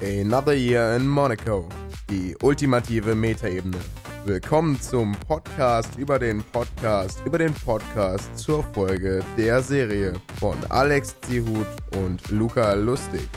Another 0.00 0.54
Year 0.54 0.96
in 0.96 1.06
Monaco. 1.06 1.68
Die 2.08 2.34
ultimative 2.42 3.14
Metaebene. 3.14 3.76
Willkommen 4.24 4.80
zum 4.80 5.12
Podcast 5.12 5.98
über 5.98 6.18
den 6.18 6.42
Podcast 6.42 7.20
über 7.26 7.36
den 7.36 7.52
Podcast 7.52 8.38
zur 8.38 8.64
Folge 8.64 9.22
der 9.36 9.62
Serie 9.62 10.14
von 10.40 10.56
Alex 10.70 11.20
Zihut 11.20 11.66
und 11.96 12.30
Luca 12.30 12.72
Lustig. 12.72 13.28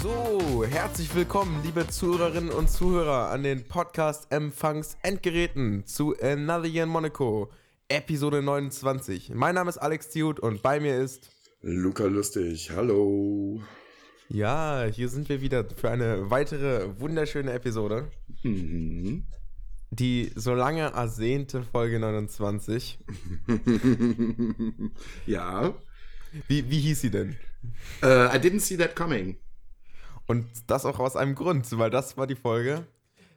So, 0.00 0.64
herzlich 0.64 1.12
willkommen, 1.14 1.60
liebe 1.64 1.88
Zuhörerinnen 1.88 2.50
und 2.50 2.70
Zuhörer 2.70 3.30
an 3.30 3.42
den 3.42 3.66
Podcast-Empfangs-Endgeräten 3.66 5.86
zu 5.86 6.14
Another 6.22 6.66
Year 6.66 6.84
in 6.84 6.90
Monaco, 6.90 7.50
Episode 7.88 8.42
29. 8.42 9.32
Mein 9.34 9.56
Name 9.56 9.70
ist 9.70 9.78
Alex 9.78 10.10
Zihut 10.10 10.38
und 10.38 10.62
bei 10.62 10.78
mir 10.78 11.00
ist 11.00 11.30
Luca 11.62 12.04
Lustig, 12.04 12.70
hallo. 12.70 13.60
Ja, 14.28 14.84
hier 14.92 15.08
sind 15.08 15.28
wir 15.28 15.40
wieder 15.40 15.64
für 15.76 15.90
eine 15.90 16.30
weitere 16.30 17.00
wunderschöne 17.00 17.52
Episode. 17.52 18.10
Mhm. 18.42 19.24
Die 19.90 20.30
so 20.34 20.52
lange 20.54 20.82
ersehnte 20.82 21.62
Folge 21.62 21.98
29. 21.98 22.98
ja. 25.26 25.74
Wie, 26.46 26.70
wie 26.70 26.78
hieß 26.80 27.00
sie 27.00 27.10
denn? 27.10 27.36
Uh, 28.02 28.28
I 28.28 28.38
didn't 28.38 28.60
see 28.60 28.76
that 28.76 28.94
coming. 28.94 29.38
Und 30.26 30.46
das 30.66 30.84
auch 30.84 30.98
aus 30.98 31.16
einem 31.16 31.34
Grund, 31.34 31.66
weil 31.78 31.88
das 31.88 32.18
war 32.18 32.26
die 32.26 32.36
Folge. 32.36 32.86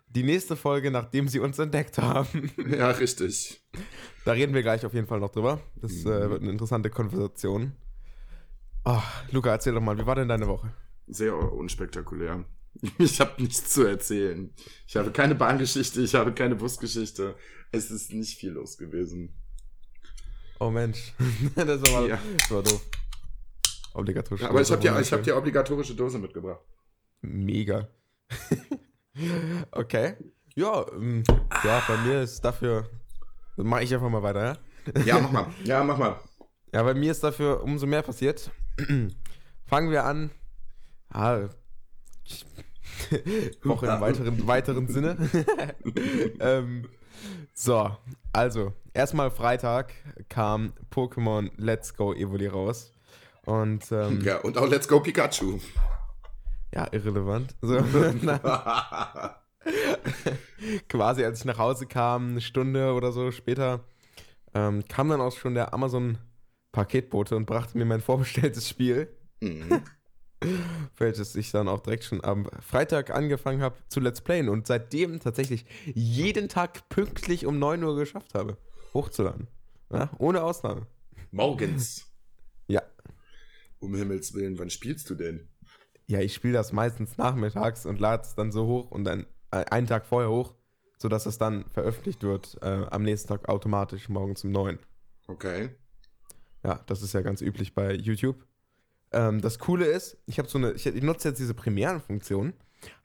Die 0.09 0.23
nächste 0.23 0.57
Folge, 0.57 0.91
nachdem 0.91 1.29
sie 1.29 1.39
uns 1.39 1.57
entdeckt 1.57 1.97
haben. 1.99 2.51
Ja, 2.69 2.89
richtig. 2.91 3.61
Da 4.25 4.33
reden 4.33 4.53
wir 4.53 4.61
gleich 4.61 4.85
auf 4.85 4.93
jeden 4.93 5.07
Fall 5.07 5.21
noch 5.21 5.31
drüber. 5.31 5.61
Das 5.77 5.91
Mhm. 6.03 6.11
äh, 6.11 6.29
wird 6.29 6.41
eine 6.41 6.51
interessante 6.51 6.89
Konversation. 6.89 7.71
Oh, 8.85 9.01
Luca, 9.31 9.51
erzähl 9.51 9.73
doch 9.73 9.81
mal, 9.81 9.97
wie 9.97 10.05
war 10.05 10.15
denn 10.15 10.27
deine 10.27 10.47
Woche? 10.47 10.73
Sehr 11.07 11.35
unspektakulär. 11.35 12.45
Ich 12.97 13.19
habe 13.19 13.41
nichts 13.41 13.69
zu 13.73 13.83
erzählen. 13.85 14.53
Ich 14.87 14.95
habe 14.95 15.11
keine 15.11 15.35
Bahngeschichte, 15.35 15.99
ich 16.01 16.15
habe 16.15 16.33
keine 16.33 16.55
Busgeschichte. 16.55 17.35
Es 17.73 17.91
ist 17.91 18.13
nicht 18.13 18.37
viel 18.39 18.51
los 18.51 18.77
gewesen. 18.77 19.35
Oh 20.57 20.69
Mensch, 20.71 21.13
das 21.55 21.81
war, 21.91 22.07
Ja. 22.07 22.17
das 22.37 22.49
war 22.49 22.63
doof. 22.63 22.81
Obligatorisch. 23.93 24.41
Ja, 24.41 24.49
aber 24.49 24.61
ich 24.61 24.71
habe 24.71 24.81
dir, 24.81 24.97
ich 25.01 25.11
hab 25.11 25.21
dir 25.21 25.35
obligatorische 25.35 25.93
Dose 25.95 26.17
mitgebracht. 26.17 26.61
Mega. 27.21 27.89
okay. 29.71 30.15
Ja, 30.55 30.85
ähm, 30.93 31.23
ja, 31.65 31.83
bei 31.87 31.97
mir 31.97 32.21
ist 32.21 32.39
dafür. 32.41 32.89
Mache 33.57 33.83
ich 33.83 33.93
einfach 33.93 34.09
mal 34.09 34.23
weiter, 34.23 34.57
ja? 34.95 35.01
Ja, 35.03 35.19
mach 35.19 35.31
mal. 35.31 35.47
Ja, 35.65 35.83
mach 35.83 35.97
mal. 35.97 36.19
Ja, 36.73 36.83
bei 36.83 36.93
mir 36.93 37.11
ist 37.11 37.21
dafür 37.23 37.61
umso 37.63 37.85
mehr 37.85 38.01
passiert. 38.01 38.49
Fangen 39.65 39.91
wir 39.91 40.05
an. 40.05 40.31
Ah, 41.09 41.49
Woche 43.63 43.87
im 43.87 44.01
weiteren, 44.01 44.47
weiteren 44.47 44.87
Sinne. 44.87 45.17
ähm, 46.39 46.87
so, 47.53 47.91
also, 48.33 48.73
erstmal 48.93 49.31
Freitag 49.31 49.93
kam 50.29 50.73
Pokémon 50.91 51.51
Let's 51.57 51.95
Go 51.95 52.13
Evoli 52.13 52.47
raus. 52.47 52.93
Und 53.45 53.91
ähm, 53.91 54.21
ja. 54.21 54.33
Ja, 54.33 54.41
und 54.41 54.57
auch 54.57 54.67
Let's 54.67 54.87
Go 54.87 54.99
Pikachu. 54.99 55.59
irrelevant. 56.91 57.55
So, 57.61 57.77
quasi 60.89 61.25
als 61.25 61.39
ich 61.39 61.45
nach 61.45 61.57
Hause 61.57 61.85
kam, 61.85 62.29
eine 62.29 62.41
Stunde 62.41 62.93
oder 62.93 63.11
so 63.11 63.31
später, 63.31 63.81
ähm, 64.53 64.83
kam 64.87 65.09
dann 65.09 65.21
auch 65.21 65.35
schon 65.35 65.53
der 65.53 65.73
Amazon-Paketbote 66.71 67.35
und 67.35 67.45
brachte 67.45 67.77
mir 67.77 67.85
mein 67.85 68.01
vorbestelltes 68.01 68.67
Spiel, 68.67 69.07
Mhm. 69.43 69.81
welches 70.97 71.35
ich 71.35 71.51
dann 71.51 71.67
auch 71.67 71.79
direkt 71.81 72.03
schon 72.03 72.23
am 72.23 72.47
Freitag 72.59 73.09
angefangen 73.09 73.61
habe 73.61 73.77
zu 73.87 73.99
Let's 73.99 74.21
Playen 74.21 74.49
und 74.49 74.67
seitdem 74.67 75.19
tatsächlich 75.19 75.65
jeden 75.95 76.47
Tag 76.47 76.87
pünktlich 76.89 77.47
um 77.47 77.57
9 77.57 77.83
Uhr 77.83 77.95
geschafft 77.95 78.35
habe, 78.35 78.57
hochzuladen. 78.93 79.47
Ja, 79.91 80.11
ohne 80.19 80.43
Ausnahme. 80.43 80.85
Morgens. 81.31 82.07
Ja. 82.67 82.83
Um 83.79 83.95
Himmels 83.95 84.33
Willen, 84.35 84.59
wann 84.59 84.69
spielst 84.69 85.09
du 85.09 85.15
denn? 85.15 85.49
Ja, 86.05 86.19
ich 86.19 86.35
spiele 86.35 86.53
das 86.53 86.71
meistens 86.71 87.17
nachmittags 87.17 87.85
und 87.87 87.99
lade 87.99 88.23
es 88.23 88.35
dann 88.35 88.51
so 88.51 88.67
hoch 88.67 88.91
und 88.91 89.05
dann 89.05 89.25
äh, 89.49 89.65
einen 89.65 89.87
Tag 89.87 90.05
vorher 90.05 90.29
hoch, 90.29 90.53
sodass 90.99 91.25
es 91.25 91.39
dann 91.39 91.67
veröffentlicht 91.69 92.21
wird 92.21 92.59
äh, 92.61 92.85
am 92.91 93.01
nächsten 93.03 93.29
Tag 93.29 93.49
automatisch 93.49 94.07
morgens 94.07 94.43
um 94.43 94.51
9. 94.51 94.77
Okay. 95.27 95.71
Ja, 96.63 96.81
das 96.85 97.01
ist 97.01 97.13
ja 97.13 97.21
ganz 97.21 97.41
üblich 97.41 97.73
bei 97.73 97.93
YouTube. 97.93 98.45
Ähm, 99.11 99.41
das 99.41 99.59
Coole 99.59 99.85
ist, 99.85 100.17
ich 100.25 100.37
habe 100.39 100.47
so 100.47 100.57
eine, 100.57 100.71
ich, 100.73 100.85
ich 100.85 101.03
nutze 101.03 101.29
jetzt 101.29 101.39
diese 101.39 101.53
Premieren-Funktion. 101.53 102.53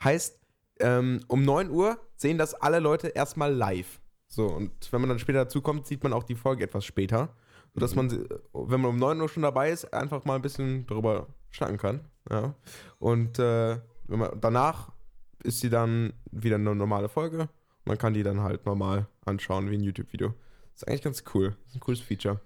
Heißt, 0.03 0.39
ähm, 0.81 1.21
um 1.28 1.43
9 1.43 1.71
Uhr 1.71 1.99
sehen 2.16 2.39
das 2.39 2.55
alle 2.55 2.81
Leute 2.81 3.09
erstmal 3.09 3.53
live. 3.53 4.00
So, 4.28 4.47
und 4.47 4.71
wenn 4.93 5.00
man 5.00 5.09
dann 5.09 5.19
später 5.19 5.45
dazukommt, 5.45 5.87
sieht 5.87 6.03
man 6.03 6.12
auch 6.12 6.25
die 6.25 6.34
Folge 6.34 6.65
etwas 6.65 6.84
später. 6.84 7.34
Sodass 7.75 7.95
man, 7.95 8.09
sie- 8.11 8.25
wenn 8.53 8.81
man 8.81 8.91
um 8.91 8.97
9 8.97 9.21
Uhr 9.21 9.28
schon 9.28 9.43
dabei 9.43 9.71
ist, 9.71 9.93
einfach 9.93 10.25
mal 10.25 10.37
ein 10.37 10.43
bisschen 10.43 10.87
darüber 10.87 11.28
schnacken 11.50 11.78
kann. 11.78 12.00
Ja. 12.31 12.55
Und 12.99 13.39
äh, 13.39 13.78
wenn 14.06 14.19
man, 14.19 14.41
danach 14.41 14.93
ist 15.43 15.61
sie 15.61 15.71
dann 15.71 16.12
wieder 16.31 16.56
eine 16.56 16.75
normale 16.75 17.09
Folge. 17.09 17.49
Man 17.84 17.99
kann 17.99 18.15
die 18.15 18.22
dann 18.22 18.41
halt 18.41 18.66
normal 18.66 19.06
anschauen, 19.25 19.71
wie 19.71 19.77
ein 19.77 19.83
YouTube-Video. 19.83 20.34
Ist 20.75 20.87
eigentlich 20.89 21.03
ganz 21.03 21.22
cool. 21.34 21.56
Ist 21.66 21.77
ein 21.77 21.81
cooles 21.81 22.00
Feature. 22.00 22.41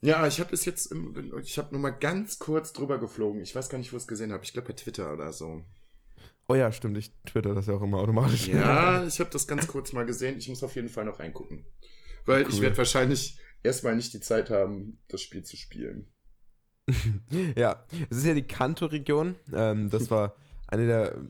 Ja, 0.00 0.26
ich 0.26 0.40
habe 0.40 0.52
es 0.54 0.64
jetzt, 0.64 0.92
im, 0.92 1.14
ich 1.42 1.58
habe 1.58 1.72
nur 1.72 1.80
mal 1.80 1.90
ganz 1.90 2.38
kurz 2.38 2.72
drüber 2.72 2.98
geflogen. 2.98 3.40
Ich 3.40 3.54
weiß 3.54 3.68
gar 3.68 3.78
nicht, 3.78 3.92
wo 3.92 3.96
ich 3.96 4.02
es 4.02 4.08
gesehen 4.08 4.32
habe. 4.32 4.44
Ich 4.44 4.52
glaube 4.52 4.68
bei 4.68 4.74
Twitter 4.74 5.12
oder 5.12 5.32
so. 5.32 5.64
Oh 6.48 6.54
ja, 6.54 6.70
stimmt. 6.70 6.96
Ich 6.98 7.12
twitter 7.24 7.54
das 7.54 7.66
ja 7.66 7.74
auch 7.74 7.82
immer 7.82 7.98
automatisch. 7.98 8.46
Ja, 8.48 9.04
ich 9.06 9.18
habe 9.18 9.30
das 9.30 9.48
ganz 9.48 9.66
kurz 9.66 9.92
mal 9.92 10.06
gesehen. 10.06 10.38
Ich 10.38 10.48
muss 10.48 10.62
auf 10.62 10.76
jeden 10.76 10.88
Fall 10.88 11.04
noch 11.04 11.18
reingucken. 11.18 11.66
Weil 12.24 12.42
ich 12.42 12.56
Cool. 12.56 12.62
werde 12.62 12.78
wahrscheinlich 12.78 13.38
erstmal 13.62 13.96
nicht 13.96 14.12
die 14.12 14.20
Zeit 14.20 14.50
haben, 14.50 14.98
das 15.08 15.22
Spiel 15.22 15.42
zu 15.42 15.56
spielen. 15.56 16.12
ja, 17.56 17.84
es 18.10 18.18
ist 18.18 18.26
ja 18.26 18.34
die 18.34 18.46
Kanto-Region. 18.46 19.34
Ähm, 19.52 19.90
das 19.90 20.10
war 20.10 20.36
eine 20.68 20.86
der, 20.86 21.20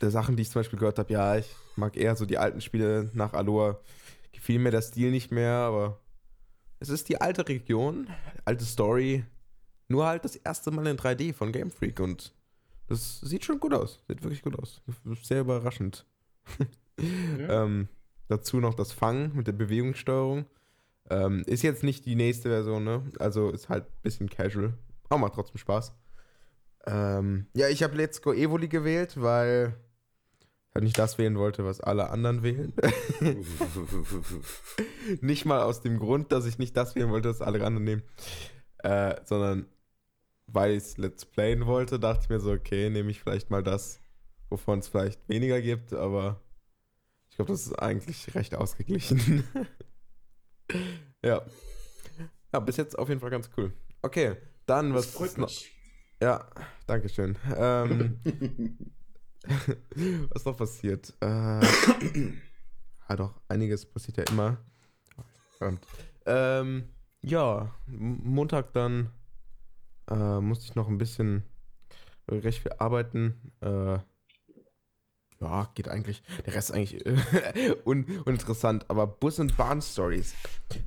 der 0.00 0.10
Sachen, 0.10 0.36
die 0.36 0.42
ich 0.42 0.50
zum 0.50 0.60
Beispiel 0.60 0.78
gehört 0.78 0.98
habe. 0.98 1.12
Ja, 1.12 1.36
ich 1.36 1.46
mag 1.76 1.96
eher 1.96 2.16
so 2.16 2.26
die 2.26 2.38
alten 2.38 2.60
Spiele 2.60 3.10
nach 3.14 3.34
Aloha. 3.34 3.80
Gefiel 4.32 4.58
mir 4.58 4.70
der 4.70 4.82
Stil 4.82 5.10
nicht 5.10 5.30
mehr, 5.30 5.52
aber 5.52 6.00
es 6.80 6.88
ist 6.88 7.08
die 7.08 7.20
alte 7.20 7.46
Region, 7.46 8.08
alte 8.44 8.64
Story. 8.64 9.24
Nur 9.88 10.06
halt 10.06 10.24
das 10.24 10.36
erste 10.36 10.70
Mal 10.70 10.86
in 10.86 10.96
3D 10.96 11.34
von 11.34 11.52
Game 11.52 11.70
Freak 11.70 12.00
und 12.00 12.32
das 12.86 13.20
sieht 13.20 13.44
schon 13.44 13.60
gut 13.60 13.72
aus. 13.72 14.02
Sieht 14.08 14.22
wirklich 14.22 14.42
gut 14.42 14.58
aus. 14.58 14.82
Sehr 15.22 15.40
überraschend. 15.40 16.06
Ja. 16.58 16.66
Ähm, 17.38 17.88
dazu 18.28 18.60
noch 18.60 18.74
das 18.74 18.92
Fangen 18.92 19.34
mit 19.34 19.46
der 19.46 19.52
Bewegungssteuerung. 19.52 20.44
Ähm, 21.08 21.42
ist 21.46 21.62
jetzt 21.62 21.82
nicht 21.82 22.04
die 22.04 22.14
nächste 22.14 22.50
Version, 22.50 22.84
ne? 22.84 23.02
Also 23.18 23.48
ist 23.48 23.70
halt 23.70 23.86
ein 23.86 24.02
bisschen 24.02 24.28
casual. 24.28 24.74
Aber 25.08 25.20
macht 25.20 25.32
trotzdem 25.32 25.56
Spaß. 25.56 25.94
Ähm, 26.86 27.46
ja, 27.54 27.68
ich 27.68 27.82
habe 27.82 27.96
Let's 27.96 28.20
Go 28.20 28.34
Evoli 28.34 28.68
gewählt, 28.68 29.18
weil 29.18 29.74
ich 30.80 30.82
halt 30.82 30.84
nicht 30.84 30.98
das 30.98 31.18
wählen 31.18 31.38
wollte, 31.38 31.64
was 31.64 31.80
alle 31.80 32.10
anderen 32.10 32.42
wählen. 32.42 32.72
nicht 35.20 35.44
mal 35.44 35.62
aus 35.62 35.82
dem 35.82 35.98
Grund, 35.98 36.32
dass 36.32 36.46
ich 36.46 36.58
nicht 36.58 36.76
das 36.76 36.94
wählen 36.94 37.10
wollte, 37.10 37.28
was 37.28 37.42
alle 37.42 37.64
anderen 37.64 37.84
nehmen. 37.84 38.02
Äh, 38.78 39.16
sondern 39.24 39.66
weil 40.46 40.72
ich 40.72 40.78
es 40.78 40.96
Let's 40.96 41.26
Playen 41.26 41.66
wollte, 41.66 41.98
dachte 41.98 42.20
ich 42.24 42.28
mir 42.30 42.40
so, 42.40 42.52
okay, 42.52 42.90
nehme 42.90 43.10
ich 43.10 43.20
vielleicht 43.20 43.50
mal 43.50 43.62
das, 43.62 44.00
wovon 44.48 44.80
es 44.80 44.88
vielleicht 44.88 45.28
weniger 45.28 45.60
gibt, 45.60 45.92
aber 45.92 46.40
ich 47.28 47.36
glaube, 47.36 47.52
das 47.52 47.66
ist 47.66 47.74
eigentlich 47.74 48.34
recht 48.34 48.54
ausgeglichen. 48.54 49.44
ja. 51.24 51.42
Ja, 52.52 52.60
bis 52.60 52.76
jetzt 52.78 52.98
auf 52.98 53.08
jeden 53.08 53.20
Fall 53.20 53.30
ganz 53.30 53.50
cool. 53.56 53.72
Okay, 54.02 54.36
dann 54.66 54.92
Das 54.92 55.06
was 55.06 55.12
freut 55.12 55.38
mich. 55.38 55.70
Ja, 56.20 56.50
danke 56.86 57.08
schön. 57.08 57.36
Ähm, 57.56 58.18
was 60.30 60.44
noch 60.44 60.56
passiert? 60.56 61.14
Äh, 61.20 61.26
ja, 63.08 63.16
doch, 63.16 63.40
einiges 63.48 63.86
passiert 63.86 64.18
ja 64.18 64.24
immer. 64.30 64.58
Verdammt. 65.58 65.86
Ähm, 66.26 66.84
ja, 67.22 67.74
Montag 67.86 68.72
dann 68.72 69.10
äh, 70.10 70.40
musste 70.40 70.64
ich 70.66 70.74
noch 70.74 70.88
ein 70.88 70.98
bisschen 70.98 71.44
recht 72.30 72.62
viel 72.62 72.72
arbeiten. 72.78 73.52
Äh, 73.60 73.98
ja, 75.40 75.70
geht 75.74 75.88
eigentlich. 75.88 76.22
Der 76.46 76.54
Rest 76.54 76.70
ist 76.70 76.76
eigentlich 76.76 77.06
äh, 77.06 77.76
un 77.84 78.04
uninteressant. 78.24 78.88
Aber 78.88 79.06
Bus- 79.06 79.38
und 79.38 79.56
Bahn-Stories. 79.56 80.34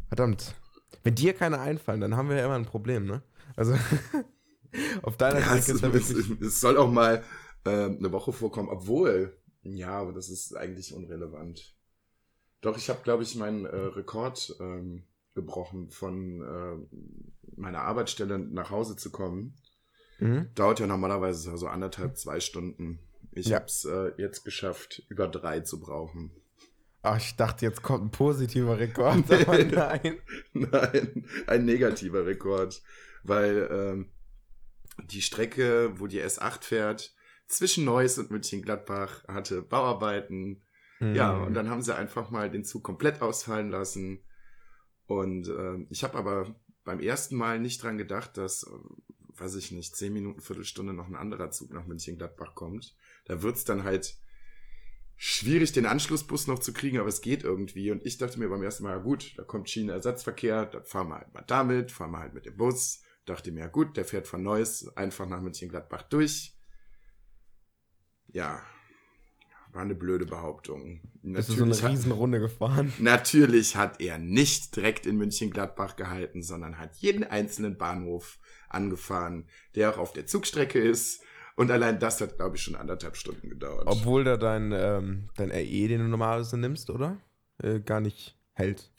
Verdammt. 0.08 0.56
Wenn 1.04 1.16
dir 1.16 1.34
keine 1.34 1.60
einfallen, 1.60 2.02
dann 2.02 2.16
haben 2.16 2.30
wir 2.30 2.38
ja 2.38 2.46
immer 2.46 2.56
ein 2.56 2.66
Problem, 2.66 3.06
ne? 3.06 3.24
Also, 3.56 3.76
auf 5.02 5.18
deiner 5.18 5.40
Ja, 5.40 5.46
Strecke 5.46 5.72
ist 5.74 5.84
da 5.84 5.88
es, 5.88 6.16
wirklich. 6.16 6.42
es 6.42 6.62
soll 6.62 6.78
auch 6.78 6.90
mal 6.92 7.24
ähm, 7.66 7.98
eine 8.00 8.12
Woche 8.12 8.34
vorkommen, 8.34 8.70
obwohl, 8.70 9.38
ja, 9.64 9.92
aber 10.00 10.14
das 10.14 10.30
ist 10.30 10.56
eigentlich 10.56 10.94
unrelevant. 10.94 11.76
Doch, 12.62 12.78
ich 12.78 12.90
habe, 12.90 13.02
glaube 13.04 13.24
ich, 13.24 13.36
meinen 13.36 13.66
äh, 13.66 13.76
Rekord 13.76 14.56
ähm, 14.60 15.04
gebrochen, 15.36 15.90
von 15.90 16.42
äh, 16.42 16.98
meiner 17.56 17.82
Arbeitsstelle 17.82 18.40
nach 18.40 18.70
Hause 18.70 18.96
zu 18.96 19.12
kommen. 19.12 19.56
Mhm. 20.20 20.50
Dauert 20.56 20.80
ja 20.80 20.88
normalerweise 20.88 21.58
so 21.58 21.68
anderthalb, 21.68 22.18
zwei 22.18 22.40
Stunden. 22.40 23.00
Ich 23.32 23.48
Ja. 23.48 23.56
habe 23.56 23.66
es 23.66 23.84
äh, 23.86 24.12
jetzt 24.18 24.44
geschafft, 24.46 25.04
über 25.10 25.28
drei 25.28 25.62
zu 25.62 25.80
brauchen. 25.80 26.32
Ach, 27.02 27.18
ich 27.18 27.36
dachte, 27.36 27.66
jetzt 27.66 27.82
kommt 27.82 28.06
ein 28.06 28.12
positiver 28.12 28.80
Rekord. 28.80 29.30
Aber 29.32 29.62
nein. 29.64 30.20
Nein, 30.54 31.26
ein 31.48 31.66
negativer 31.66 32.26
Rekord. 32.26 32.82
Weil 33.24 33.68
ähm, 33.72 34.10
die 35.10 35.22
Strecke, 35.22 36.00
wo 36.00 36.08
die 36.08 36.22
S8 36.22 36.64
fährt, 36.64 37.14
zwischen 37.48 37.86
Neuss 37.86 38.18
und 38.18 38.32
München-Gladbach 38.32 39.28
hatte 39.28 39.62
Bauarbeiten. 39.62 40.62
Ja, 41.00 41.34
Mhm. 41.34 41.44
und 41.48 41.54
dann 41.56 41.70
haben 41.70 41.82
sie 41.82 41.96
einfach 41.96 42.30
mal 42.30 42.50
den 42.50 42.64
Zug 42.64 42.84
komplett 42.84 43.22
ausfallen 43.22 43.70
lassen. 43.70 44.24
Und 45.06 45.50
ähm, 45.50 45.88
ich 45.90 46.04
habe 46.04 46.18
aber 46.18 46.56
beim 46.86 47.00
ersten 47.02 47.36
Mal 47.36 47.60
nicht 47.60 47.84
dran 47.84 47.98
gedacht, 47.98 48.38
dass, 48.38 48.64
äh, 48.64 48.70
weiß 49.38 49.56
ich 49.56 49.72
nicht, 49.72 49.96
zehn 49.98 50.14
Minuten, 50.14 50.40
Viertelstunde 50.40 50.94
noch 50.94 51.08
ein 51.08 51.16
anderer 51.16 51.52
Zug 51.52 51.74
nach 51.74 51.86
München-Gladbach 51.86 52.56
kommt. 52.56 52.96
Da 53.26 53.42
wird's 53.42 53.66
dann 53.66 53.84
halt 53.84 54.16
schwierig, 55.16 55.72
den 55.72 55.86
Anschlussbus 55.86 56.48
noch 56.48 56.60
zu 56.60 56.74
kriegen, 56.74 57.00
aber 57.00 57.10
es 57.10 57.22
geht 57.22 57.44
irgendwie. 57.44 57.92
Und 57.92 58.06
ich 58.06 58.18
dachte 58.18 58.40
mir 58.40 58.50
beim 58.50 58.64
ersten 58.64 58.84
Mal, 58.84 58.92
ja 58.92 58.98
gut, 59.02 59.34
da 59.38 59.44
kommt 59.44 59.70
Schienenersatzverkehr, 59.70 60.66
dann 60.68 60.86
fahren 60.86 61.10
wir 61.10 61.16
halt 61.18 61.34
mal 61.34 61.44
damit, 61.48 61.92
fahren 61.92 62.12
wir 62.12 62.20
halt 62.20 62.34
mit 62.34 62.46
dem 62.46 62.56
Bus. 62.58 63.02
Dachte 63.26 63.52
mir, 63.52 63.62
ja 63.62 63.68
gut, 63.68 63.96
der 63.98 64.06
fährt 64.06 64.28
von 64.28 64.44
Neuss 64.44 64.88
einfach 64.96 65.28
nach 65.28 65.42
München-Gladbach 65.42 66.04
durch. 66.04 66.58
Ja, 68.34 68.62
war 69.72 69.82
eine 69.82 69.96
blöde 69.96 70.26
Behauptung. 70.26 71.02
Bist 71.22 71.50
du 71.50 71.54
so 71.54 71.64
eine 71.64 71.92
Riesenrunde 71.92 72.40
gefahren? 72.40 72.92
Natürlich 73.00 73.76
hat 73.76 74.02
er 74.02 74.18
nicht 74.18 74.76
direkt 74.76 75.06
in 75.06 75.18
München-Gladbach 75.18 75.96
gehalten, 75.96 76.44
sondern 76.44 76.78
hat 76.78 76.96
jeden 76.98 77.24
einzelnen 77.24 77.78
Bahnhof 77.78 78.40
angefahren, 78.70 79.48
der 79.76 79.92
auch 79.92 79.98
auf 79.98 80.14
der 80.14 80.26
Zugstrecke 80.26 80.80
ist. 80.80 81.22
Und 81.56 81.70
allein 81.70 82.00
das 82.00 82.22
hat, 82.22 82.38
glaube 82.38 82.56
ich, 82.56 82.64
schon 82.64 82.76
anderthalb 82.76 83.16
Stunden 83.16 83.50
gedauert. 83.50 83.84
Obwohl 83.86 84.24
da 84.24 84.38
dein, 84.38 84.72
ähm, 84.72 85.30
dein 85.38 85.52
RE, 85.52 85.88
den 85.88 86.00
du 86.00 86.08
normalerweise 86.08 86.58
nimmst, 86.58 86.90
oder? 86.90 87.22
Äh, 87.60 87.80
gar 87.80 88.02
nicht 88.02 88.38
hält. 88.54 88.92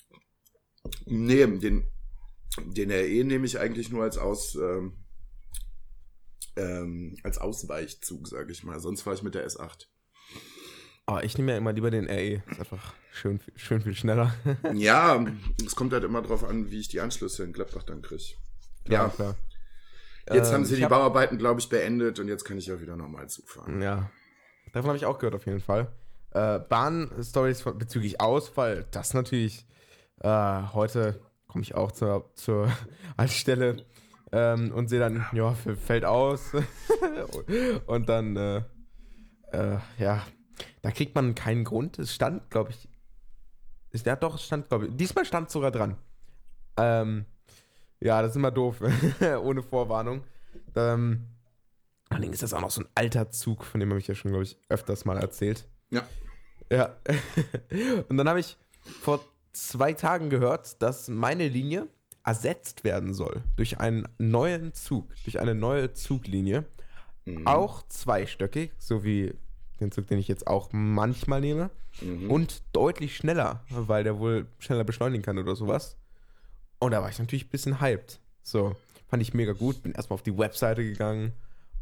nee, 1.06 1.44
den, 1.46 1.84
den 2.66 2.90
RE 2.90 3.24
nehme 3.24 3.46
ich 3.46 3.58
eigentlich 3.58 3.90
nur 3.90 4.04
als 4.04 4.18
Aus, 4.18 4.54
ähm, 4.54 5.03
ähm, 6.56 7.16
als 7.22 7.38
Ausweichzug, 7.38 8.28
sage 8.28 8.52
ich 8.52 8.64
mal. 8.64 8.78
Sonst 8.80 9.02
fahre 9.02 9.16
ich 9.16 9.22
mit 9.22 9.34
der 9.34 9.46
S8. 9.48 9.86
Aber 11.06 11.18
Ah, 11.18 11.22
ich 11.22 11.36
nehme 11.36 11.52
ja 11.52 11.58
immer 11.58 11.72
lieber 11.72 11.90
den 11.90 12.06
RE. 12.08 12.42
Ist 12.50 12.60
einfach 12.60 12.94
schön, 13.12 13.38
schön 13.56 13.82
viel 13.82 13.94
schneller. 13.94 14.34
Ja, 14.74 15.24
es 15.64 15.76
kommt 15.76 15.92
halt 15.92 16.04
immer 16.04 16.22
drauf 16.22 16.44
an, 16.44 16.70
wie 16.70 16.80
ich 16.80 16.88
die 16.88 17.00
Anschlüsse 17.00 17.44
in 17.44 17.52
Gladbach 17.52 17.82
dann 17.82 18.00
kriege. 18.00 18.22
ja, 18.88 19.08
klar. 19.08 19.36
jetzt 20.32 20.48
Ähm, 20.48 20.54
haben 20.54 20.64
sie 20.64 20.76
die 20.76 20.84
hab- 20.84 20.90
Bauarbeiten, 20.90 21.36
glaube 21.36 21.60
ich, 21.60 21.68
beendet 21.68 22.18
und 22.20 22.28
jetzt 22.28 22.44
kann 22.44 22.56
ich 22.56 22.66
ja 22.66 22.80
wieder 22.80 22.96
normal 22.96 23.28
zufahren. 23.28 23.82
Ja. 23.82 24.10
Davon 24.72 24.88
habe 24.88 24.96
ich 24.96 25.04
auch 25.04 25.18
gehört, 25.18 25.34
auf 25.34 25.44
jeden 25.46 25.60
Fall. 25.60 25.92
Äh, 26.30 26.58
Bahn-Stories 26.60 27.62
bezüglich 27.76 28.20
Ausfall, 28.20 28.86
das 28.90 29.12
natürlich. 29.14 29.66
Äh, 30.20 30.28
heute 30.72 31.20
komme 31.48 31.62
ich 31.62 31.74
auch 31.74 31.92
zur, 31.92 32.30
zur 32.34 32.72
Haltestelle 33.18 33.84
ähm, 34.34 34.72
und 34.72 34.88
sehe 34.88 34.98
dann, 34.98 35.24
ja, 35.32 35.54
fällt 35.54 36.04
aus. 36.04 36.52
und 37.86 38.08
dann, 38.08 38.36
äh, 38.36 38.56
äh, 39.52 39.78
ja, 39.98 40.26
da 40.82 40.90
kriegt 40.90 41.14
man 41.14 41.36
keinen 41.36 41.62
Grund. 41.62 41.98
Es 42.00 42.12
stand, 42.12 42.50
glaube 42.50 42.70
ich. 42.70 42.88
Ist, 43.90 44.06
ja, 44.06 44.16
doch, 44.16 44.34
es 44.34 44.42
stand, 44.42 44.68
glaube 44.68 44.86
ich. 44.86 44.96
Diesmal 44.96 45.24
stand 45.24 45.50
sogar 45.50 45.70
dran. 45.70 45.96
Ähm, 46.76 47.26
ja, 48.00 48.20
das 48.20 48.32
ist 48.32 48.36
immer 48.36 48.50
doof, 48.50 48.82
ohne 49.42 49.62
Vorwarnung. 49.62 50.24
Ähm, 50.74 51.28
Allerdings 52.10 52.34
ist 52.34 52.42
das 52.42 52.54
auch 52.54 52.60
noch 52.60 52.70
so 52.70 52.82
ein 52.82 52.88
alter 52.94 53.30
Zug, 53.30 53.64
von 53.64 53.80
dem 53.80 53.90
habe 53.90 54.00
ich 54.00 54.06
ja 54.06 54.14
schon, 54.14 54.30
glaube 54.30 54.44
ich, 54.44 54.56
öfters 54.68 55.04
mal 55.04 55.16
erzählt. 55.16 55.68
Ja. 55.90 56.02
Ja. 56.70 56.96
Und 58.08 58.16
dann 58.16 58.28
habe 58.28 58.40
ich 58.40 58.56
vor 59.00 59.20
zwei 59.52 59.92
Tagen 59.94 60.30
gehört, 60.30 60.82
dass 60.82 61.08
meine 61.08 61.48
Linie 61.48 61.88
ersetzt 62.24 62.84
werden 62.84 63.14
soll 63.14 63.42
durch 63.56 63.78
einen 63.78 64.08
neuen 64.18 64.74
Zug, 64.74 65.08
durch 65.24 65.40
eine 65.40 65.54
neue 65.54 65.92
Zuglinie. 65.92 66.64
Mhm. 67.26 67.46
Auch 67.46 67.86
zweistöckig, 67.88 68.72
so 68.78 69.04
wie 69.04 69.34
den 69.80 69.92
Zug, 69.92 70.06
den 70.08 70.18
ich 70.18 70.28
jetzt 70.28 70.46
auch 70.46 70.70
manchmal 70.72 71.40
nehme. 71.40 71.70
Mhm. 72.00 72.30
Und 72.30 72.62
deutlich 72.72 73.16
schneller, 73.16 73.62
weil 73.68 74.04
der 74.04 74.18
wohl 74.18 74.46
schneller 74.58 74.84
beschleunigen 74.84 75.22
kann 75.22 75.38
oder 75.38 75.54
sowas. 75.54 75.96
Und 76.78 76.90
da 76.90 77.02
war 77.02 77.08
ich 77.08 77.18
natürlich 77.18 77.46
ein 77.46 77.50
bisschen 77.50 77.80
hyped. 77.80 78.20
So, 78.42 78.76
fand 79.08 79.22
ich 79.22 79.32
mega 79.32 79.52
gut. 79.52 79.82
Bin 79.82 79.92
erstmal 79.92 80.16
auf 80.16 80.22
die 80.22 80.36
Webseite 80.36 80.82
gegangen. 80.82 81.32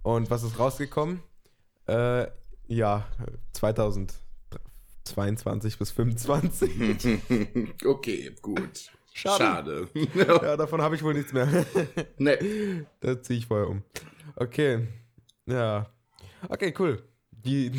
Und 0.03 0.31
was 0.31 0.43
ist 0.43 0.59
rausgekommen? 0.59 1.23
Äh, 1.87 2.27
ja, 2.67 3.07
2022 3.55 5.79
bis 5.79 5.91
25. 5.91 7.19
okay, 7.85 8.35
gut. 8.41 8.93
Schade. 9.13 9.89
Schade. 9.95 10.09
ja, 10.15 10.57
davon 10.57 10.81
habe 10.81 10.95
ich 10.95 11.03
wohl 11.03 11.15
nichts 11.15 11.33
mehr. 11.33 11.47
nee. 12.19 12.85
da 13.01 13.21
ziehe 13.23 13.39
ich 13.39 13.47
vorher 13.47 13.69
um. 13.69 13.83
Okay. 14.37 14.89
Ja. 15.47 15.87
Okay, 16.49 16.75
cool. 16.79 17.03
Die, 17.31 17.73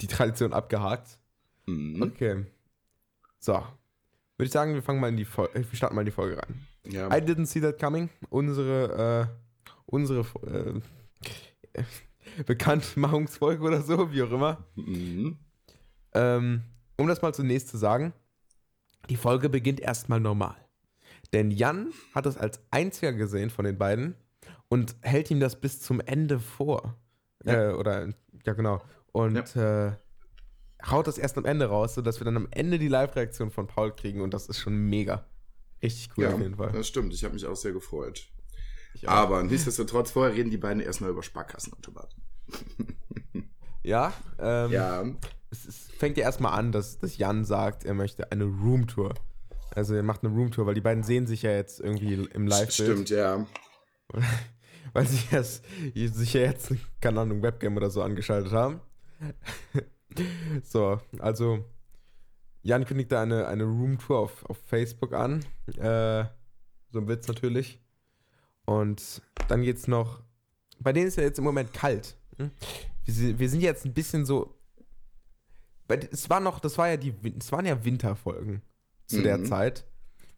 die 0.00 0.06
Tradition 0.06 0.52
abgehakt. 0.52 1.18
Mhm. 1.66 2.02
Okay. 2.02 2.46
So. 3.38 3.52
Würde 3.52 4.46
ich 4.46 4.52
sagen, 4.52 4.74
wir 4.74 4.82
fangen 4.82 5.00
mal 5.00 5.08
in 5.08 5.16
die 5.16 5.24
Folge, 5.24 5.54
wir 5.54 5.76
starten 5.76 5.96
mal 5.96 6.02
in 6.02 6.06
die 6.06 6.12
Folge 6.12 6.38
rein. 6.38 6.66
Ja. 6.84 7.08
I 7.08 7.20
didn't 7.20 7.46
see 7.46 7.60
that 7.60 7.78
coming. 7.78 8.08
Unsere, 8.30 9.28
äh, 9.28 9.70
unsere 9.86 10.20
äh, 10.46 11.82
Bekanntmachungsfolge 12.46 13.62
oder 13.62 13.82
so, 13.82 14.12
wie 14.12 14.22
auch 14.22 14.30
immer. 14.30 14.64
Mhm. 14.76 15.38
Ähm, 16.14 16.62
um 16.96 17.08
das 17.08 17.20
mal 17.20 17.34
zunächst 17.34 17.68
zu 17.68 17.76
sagen, 17.76 18.12
die 19.08 19.16
Folge 19.16 19.48
beginnt 19.48 19.80
erstmal 19.80 20.20
normal. 20.20 20.56
Denn 21.32 21.50
Jan 21.50 21.92
hat 22.14 22.26
es 22.26 22.36
als 22.36 22.60
einziger 22.70 23.12
gesehen 23.12 23.50
von 23.50 23.64
den 23.64 23.78
beiden 23.78 24.14
und 24.68 24.96
hält 25.02 25.30
ihm 25.30 25.40
das 25.40 25.60
bis 25.60 25.80
zum 25.80 26.00
Ende 26.00 26.38
vor. 26.38 26.96
Ja. 27.44 27.70
Äh, 27.70 27.72
oder, 27.74 28.08
ja, 28.44 28.52
genau. 28.54 28.82
Und 29.12 29.56
äh, 29.56 29.92
haut 30.86 31.06
das 31.06 31.18
erst 31.18 31.36
am 31.38 31.44
Ende 31.44 31.66
raus, 31.66 31.94
sodass 31.94 32.20
wir 32.20 32.24
dann 32.24 32.36
am 32.36 32.48
Ende 32.50 32.78
die 32.78 32.88
Live-Reaktion 32.88 33.50
von 33.50 33.66
Paul 33.66 33.94
kriegen 33.94 34.20
und 34.20 34.32
das 34.32 34.48
ist 34.48 34.58
schon 34.58 34.76
mega. 34.76 35.26
Richtig 35.82 36.10
cool 36.16 36.24
ja, 36.24 36.34
auf 36.34 36.40
jeden 36.40 36.56
Fall. 36.56 36.72
das 36.72 36.88
stimmt. 36.88 37.12
Ich 37.12 37.24
habe 37.24 37.34
mich 37.34 37.46
auch 37.46 37.56
sehr 37.56 37.72
gefreut. 37.72 38.28
Aber 39.06 39.42
nichtsdestotrotz, 39.44 40.10
vorher 40.10 40.34
reden 40.34 40.50
die 40.50 40.56
beiden 40.56 40.82
erstmal 40.82 41.10
über 41.10 41.22
Sparkassenautomaten. 41.22 42.20
ja, 43.82 44.12
ähm, 44.40 44.72
Ja, 44.72 45.04
es, 45.50 45.64
es 45.66 45.88
fängt 45.98 46.16
ja 46.16 46.24
erstmal 46.24 46.58
an, 46.58 46.72
dass, 46.72 46.98
dass 46.98 47.16
Jan 47.16 47.44
sagt, 47.44 47.84
er 47.84 47.94
möchte 47.94 48.30
eine 48.32 48.44
Roomtour. 48.44 49.14
Also 49.74 49.94
er 49.94 50.02
macht 50.02 50.24
eine 50.24 50.34
Roomtour, 50.34 50.66
weil 50.66 50.74
die 50.74 50.80
beiden 50.80 51.02
sehen 51.02 51.26
sich 51.26 51.42
ja 51.42 51.50
jetzt 51.52 51.80
irgendwie 51.80 52.14
im 52.14 52.46
live 52.46 52.70
stimmt, 52.70 53.10
ja. 53.10 53.46
weil 54.92 55.06
sie 55.06 55.20
erst, 55.34 55.64
sich 55.94 56.32
ja 56.32 56.40
jetzt, 56.42 56.72
keine 57.00 57.20
Ahnung, 57.20 57.42
Webcam 57.42 57.76
oder 57.76 57.90
so 57.90 58.02
angeschaltet 58.02 58.52
haben. 58.52 58.80
so, 60.62 61.00
also 61.18 61.64
Jan 62.62 62.84
kündigt 62.84 63.12
da 63.12 63.22
eine, 63.22 63.46
eine 63.46 63.64
Roomtour 63.64 64.18
auf, 64.18 64.44
auf 64.46 64.58
Facebook 64.66 65.12
an. 65.12 65.44
Äh, 65.76 66.24
so 66.90 67.00
ein 67.00 67.08
Witz 67.08 67.28
natürlich. 67.28 67.80
Und 68.64 69.22
dann 69.48 69.62
geht's 69.62 69.86
noch. 69.88 70.22
Bei 70.80 70.92
denen 70.92 71.08
ist 71.08 71.16
ja 71.16 71.22
jetzt 71.22 71.38
im 71.38 71.44
Moment 71.44 71.72
kalt. 71.72 72.16
hm? 72.36 72.50
Wir, 73.04 73.14
sind- 73.14 73.38
wir 73.38 73.48
sind 73.48 73.60
jetzt 73.60 73.84
ein 73.84 73.94
bisschen 73.94 74.26
so. 74.26 74.54
Es 75.88 76.28
war 76.30 76.40
noch, 76.40 76.60
das 76.60 76.78
war 76.78 76.88
ja 76.88 76.96
die, 76.96 77.14
es 77.38 77.50
waren 77.52 77.66
ja 77.66 77.84
Winterfolgen 77.84 78.62
zu 79.06 79.22
der 79.22 79.38
Mhm. 79.38 79.46
Zeit. 79.46 79.84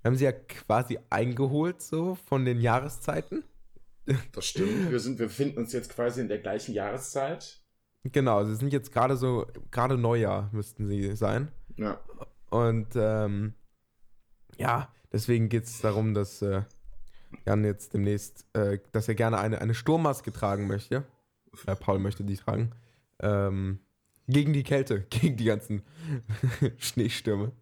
Wir 0.02 0.10
haben 0.10 0.16
sie 0.16 0.24
ja 0.24 0.32
quasi 0.32 0.98
eingeholt, 1.10 1.82
so 1.82 2.14
von 2.14 2.44
den 2.44 2.60
Jahreszeiten. 2.60 3.44
Das 4.32 4.46
stimmt. 4.46 4.90
Wir, 4.90 4.98
sind, 5.00 5.18
wir 5.18 5.26
befinden 5.26 5.58
uns 5.58 5.72
jetzt 5.72 5.94
quasi 5.94 6.20
in 6.20 6.28
der 6.28 6.38
gleichen 6.38 6.72
Jahreszeit. 6.72 7.60
Genau, 8.04 8.44
sie 8.44 8.56
sind 8.56 8.72
jetzt 8.72 8.92
gerade 8.92 9.16
so, 9.16 9.46
gerade 9.70 9.98
Neujahr 9.98 10.48
müssten 10.52 10.86
sie 10.88 11.14
sein. 11.16 11.48
Ja. 11.76 12.00
Und 12.48 12.88
ähm, 12.94 13.54
ja, 14.56 14.88
deswegen 15.12 15.48
geht 15.48 15.64
es 15.64 15.80
darum, 15.80 16.14
dass 16.14 16.40
äh, 16.42 16.62
Jan 17.46 17.64
jetzt 17.64 17.92
demnächst, 17.92 18.46
äh, 18.54 18.78
dass 18.92 19.06
er 19.06 19.14
gerne 19.14 19.38
eine, 19.38 19.60
eine 19.60 19.74
Sturmmaske 19.74 20.32
tragen 20.32 20.66
möchte. 20.66 21.04
Äh, 21.66 21.76
Paul 21.76 21.98
möchte 21.98 22.24
die 22.24 22.36
tragen. 22.36 22.72
Ähm, 23.20 23.80
gegen 24.30 24.52
die 24.52 24.62
Kälte, 24.62 25.00
gegen 25.10 25.36
die 25.36 25.44
ganzen 25.44 25.82
Schneestürme. 26.78 27.52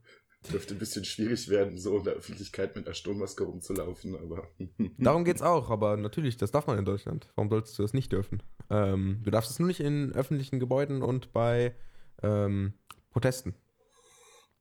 Dürfte 0.52 0.74
ein 0.74 0.78
bisschen 0.78 1.04
schwierig 1.04 1.48
werden, 1.48 1.78
so 1.78 1.98
in 1.98 2.04
der 2.04 2.14
Öffentlichkeit 2.14 2.76
mit 2.76 2.86
einer 2.86 2.94
Sturmmaske 2.94 3.42
rumzulaufen, 3.42 4.14
aber. 4.16 4.48
Darum 4.98 5.24
geht's 5.24 5.42
auch, 5.42 5.68
aber 5.70 5.96
natürlich, 5.96 6.36
das 6.36 6.52
darf 6.52 6.66
man 6.66 6.78
in 6.78 6.84
Deutschland. 6.84 7.28
Warum 7.34 7.50
solltest 7.50 7.78
du 7.78 7.82
das 7.82 7.92
nicht 7.92 8.12
dürfen? 8.12 8.42
Ähm, 8.70 9.20
du 9.24 9.30
darfst 9.30 9.50
es 9.50 9.58
nur 9.58 9.66
nicht 9.66 9.80
in 9.80 10.12
öffentlichen 10.12 10.60
Gebäuden 10.60 11.02
und 11.02 11.32
bei 11.32 11.74
ähm, 12.22 12.74
Protesten. 13.10 13.56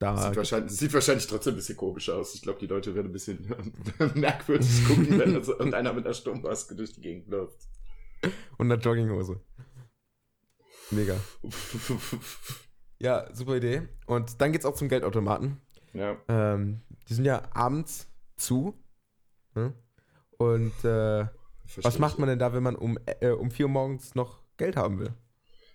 Da 0.00 0.16
Sieht 0.16 0.36
wahrscheinlich, 0.36 0.72
sieht 0.72 0.92
wahrscheinlich 0.92 1.26
trotzdem 1.26 1.54
ein 1.54 1.56
bisschen 1.56 1.76
komisch 1.76 2.08
aus. 2.08 2.34
Ich 2.34 2.42
glaube, 2.42 2.60
die 2.60 2.66
Leute 2.66 2.94
werden 2.94 3.08
ein 3.08 3.12
bisschen 3.12 3.52
merkwürdig 4.14 4.84
gucken, 4.86 5.18
wenn 5.18 5.42
so 5.42 5.52
irgendeiner 5.52 5.92
mit 5.92 6.04
einer 6.04 6.14
Sturmmaske 6.14 6.76
durch 6.76 6.92
die 6.92 7.00
Gegend 7.00 7.28
läuft. 7.28 7.68
Und 8.58 8.70
eine 8.70 8.80
Jogginghose. 8.80 9.40
Mega. 10.90 11.16
Ja, 13.00 13.32
super 13.32 13.54
Idee. 13.56 13.82
Und 14.06 14.40
dann 14.40 14.50
geht's 14.50 14.64
auch 14.64 14.74
zum 14.74 14.88
Geldautomaten. 14.88 15.60
ja. 15.92 16.16
Ähm, 16.28 16.80
die 17.08 17.14
sind 17.14 17.24
ja 17.24 17.42
abends 17.54 18.08
zu. 18.36 18.74
Ne? 19.54 19.72
Und 20.36 20.72
äh, 20.84 21.26
was 21.82 21.98
macht 22.00 22.18
man 22.18 22.28
denn 22.28 22.40
da, 22.40 22.52
wenn 22.52 22.62
man 22.64 22.74
um, 22.74 22.98
äh, 23.20 23.28
um 23.30 23.50
4 23.52 23.66
Uhr 23.66 23.70
morgens 23.72 24.14
noch 24.16 24.42
Geld 24.56 24.74
haben 24.76 24.98
will? 24.98 25.14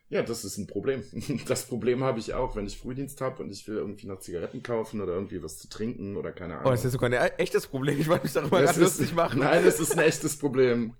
Ja, 0.09 0.21
das 0.21 0.43
ist 0.43 0.57
ein 0.57 0.67
Problem. 0.67 1.01
Das 1.47 1.65
Problem 1.65 2.03
habe 2.03 2.19
ich 2.19 2.33
auch, 2.33 2.55
wenn 2.57 2.65
ich 2.67 2.77
Frühdienst 2.77 3.21
habe 3.21 3.41
und 3.41 3.51
ich 3.51 3.65
will 3.69 3.77
irgendwie 3.77 4.05
noch 4.07 4.19
Zigaretten 4.19 4.61
kaufen 4.61 4.99
oder 4.99 5.13
irgendwie 5.13 5.41
was 5.41 5.57
zu 5.59 5.69
trinken 5.69 6.17
oder 6.17 6.33
keine 6.33 6.55
Ahnung. 6.55 6.67
Oh, 6.67 6.71
das 6.71 6.81
ist 6.81 6.85
ja 6.85 6.89
sogar 6.91 7.09
ein 7.09 7.13
e- 7.13 7.41
echtes 7.41 7.67
Problem. 7.67 7.97
Ich 8.01 8.09
wollte 8.09 8.25
mich 8.25 8.33
darüber 8.33 8.61
Das 8.61 8.71
ist- 8.71 8.83
lustig 8.83 9.15
machen. 9.15 9.39
Nein, 9.39 9.63
es 9.65 9.79
ist 9.79 9.93
ein 9.93 9.99
echtes 10.03 10.37
Problem. 10.37 10.97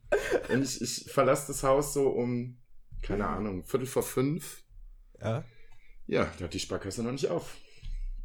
Ich, 0.49 0.81
ich 0.81 1.11
verlasse 1.11 1.47
das 1.47 1.63
Haus 1.63 1.93
so 1.93 2.07
um, 2.07 2.57
keine 3.03 3.27
Ahnung, 3.27 3.63
Viertel 3.63 3.85
vor 3.85 4.03
fünf. 4.03 4.63
Ja. 5.21 5.43
Ja, 6.07 6.25
da 6.37 6.45
hat 6.45 6.53
die 6.53 6.59
Sparkasse 6.59 7.03
noch 7.03 7.11
nicht 7.11 7.27
auf. 7.27 7.57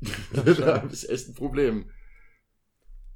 Da 0.33 0.83
habe 0.83 0.95
ich 0.95 1.09
echt 1.09 1.29
ein 1.29 1.35
Problem. 1.35 1.91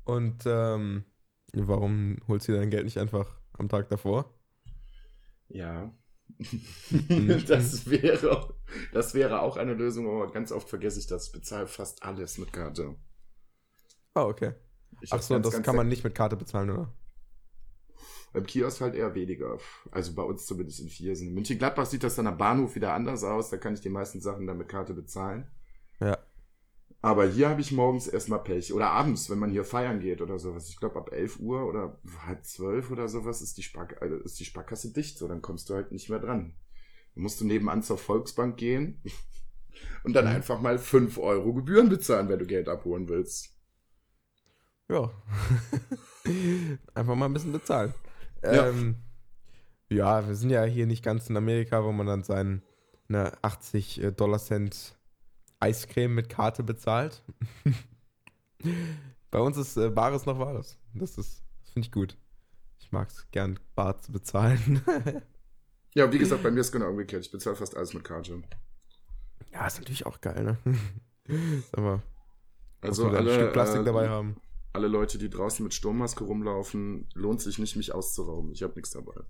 Und 0.05 0.43
ähm, 0.47 1.05
warum 1.53 2.17
holst 2.29 2.49
du 2.49 2.53
dein 2.53 2.71
Geld 2.71 2.85
nicht 2.85 2.99
einfach 2.99 3.41
am 3.53 3.69
Tag 3.69 3.89
davor? 3.89 4.35
Ja. 5.49 5.95
Mhm. 6.39 7.45
das, 7.47 7.89
wäre, 7.89 8.55
das 8.93 9.15
wäre 9.15 9.41
auch 9.41 9.57
eine 9.57 9.75
Lösung, 9.75 10.09
aber 10.09 10.33
ganz 10.33 10.51
oft 10.51 10.69
vergesse 10.69 10.99
ich 10.99 11.07
das. 11.07 11.27
Ich 11.27 11.33
bezahle 11.33 11.67
fast 11.67 12.03
alles 12.03 12.39
mit 12.39 12.53
Karte. 12.53 12.97
Ah, 14.15 14.25
okay. 14.25 14.55
Ich 15.01 15.13
Ach 15.13 15.17
hab's 15.17 15.29
so, 15.29 15.35
ganz, 15.35 15.47
das 15.47 15.55
ganz 15.55 15.65
kann 15.65 15.77
man 15.77 15.89
nicht 15.89 16.05
mit 16.05 16.15
Karte 16.15 16.37
bezahlen, 16.37 16.71
oder? 16.71 16.93
Beim 18.33 18.47
Kiosk 18.47 18.81
halt 18.81 18.95
eher 18.95 19.15
weniger. 19.15 19.59
Also 19.91 20.15
bei 20.15 20.23
uns 20.23 20.47
zumindest 20.47 20.81
in 20.81 20.89
Viersen. 20.89 21.29
In 21.29 21.35
München-Gladbach 21.35 21.87
sieht 21.87 22.03
das 22.05 22.17
dann 22.17 22.27
am 22.27 22.39
Bahnhof 22.39 22.75
wieder 22.75 22.95
anders 22.95 23.25
aus. 23.25 23.51
Da 23.51 23.59
kann 23.59 23.75
ich 23.75 23.81
die 23.81 23.91
meisten 23.91 24.21
Sachen 24.21 24.47
dann 24.47 24.59
mit 24.59 24.69
Karte 24.69 24.95
bezahlen. 24.95 25.51
Ja. 26.01 26.19
Aber 27.03 27.27
hier 27.27 27.49
habe 27.49 27.61
ich 27.61 27.73
morgens 27.73 28.07
erstmal 28.07 28.43
Pech. 28.43 28.73
Oder 28.73 28.91
abends, 28.91 29.29
wenn 29.29 29.39
man 29.39 29.51
hier 29.51 29.65
feiern 29.65 30.01
geht 30.01 30.21
oder 30.23 30.39
sowas. 30.39 30.69
Ich 30.69 30.79
glaube, 30.79 30.99
ab 30.99 31.13
11 31.13 31.41
Uhr 31.41 31.67
oder 31.67 31.99
halb 32.27 32.45
zwölf 32.45 32.91
oder 32.91 33.09
sowas 33.09 33.43
ist 33.43 33.57
die, 33.59 33.63
Spark 33.63 34.01
also 34.01 34.17
ist 34.17 34.39
die 34.39 34.45
Sparkasse 34.45 34.93
dicht. 34.93 35.19
So, 35.19 35.29
dann 35.29 35.43
kommst 35.43 35.69
du 35.69 35.75
halt 35.75 35.91
nicht 35.93 36.09
mehr 36.09 36.21
dran. 36.21 36.55
Dann 37.15 37.23
musst 37.25 37.41
du 37.41 37.45
nebenan 37.45 37.83
zur 37.83 37.99
Volksbank 37.99 38.57
gehen 38.57 39.03
und 40.05 40.15
dann 40.15 40.27
Mhm. 40.27 40.31
einfach 40.31 40.61
mal 40.61 40.79
5 40.79 41.19
Euro 41.19 41.53
Gebühren 41.55 41.89
bezahlen, 41.89 42.29
wenn 42.29 42.39
du 42.39 42.47
Geld 42.47 42.69
abholen 42.69 43.09
willst. 43.09 43.51
Ja. 44.89 45.11
Einfach 46.95 47.15
mal 47.15 47.27
ein 47.27 47.33
bisschen 47.33 47.53
bezahlen. 47.53 47.95
Ja. 48.43 48.69
Ähm, 48.69 48.97
ja, 49.89 50.27
wir 50.27 50.35
sind 50.35 50.51
ja 50.51 50.65
hier 50.65 50.87
nicht 50.87 51.05
ganz 51.05 51.29
in 51.29 51.37
Amerika, 51.37 51.85
wo 51.85 51.93
man 51.93 52.07
dann 52.07 52.23
seinen 52.25 52.63
ne, 53.09 53.33
80 53.43 54.03
äh, 54.03 54.13
Dollar 54.13 54.39
Cent 54.39 54.97
Eiscreme 55.61 56.15
mit 56.15 56.29
Karte 56.29 56.63
bezahlt. 56.63 57.23
Bei 59.31 59.39
uns 59.39 59.57
ist 59.57 59.77
äh, 59.77 59.91
Bares 59.91 60.27
noch 60.27 60.39
Wahres. 60.39 60.79
Das 60.95 61.17
ist, 61.19 61.43
das 61.61 61.71
finde 61.71 61.87
ich 61.87 61.93
gut. 61.93 62.17
Ich 62.79 62.91
mag 62.91 63.09
es 63.09 63.27
gern, 63.31 63.59
bar 63.75 64.01
zu 64.01 64.13
bezahlen. 64.13 64.83
Ja, 65.95 66.11
wie 66.11 66.19
gesagt, 66.19 66.43
bei 66.43 66.51
mir 66.51 66.61
ist 66.61 66.73
genau 66.73 66.89
umgekehrt. 66.89 67.27
Ich 67.27 67.31
bezahle 67.31 67.55
fast 67.55 67.77
alles 67.77 67.93
mit 67.93 68.03
Karte. 68.03 68.41
ja, 69.53 69.67
ist 69.67 69.79
natürlich 69.79 70.07
auch 70.07 70.23
geil, 70.23 70.43
ne? 70.43 70.59
Sag 71.71 71.81
mal, 71.81 72.03
Also 72.81 73.09
alle, 73.09 73.31
ein 73.31 73.39
Stück 73.39 73.53
Plastik 73.53 73.83
äh, 73.83 73.85
dabei 73.85 74.09
haben. 74.09 74.37
Alle 74.73 74.89
Leute, 74.89 75.19
die 75.19 75.31
draußen 75.31 75.63
mit 75.63 75.75
Sturmmaske 75.75 76.25
rumlaufen, 76.25 77.09
lohnt 77.15 77.41
sich 77.41 77.59
nicht, 77.59 77.77
mich 77.77 77.95
auszurauben. 77.95 78.53
Ich 78.53 78.63
habe 78.63 78.75
nichts 78.75 78.91
dabei. 78.91 79.21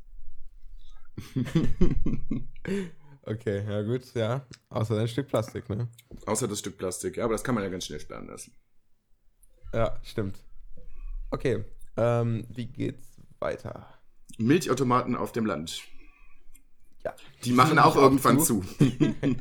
Okay, 3.25 3.65
ja 3.69 3.83
gut, 3.83 4.15
ja. 4.15 4.45
Außer 4.69 4.99
ein 4.99 5.07
Stück 5.07 5.29
Plastik, 5.29 5.69
ne? 5.69 5.89
Außer 6.27 6.49
das 6.49 6.59
Stück 6.59 6.77
Plastik. 6.77 7.17
Ja, 7.17 7.25
aber 7.25 7.35
das 7.35 7.45
kann 7.45 7.55
man 7.55 7.63
ja 7.63 7.71
ganz 7.71 7.87
schnell 7.87 8.01
sperren 8.01 8.27
lassen. 8.27 8.53
Ja, 9.73 10.01
stimmt. 10.03 10.45
Okay, 11.31 11.65
ähm, 11.97 12.47
wie 12.51 12.67
geht's 12.67 13.21
weiter? 13.39 13.87
Milchautomaten 14.39 15.15
auf 15.15 15.31
dem 15.33 15.47
Land. 15.47 15.83
Ja. 17.05 17.15
Die 17.45 17.53
machen 17.53 17.79
auch 17.79 17.97
auch 17.97 18.03
irgendwann 18.03 18.41
zu. 18.41 18.61
zu. 18.61 18.87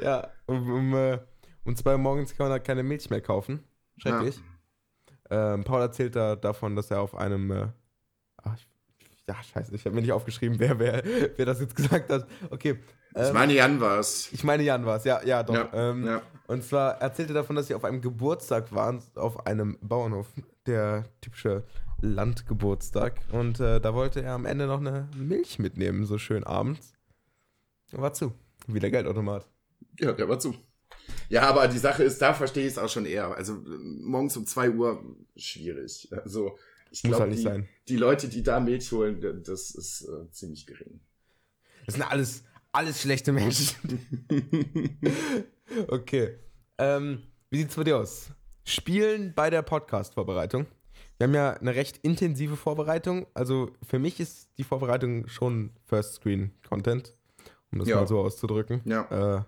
Ja, 0.00 0.30
um, 0.46 0.70
um, 0.70 0.94
äh, 0.94 1.18
um 1.64 1.74
zwei 1.74 1.92
Uhr 1.92 1.98
morgens 1.98 2.36
kann 2.36 2.48
man 2.48 2.52
da 2.52 2.58
keine 2.60 2.84
Milch 2.84 3.10
mehr 3.10 3.22
kaufen. 3.22 3.64
Schrecklich. 3.96 4.38
Ähm, 5.32 5.64
Paul 5.64 5.80
erzählt 5.80 6.14
da 6.14 6.36
davon, 6.36 6.76
dass 6.76 6.90
er 6.90 7.00
auf 7.00 7.14
einem. 7.16 7.50
Äh, 7.50 7.66
ach, 8.42 8.54
ich, 8.54 8.68
ja, 9.26 9.36
scheiße, 9.42 9.74
ich 9.74 9.86
habe 9.86 9.94
mir 9.94 10.02
nicht 10.02 10.12
aufgeschrieben, 10.12 10.58
wer, 10.58 10.78
wer, 10.78 11.02
wer 11.36 11.46
das 11.46 11.60
jetzt 11.60 11.74
gesagt 11.76 12.10
hat. 12.10 12.26
Okay. 12.50 12.78
Ich 13.14 13.28
ähm, 13.28 13.34
meine, 13.34 13.54
Jan 13.54 13.80
war's. 13.80 14.28
ich 14.32 14.44
meine, 14.44 14.62
Jan 14.62 14.84
war 14.84 14.96
es, 14.96 15.04
ja, 15.04 15.22
ja, 15.24 15.42
doch. 15.42 15.54
Ja, 15.54 15.70
ähm, 15.72 16.06
ja. 16.06 16.22
Und 16.46 16.64
zwar 16.64 17.00
erzählt 17.00 17.30
er 17.30 17.34
davon, 17.34 17.56
dass 17.56 17.66
sie 17.66 17.74
auf 17.74 17.84
einem 17.84 18.02
Geburtstag 18.02 18.72
waren, 18.72 19.02
auf 19.14 19.46
einem 19.46 19.78
Bauernhof, 19.80 20.28
der 20.66 21.04
typische 21.20 21.64
Landgeburtstag. 22.00 23.20
Und 23.30 23.60
äh, 23.60 23.80
da 23.80 23.94
wollte 23.94 24.22
er 24.22 24.34
am 24.34 24.44
Ende 24.44 24.66
noch 24.66 24.80
eine 24.80 25.08
Milch 25.16 25.58
mitnehmen, 25.58 26.04
so 26.04 26.18
schön 26.18 26.44
abends. 26.44 26.92
War 27.92 28.12
zu. 28.12 28.32
Wie 28.66 28.80
der 28.80 28.90
Geldautomat. 28.90 29.46
Ja, 29.98 30.12
der 30.12 30.28
war 30.28 30.38
zu. 30.38 30.54
Ja, 31.28 31.42
aber 31.48 31.66
die 31.68 31.78
Sache 31.78 32.02
ist, 32.04 32.20
da 32.20 32.34
verstehe 32.34 32.66
ich 32.66 32.72
es 32.72 32.78
auch 32.78 32.88
schon 32.88 33.06
eher. 33.06 33.34
Also 33.36 33.58
morgens 33.64 34.36
um 34.36 34.46
2 34.46 34.70
Uhr 34.70 35.16
schwierig. 35.36 36.08
Also 36.12 36.58
ich 36.90 37.02
Muss 37.04 37.10
glaube, 37.10 37.20
halt 37.22 37.30
nicht 37.30 37.40
die, 37.40 37.44
sein. 37.44 37.68
die 37.88 37.96
Leute, 37.96 38.28
die 38.28 38.42
da 38.42 38.60
Milch 38.60 38.92
holen, 38.92 39.42
das 39.44 39.70
ist 39.70 40.02
äh, 40.02 40.30
ziemlich 40.30 40.66
gering. 40.66 41.00
Das 41.86 41.94
sind 41.94 42.04
alles, 42.04 42.44
alles 42.70 43.00
schlechte 43.00 43.32
Menschen. 43.32 43.98
okay. 45.88 46.36
Ähm, 46.78 47.22
wie 47.50 47.58
sieht's 47.58 47.74
bei 47.76 47.84
dir 47.84 47.96
aus? 47.98 48.30
Spielen 48.64 49.32
bei 49.34 49.50
der 49.50 49.62
Podcast-Vorbereitung. 49.62 50.66
Wir 51.18 51.26
haben 51.26 51.34
ja 51.34 51.52
eine 51.54 51.74
recht 51.74 51.98
intensive 51.98 52.56
Vorbereitung. 52.56 53.26
Also 53.34 53.70
für 53.86 53.98
mich 53.98 54.20
ist 54.20 54.50
die 54.58 54.64
Vorbereitung 54.64 55.28
schon 55.28 55.70
First-Screen-Content, 55.86 57.14
um 57.72 57.78
das 57.78 57.88
Ja. 57.88 57.96
mal 57.96 58.06
so 58.06 58.20
auszudrücken. 58.20 58.80
Ja. 58.84 59.38
Äh, 59.38 59.42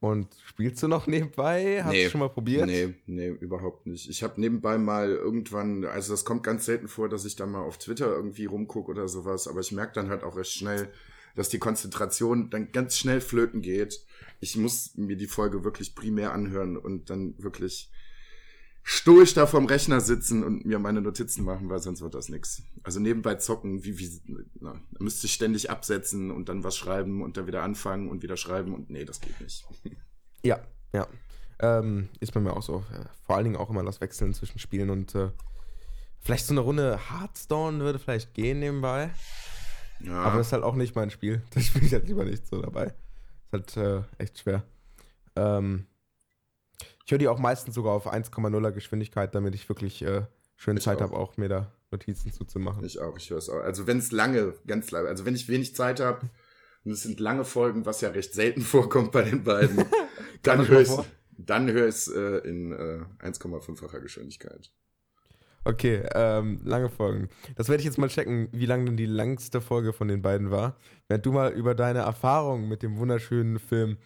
und 0.00 0.28
spielst 0.46 0.82
du 0.82 0.88
noch 0.88 1.06
nebenbei? 1.06 1.82
Hast 1.82 1.92
Nee. 1.92 2.04
du 2.04 2.10
schon 2.10 2.20
mal 2.20 2.28
probiert? 2.28 2.66
Nee, 2.66 2.94
nee, 3.06 3.28
überhaupt 3.28 3.86
nicht. 3.86 4.08
Ich 4.10 4.22
habe 4.22 4.40
nebenbei 4.40 4.78
mal 4.78 5.10
irgendwann, 5.10 5.84
also 5.84 6.12
das 6.12 6.24
kommt 6.24 6.42
ganz 6.42 6.66
selten 6.66 6.88
vor, 6.88 7.08
dass 7.08 7.24
ich 7.24 7.36
da 7.36 7.46
mal 7.46 7.62
auf 7.62 7.78
Twitter 7.78 8.06
irgendwie 8.06 8.44
rumgucke 8.46 8.90
oder 8.90 9.08
sowas, 9.08 9.48
aber 9.48 9.60
ich 9.60 9.72
merke 9.72 9.94
dann 9.94 10.08
halt 10.10 10.22
auch 10.22 10.36
recht 10.36 10.52
schnell, 10.52 10.88
dass 11.34 11.48
die 11.48 11.58
Konzentration 11.58 12.50
dann 12.50 12.72
ganz 12.72 12.96
schnell 12.96 13.20
flöten 13.20 13.62
geht. 13.62 14.02
Ich 14.40 14.56
muss 14.56 14.96
mir 14.96 15.16
die 15.16 15.26
Folge 15.26 15.64
wirklich 15.64 15.94
primär 15.94 16.32
anhören 16.32 16.76
und 16.76 17.10
dann 17.10 17.34
wirklich 17.38 17.90
stoisch 18.88 19.34
da 19.34 19.46
vorm 19.48 19.66
Rechner 19.66 20.00
sitzen 20.00 20.44
und 20.44 20.64
mir 20.64 20.78
meine 20.78 21.00
Notizen 21.00 21.44
machen, 21.44 21.68
weil 21.68 21.80
sonst 21.80 22.02
wird 22.02 22.14
das 22.14 22.28
nix. 22.28 22.62
Also 22.84 23.00
nebenbei 23.00 23.34
zocken, 23.34 23.82
wie, 23.82 23.98
wie, 23.98 24.20
na, 24.60 24.80
müsste 25.00 25.26
ich 25.26 25.32
ständig 25.32 25.70
absetzen 25.70 26.30
und 26.30 26.48
dann 26.48 26.62
was 26.62 26.76
schreiben 26.76 27.20
und 27.20 27.36
dann 27.36 27.48
wieder 27.48 27.64
anfangen 27.64 28.08
und 28.08 28.22
wieder 28.22 28.36
schreiben 28.36 28.72
und 28.72 28.88
nee, 28.88 29.04
das 29.04 29.20
geht 29.20 29.40
nicht. 29.40 29.66
Ja, 30.44 30.60
ja. 30.92 31.08
Ähm, 31.58 32.10
ist 32.20 32.32
bei 32.32 32.38
mir 32.38 32.52
auch 32.52 32.62
so. 32.62 32.84
Äh, 32.92 33.06
Vor 33.24 33.34
allen 33.34 33.44
Dingen 33.44 33.56
auch 33.56 33.70
immer 33.70 33.82
das 33.82 34.00
Wechseln 34.00 34.34
zwischen 34.34 34.60
Spielen 34.60 34.90
und 34.90 35.16
äh, 35.16 35.30
vielleicht 36.20 36.46
so 36.46 36.54
eine 36.54 36.60
Runde 36.60 37.00
Hearthstone 37.10 37.80
würde 37.80 37.98
vielleicht 37.98 38.34
gehen 38.34 38.60
nebenbei. 38.60 39.10
Ja. 39.98 40.22
Aber 40.22 40.38
das 40.38 40.48
ist 40.48 40.52
halt 40.52 40.62
auch 40.62 40.76
nicht 40.76 40.94
mein 40.94 41.10
Spiel. 41.10 41.42
Da 41.50 41.60
spiele 41.60 41.86
ich 41.86 41.92
halt 41.92 42.06
lieber 42.06 42.24
nicht 42.24 42.46
so 42.46 42.62
dabei. 42.62 42.94
Ist 43.50 43.52
halt 43.52 43.76
äh, 43.76 44.22
echt 44.22 44.38
schwer. 44.38 44.62
Ähm, 45.34 45.86
ich 47.06 47.12
höre 47.12 47.18
die 47.18 47.28
auch 47.28 47.38
meistens 47.38 47.76
sogar 47.76 47.92
auf 47.92 48.12
1,0er 48.12 48.72
Geschwindigkeit, 48.72 49.32
damit 49.32 49.54
ich 49.54 49.68
wirklich 49.68 50.02
äh, 50.02 50.22
schön 50.56 50.76
Ich 50.76 50.82
Zeit 50.82 51.00
habe, 51.00 51.14
auch 51.14 51.36
mir 51.36 51.48
da 51.48 51.72
Notizen 51.92 52.32
zuzumachen. 52.32 52.84
Ich 52.84 52.98
auch, 52.98 53.16
ich 53.16 53.30
höre 53.30 53.38
es 53.38 53.48
auch. 53.48 53.60
Also 53.60 53.86
wenn 53.86 53.98
es 53.98 54.10
lange, 54.10 54.54
ganz 54.66 54.90
lange, 54.90 55.08
also 55.08 55.24
wenn 55.24 55.36
ich 55.36 55.48
wenig 55.48 55.76
Zeit 55.76 56.00
habe 56.00 56.28
und 56.84 56.90
es 56.90 57.04
sind 57.04 57.20
lange 57.20 57.44
Folgen, 57.44 57.86
was 57.86 58.00
ja 58.00 58.08
recht 58.08 58.34
selten 58.34 58.60
vorkommt 58.62 59.12
bei 59.12 59.22
den 59.22 59.44
beiden, 59.44 59.84
dann 60.42 60.66
höre 60.66 60.80
ich 60.80 60.88
vor? 60.88 61.06
dann 61.38 61.70
höre 61.70 61.86
ich 61.86 61.94
es 61.94 62.08
äh, 62.08 62.38
in 62.38 62.72
äh, 62.72 63.04
1,5-facher 63.24 64.00
Geschwindigkeit. 64.00 64.72
Okay, 65.62 66.02
ähm, 66.12 66.60
lange 66.64 66.88
Folgen. 66.88 67.28
Das 67.54 67.68
werde 67.68 67.82
ich 67.82 67.86
jetzt 67.86 67.98
mal 67.98 68.08
checken, 68.08 68.48
wie 68.50 68.66
lang 68.66 68.84
denn 68.84 68.96
die 68.96 69.06
langste 69.06 69.60
Folge 69.60 69.92
von 69.92 70.08
den 70.08 70.22
beiden 70.22 70.50
war. 70.50 70.76
Während 71.06 71.24
du 71.24 71.30
mal 71.30 71.52
über 71.52 71.76
deine 71.76 72.00
Erfahrungen 72.00 72.68
mit 72.68 72.82
dem 72.82 72.98
wunderschönen 72.98 73.60
Film 73.60 73.96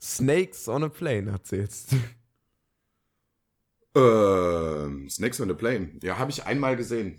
Snakes 0.00 0.68
on 0.68 0.84
a 0.84 0.88
Plane 0.88 1.30
erzählst. 1.30 1.94
Ähm, 3.96 5.08
Snakes 5.08 5.40
on 5.40 5.48
the 5.48 5.54
Plane. 5.54 5.92
Ja, 6.02 6.18
habe 6.18 6.30
ich 6.30 6.44
einmal 6.44 6.76
gesehen. 6.76 7.18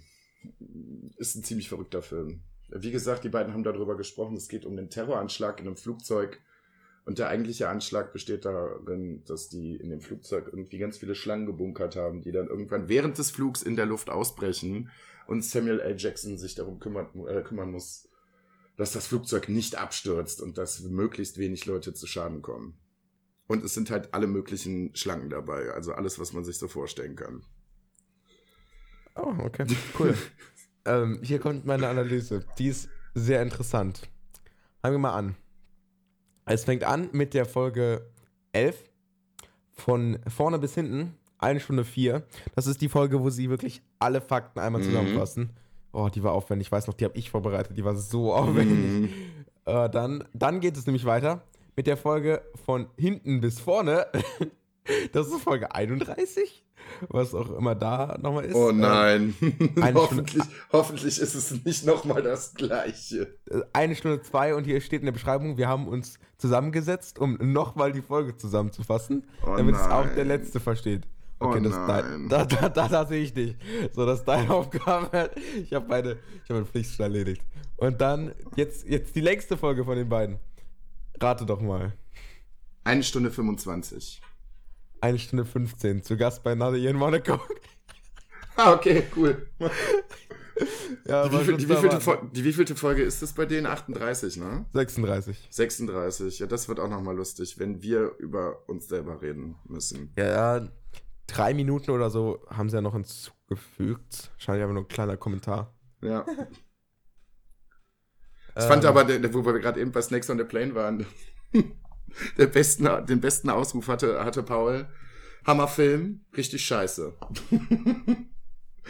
Ist 1.17 1.35
ein 1.35 1.43
ziemlich 1.43 1.69
verrückter 1.69 2.03
Film. 2.03 2.41
Wie 2.69 2.91
gesagt, 2.91 3.23
die 3.23 3.29
beiden 3.29 3.53
haben 3.53 3.63
darüber 3.63 3.97
gesprochen. 3.97 4.37
Es 4.37 4.47
geht 4.47 4.63
um 4.63 4.75
den 4.75 4.91
Terroranschlag 4.91 5.59
in 5.59 5.65
einem 5.65 5.75
Flugzeug. 5.75 6.39
Und 7.05 7.17
der 7.17 7.29
eigentliche 7.29 7.69
Anschlag 7.69 8.13
besteht 8.13 8.45
darin, 8.45 9.23
dass 9.25 9.49
die 9.49 9.77
in 9.77 9.89
dem 9.89 10.01
Flugzeug 10.01 10.47
irgendwie 10.47 10.77
ganz 10.77 10.97
viele 10.97 11.15
Schlangen 11.15 11.45
gebunkert 11.45 11.95
haben, 11.95 12.21
die 12.21 12.31
dann 12.31 12.47
irgendwann 12.47 12.89
während 12.89 13.17
des 13.17 13.31
Flugs 13.31 13.63
in 13.63 13.75
der 13.75 13.85
Luft 13.85 14.09
ausbrechen. 14.09 14.91
und 15.25 15.43
Samuel 15.43 15.79
L. 15.79 15.95
Jackson 15.97 16.37
sich 16.37 16.55
darum 16.55 16.79
kümmert, 16.79 17.15
äh, 17.15 17.41
kümmern 17.41 17.71
muss, 17.71 18.07
dass 18.77 18.93
das 18.93 19.07
Flugzeug 19.07 19.49
nicht 19.49 19.75
abstürzt 19.75 20.41
und 20.41 20.57
dass 20.57 20.81
möglichst 20.81 21.37
wenig 21.37 21.65
Leute 21.65 21.93
zu 21.93 22.07
Schaden 22.07 22.41
kommen. 22.41 22.77
Und 23.47 23.63
es 23.63 23.73
sind 23.73 23.89
halt 23.89 24.13
alle 24.13 24.27
möglichen 24.27 24.93
Schlangen 24.95 25.29
dabei, 25.29 25.69
also 25.71 25.93
alles, 25.93 26.19
was 26.19 26.33
man 26.33 26.43
sich 26.43 26.57
so 26.57 26.67
vorstellen 26.67 27.15
kann. 27.15 27.43
Oh, 29.15 29.33
okay, 29.43 29.65
cool. 29.99 30.15
ähm, 30.85 31.19
hier 31.23 31.39
kommt 31.39 31.65
meine 31.65 31.87
Analyse. 31.87 32.45
Die 32.59 32.67
ist 32.67 32.89
sehr 33.15 33.41
interessant. 33.41 34.01
Fangen 34.81 34.95
wir 34.95 34.99
mal 34.99 35.13
an. 35.13 35.35
Es 36.45 36.65
fängt 36.65 36.83
an 36.83 37.09
mit 37.13 37.33
der 37.33 37.45
Folge 37.45 38.09
11. 38.51 38.83
Von 39.71 40.19
vorne 40.27 40.57
bis 40.59 40.73
hinten, 40.73 41.13
eine 41.37 41.59
Stunde 41.59 41.85
vier. 41.85 42.25
Das 42.55 42.65
ist 42.67 42.81
die 42.81 42.89
Folge, 42.89 43.21
wo 43.21 43.29
sie 43.29 43.49
wirklich 43.49 43.81
alle 43.99 44.21
Fakten 44.21 44.59
einmal 44.59 44.81
Mhm. 44.81 44.85
zusammenfassen. 44.85 45.51
Oh, 45.93 46.09
die 46.09 46.23
war 46.23 46.33
aufwendig. 46.33 46.67
Ich 46.67 46.71
weiß 46.71 46.87
noch, 46.87 46.95
die 46.95 47.05
habe 47.05 47.17
ich 47.17 47.29
vorbereitet. 47.29 47.77
Die 47.77 47.83
war 47.85 47.95
so 47.95 48.33
aufwendig. 48.33 49.01
Mhm. 49.01 49.09
Äh, 49.65 49.89
dann, 49.89 50.23
dann 50.33 50.59
geht 50.61 50.77
es 50.77 50.85
nämlich 50.85 51.05
weiter 51.05 51.43
mit 51.77 51.87
der 51.87 51.95
Folge 51.95 52.41
von 52.65 52.87
hinten 52.97 53.39
bis 53.39 53.59
vorne. 53.59 54.07
Das 55.11 55.27
ist 55.27 55.41
Folge 55.41 55.75
31, 55.75 56.63
was 57.09 57.35
auch 57.35 57.49
immer 57.57 57.75
da 57.75 58.17
nochmal 58.21 58.45
ist. 58.45 58.55
Oh 58.55 58.69
Ähm, 58.69 58.79
nein. 58.79 59.35
eine 59.81 59.93
hoffentlich, 59.99 60.41
hoffentlich 60.71 61.19
ist 61.19 61.35
es 61.35 61.65
nicht 61.65 61.85
nochmal 61.85 62.21
das 62.23 62.53
gleiche. 62.53 63.35
Eine 63.73 63.95
Stunde 63.97 64.21
zwei 64.21 64.55
und 64.55 64.63
hier 64.63 64.79
steht 64.79 65.01
in 65.01 65.05
der 65.07 65.11
Beschreibung, 65.11 65.57
wir 65.57 65.67
haben 65.67 65.89
uns 65.89 66.19
zusammengesetzt, 66.37 67.19
um 67.19 67.33
nochmal 67.51 67.91
die 67.91 68.01
Folge 68.01 68.37
zusammenzufassen, 68.37 69.25
Oh 69.45 69.57
damit 69.57 69.75
es 69.75 69.81
auch 69.81 70.05
nein. 70.05 70.15
der 70.15 70.23
Letzte 70.23 70.61
versteht. 70.61 71.03
Oh 71.41 71.47
Okay, 71.47 71.59
das 71.63 71.73
ist 71.73 71.85
dein, 71.85 72.05
nein. 72.05 72.29
da, 72.29 72.45
da, 72.45 72.69
da, 72.69 72.87
da 72.87 73.05
sehe 73.05 73.23
ich 73.23 73.33
dich. 73.33 73.57
So, 73.91 74.05
das 74.05 74.19
ist 74.19 74.25
deine 74.25 74.49
Aufgabe. 74.53 75.31
Ich 75.61 75.73
habe 75.73 75.85
meine, 75.89 76.11
ich 76.13 76.49
habe 76.49 76.53
meine 76.61 76.65
Pflicht 76.65 76.95
schon 76.95 77.03
erledigt. 77.03 77.41
Und 77.75 77.99
dann, 77.99 78.31
jetzt, 78.55 78.87
jetzt 78.87 79.13
die 79.17 79.21
längste 79.21 79.57
Folge 79.57 79.83
von 79.83 79.97
den 79.97 80.07
beiden. 80.07 80.39
Rate 81.19 81.45
doch 81.45 81.61
mal. 81.61 81.93
Eine 82.83 83.03
Stunde 83.03 83.31
25. 83.31 84.21
Eine 85.01 85.19
Stunde 85.19 85.45
15. 85.45 86.03
Zu 86.03 86.17
Gast 86.17 86.43
bei 86.43 86.53
Year 86.53 86.91
in 86.91 86.97
Monaco. 86.97 87.39
Ah, 88.59 88.73
okay, 88.73 89.03
cool. 89.15 89.47
ja, 91.05 91.27
Die, 91.29 91.35
schon 91.45 91.57
die, 91.59 91.69
wievielte, 91.69 91.87
erwarten. 91.89 92.01
Fol- 92.01 92.31
die 92.31 92.43
wievielte 92.43 92.75
Folge 92.75 93.03
ist 93.03 93.21
das 93.21 93.33
bei 93.33 93.45
denen? 93.45 93.67
38, 93.67 94.37
ne? 94.37 94.65
36. 94.73 95.47
36. 95.51 96.39
Ja, 96.39 96.47
das 96.47 96.67
wird 96.67 96.79
auch 96.79 96.89
nochmal 96.89 97.15
lustig, 97.15 97.59
wenn 97.59 97.83
wir 97.83 98.15
über 98.17 98.67
uns 98.67 98.87
selber 98.87 99.21
reden 99.21 99.57
müssen. 99.65 100.11
Ja, 100.17 100.57
ja, 100.59 100.67
drei 101.27 101.53
Minuten 101.53 101.91
oder 101.91 102.09
so 102.09 102.43
haben 102.49 102.69
sie 102.71 102.77
ja 102.77 102.81
noch 102.81 102.93
hinzugefügt. 102.93 104.31
Wahrscheinlich 104.33 104.63
aber 104.63 104.73
nur 104.73 104.81
ein 104.83 104.87
kleiner 104.87 105.17
Kommentar. 105.17 105.75
Ja. 106.01 106.25
Ich 108.57 108.63
Ähm, 108.63 108.67
fand 108.69 108.85
aber, 108.85 109.03
der, 109.03 109.19
der- 109.19 109.33
wo 109.33 109.45
wir 109.45 109.53
gerade 109.59 109.79
eben 109.79 109.91
bei 109.91 110.01
Snakes 110.01 110.29
on 110.29 110.37
the 110.37 110.43
Plane 110.43 110.73
waren, 110.75 111.05
der 112.37 112.47
besten, 112.47 112.87
den 113.05 113.21
besten 113.21 113.49
Ausruf 113.49 113.87
hatte, 113.87 114.23
hatte 114.23 114.43
Paul. 114.43 114.87
Hammerfilm, 115.45 116.25
richtig 116.35 116.65
scheiße. 116.65 117.13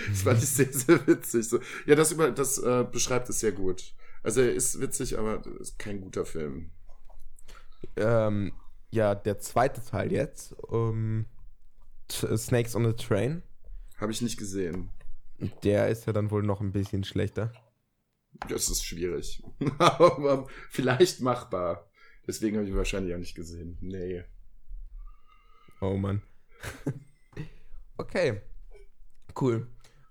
das 0.10 0.22
fand 0.24 0.42
ich 0.42 0.50
sehr, 0.50 0.72
sehr 0.74 1.06
witzig. 1.06 1.48
So, 1.48 1.60
ja, 1.86 1.96
das, 1.96 2.12
über, 2.12 2.32
das 2.32 2.58
äh, 2.58 2.86
beschreibt 2.92 3.30
es 3.30 3.40
sehr 3.42 3.52
gut. 3.52 3.94
Also 4.24 4.42
er 4.42 4.54
ist 4.54 4.80
witzig, 4.82 5.20
aber 5.20 5.42
ist 5.60 5.78
kein 5.78 6.02
guter 6.02 6.26
Film. 6.26 6.72
ähm, 7.96 8.54
ja, 8.90 9.14
der 9.16 9.38
zweite 9.40 9.84
Teil 9.84 10.12
jetzt. 10.12 10.54
Um, 10.64 11.26
T- 12.08 12.36
Snakes 12.38 12.76
on 12.76 12.86
the 12.86 12.94
Train. 12.94 13.44
Habe 14.00 14.12
ich 14.12 14.22
nicht 14.22 14.38
gesehen. 14.38 14.90
Der 15.64 15.90
ist 15.90 16.08
ja 16.08 16.14
dann 16.14 16.32
wohl 16.32 16.42
noch 16.42 16.62
ein 16.62 16.72
bisschen 16.72 17.04
schlechter. 17.04 17.52
Das 18.50 18.70
ist 18.70 18.84
schwierig. 18.86 19.44
aber 19.80 20.48
vielleicht 20.70 21.22
machbar. 21.22 21.90
Deswegen 22.26 22.56
habe 22.58 22.66
ich 22.66 22.72
ihn 22.72 22.78
wahrscheinlich 22.78 23.14
auch 23.14 23.20
nicht 23.20 23.36
gesehen. 23.36 23.78
Nee. 23.82 24.24
Oh 25.82 25.96
Mann. 25.96 26.22
okay. 27.98 28.42
Cool. 29.40 29.68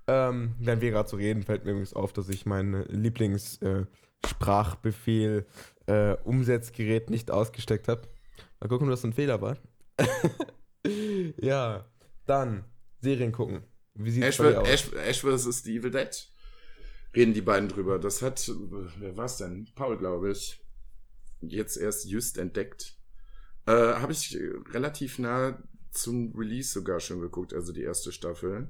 Ähm, 0.06 0.54
während 0.58 0.82
wir 0.82 0.90
gerade 0.92 1.08
so 1.08 1.16
reden, 1.16 1.42
fällt 1.42 1.64
mir 1.64 1.72
übrigens 1.72 1.94
auf, 1.94 2.12
dass 2.12 2.28
ich 2.28 2.46
mein 2.46 2.84
Lieblings-Sprachbefehl 2.88 5.46
äh, 5.86 6.12
Umsetzgerät 6.24 7.10
nicht 7.10 7.30
ausgesteckt 7.30 7.88
habe. 7.88 8.02
Mal 8.60 8.68
gucken, 8.68 8.86
ob 8.86 8.92
das 8.92 9.04
ein 9.04 9.12
Fehler 9.12 9.40
war. 9.42 9.58
ja, 11.38 11.84
dann 12.26 12.64
Serien 13.00 13.32
gucken. 13.32 13.64
Wie 13.94 14.10
sieht's 14.10 14.26
Ash, 14.26 14.38
bei 14.38 14.48
dir 14.50 14.54
ver- 14.54 14.62
aus? 14.62 14.68
Ash, 14.68 14.92
Ash 14.92 15.20
vs. 15.22 15.62
The 15.64 15.76
Evil 15.76 15.90
Dead. 15.90 16.28
Reden 17.14 17.34
die 17.34 17.42
beiden 17.42 17.68
drüber. 17.68 17.98
Das 17.98 18.22
hat, 18.22 18.50
wer 18.98 19.16
war's 19.16 19.38
denn? 19.38 19.68
Paul, 19.74 19.96
glaube 19.98 20.30
ich. 20.32 20.62
Jetzt 21.40 21.76
erst 21.76 22.06
just 22.06 22.38
entdeckt. 22.38 22.96
Äh, 23.66 23.72
Habe 23.72 24.12
ich 24.12 24.36
relativ 24.72 25.18
nah 25.18 25.62
zum 25.90 26.34
Release 26.36 26.72
sogar 26.72 27.00
schon 27.00 27.20
geguckt, 27.20 27.54
also 27.54 27.72
die 27.72 27.82
erste 27.82 28.12
Staffel. 28.12 28.68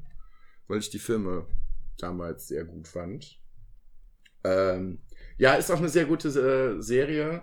Weil 0.69 0.79
ich 0.79 0.91
die 0.91 0.99
Filme 0.99 1.47
damals 1.99 2.49
sehr 2.49 2.65
gut 2.65 2.89
fand. 2.89 3.41
Ähm, 4.45 4.99
ja, 5.39 5.55
ist 5.55 5.71
auch 5.71 5.79
eine 5.79 5.89
sehr 5.89 6.07
gute 6.07 6.29
äh, 6.29 6.81
Serie. 6.81 7.43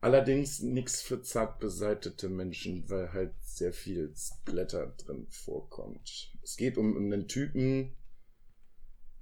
Allerdings 0.00 0.60
nichts 0.60 1.02
für 1.02 1.22
zart 1.22 1.58
beseitete 1.58 2.28
Menschen, 2.28 2.88
weil 2.88 3.12
halt 3.12 3.34
sehr 3.42 3.72
viel 3.72 4.14
Splatter 4.14 4.94
drin 4.98 5.26
vorkommt. 5.30 6.32
Es 6.42 6.56
geht 6.56 6.78
um 6.78 6.96
einen 6.96 7.26
Typen, 7.26 7.96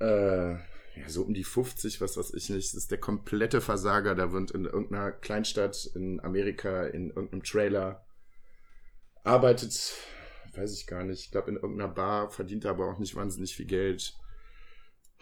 äh, 0.05 1.01
ja, 1.01 1.09
so 1.09 1.23
um 1.23 1.35
die 1.35 1.45
50, 1.45 2.01
was 2.01 2.17
weiß 2.17 2.35
ich 2.35 2.51
nicht. 2.51 2.69
Das 2.69 2.75
ist 2.75 2.91
der 2.91 2.99
komplette 2.99 3.61
Versager. 3.61 4.15
Da 4.15 4.33
wird 4.33 4.53
in 4.53 4.65
irgendeiner 4.65 5.13
Kleinstadt 5.13 5.91
in 5.95 6.21
Amerika 6.21 6.85
in 6.85 7.09
irgendeinem 7.09 7.43
Trailer 7.43 8.05
arbeitet, 9.25 9.95
weiß 10.55 10.73
ich 10.73 10.87
gar 10.87 11.05
nicht. 11.05 11.25
Ich 11.25 11.31
glaube 11.31 11.51
in 11.51 11.57
irgendeiner 11.57 11.93
Bar, 11.93 12.31
verdient 12.31 12.67
aber 12.67 12.91
auch 12.91 12.99
nicht 12.99 13.17
wahnsinnig 13.17 13.57
viel 13.57 13.67
Geld. 13.67 14.15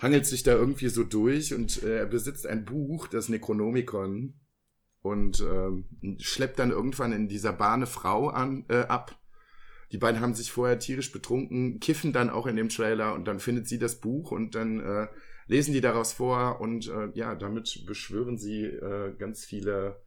Hangelt 0.00 0.26
sich 0.26 0.42
da 0.42 0.52
irgendwie 0.52 0.88
so 0.88 1.04
durch 1.04 1.54
und 1.54 1.82
äh, 1.82 1.98
er 1.98 2.06
besitzt 2.06 2.46
ein 2.46 2.64
Buch, 2.64 3.06
das 3.06 3.28
Necronomicon, 3.28 4.34
und 5.02 5.40
ähm, 5.40 5.84
schleppt 6.18 6.58
dann 6.58 6.70
irgendwann 6.70 7.12
in 7.12 7.28
dieser 7.28 7.52
Bar 7.52 7.74
eine 7.74 7.86
Frau 7.86 8.28
an, 8.28 8.64
äh, 8.68 8.82
ab. 8.82 9.18
Die 9.92 9.98
beiden 9.98 10.20
haben 10.20 10.34
sich 10.34 10.50
vorher 10.50 10.78
tierisch 10.78 11.12
betrunken, 11.12 11.78
kiffen 11.78 12.14
dann 12.14 12.30
auch 12.30 12.46
in 12.46 12.56
dem 12.56 12.70
Trailer 12.70 13.14
und 13.14 13.26
dann 13.26 13.40
findet 13.40 13.68
sie 13.68 13.78
das 13.78 14.00
Buch 14.00 14.32
und 14.32 14.54
dann 14.54 14.80
äh, 14.80 15.08
lesen 15.46 15.74
die 15.74 15.82
daraus 15.82 16.14
vor 16.14 16.60
und 16.60 16.88
äh, 16.88 17.10
ja, 17.12 17.34
damit 17.34 17.84
beschwören 17.86 18.38
sie 18.38 18.64
äh, 18.64 19.14
ganz 19.18 19.44
viele 19.44 20.00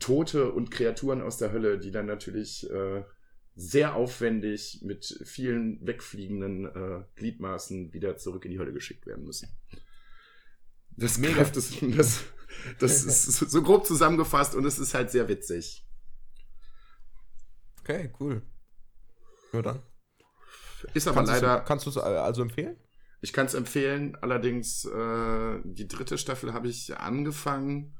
Tote 0.00 0.50
und 0.50 0.72
Kreaturen 0.72 1.22
aus 1.22 1.38
der 1.38 1.52
Hölle, 1.52 1.78
die 1.78 1.92
dann 1.92 2.06
natürlich 2.06 2.68
äh, 2.68 3.04
sehr 3.54 3.94
aufwendig 3.94 4.80
mit 4.82 5.20
vielen 5.24 5.86
wegfliegenden 5.86 6.66
äh, 6.66 7.04
Gliedmaßen 7.14 7.92
wieder 7.92 8.16
zurück 8.16 8.44
in 8.44 8.50
die 8.50 8.58
Hölle 8.58 8.72
geschickt 8.72 9.06
werden 9.06 9.24
müssen. 9.24 9.48
Das 10.96 11.18
Mega. 11.18 11.34
greift 11.34 11.56
es, 11.56 11.74
das, 11.96 12.24
das 12.80 13.04
ist 13.06 13.38
so 13.38 13.62
grob 13.62 13.86
zusammengefasst 13.86 14.56
und 14.56 14.64
es 14.64 14.80
ist 14.80 14.94
halt 14.94 15.12
sehr 15.12 15.28
witzig. 15.28 15.86
Okay, 17.80 18.10
cool. 18.18 18.42
Nur 19.52 19.62
dann. 19.62 19.80
Ist 20.94 21.08
aber 21.08 21.16
Kannst 21.16 21.32
leider, 21.32 21.60
kannst 21.60 21.86
du 21.86 21.90
es 21.90 21.96
also 21.96 22.42
empfehlen? 22.42 22.76
ich 23.20 23.32
kann 23.32 23.46
es 23.46 23.54
empfehlen, 23.54 24.16
allerdings 24.20 24.84
äh, 24.84 25.60
die 25.64 25.88
dritte 25.88 26.18
Staffel 26.18 26.52
habe 26.52 26.68
ich 26.68 26.96
angefangen 26.96 27.96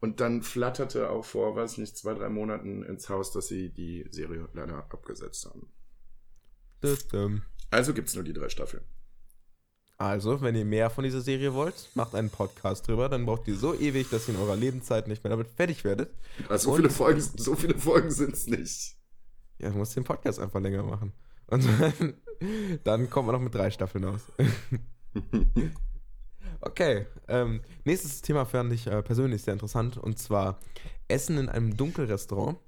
und 0.00 0.20
dann 0.20 0.42
flatterte 0.42 1.10
auch 1.10 1.24
vor, 1.24 1.56
weiß 1.56 1.78
nicht, 1.78 1.96
zwei, 1.96 2.14
drei 2.14 2.28
Monaten 2.28 2.82
ins 2.82 3.08
Haus, 3.08 3.32
dass 3.32 3.48
sie 3.48 3.70
die 3.70 4.06
Serie 4.10 4.48
leider 4.52 4.78
abgesetzt 4.90 5.46
haben. 5.46 5.72
Dü-düm. 6.82 7.42
Also 7.70 7.94
gibt 7.94 8.08
es 8.08 8.14
nur 8.14 8.24
die 8.24 8.34
drei 8.34 8.48
Staffeln. 8.48 8.84
Also, 9.98 10.42
wenn 10.42 10.54
ihr 10.54 10.66
mehr 10.66 10.90
von 10.90 11.04
dieser 11.04 11.22
Serie 11.22 11.54
wollt, 11.54 11.88
macht 11.94 12.14
einen 12.14 12.28
Podcast 12.28 12.86
drüber. 12.86 13.08
Dann 13.08 13.24
braucht 13.24 13.48
ihr 13.48 13.56
so 13.56 13.74
ewig, 13.74 14.10
dass 14.10 14.28
ihr 14.28 14.34
in 14.34 14.40
eurer 14.40 14.54
Lebenszeit 14.54 15.08
nicht 15.08 15.24
mehr 15.24 15.30
damit 15.30 15.48
fertig 15.48 15.84
werdet. 15.84 16.14
Also 16.50 16.70
so 16.70 16.76
viele 16.76 16.90
Folgen, 16.90 17.20
so 17.20 17.56
viele 17.56 17.78
Folgen 17.78 18.10
sind 18.10 18.34
es 18.34 18.46
nicht. 18.46 18.95
Ja, 19.58 19.70
du 19.70 19.78
musst 19.78 19.96
den 19.96 20.04
Podcast 20.04 20.40
einfach 20.40 20.60
länger 20.60 20.82
machen. 20.82 21.12
Und 21.46 21.64
dann, 21.80 22.14
dann 22.84 23.10
kommt 23.10 23.26
man 23.26 23.36
noch 23.36 23.42
mit 23.42 23.54
drei 23.54 23.70
Staffeln 23.70 24.04
aus. 24.04 24.22
Okay, 26.60 27.06
ähm, 27.28 27.60
nächstes 27.84 28.22
Thema 28.22 28.44
fand 28.44 28.72
ich 28.72 28.86
äh, 28.86 29.02
persönlich 29.02 29.42
sehr 29.42 29.52
interessant 29.52 29.98
und 29.98 30.18
zwar 30.18 30.58
Essen 31.06 31.38
in 31.38 31.48
einem 31.48 31.76
Dunkelrestaurant, 31.76 32.58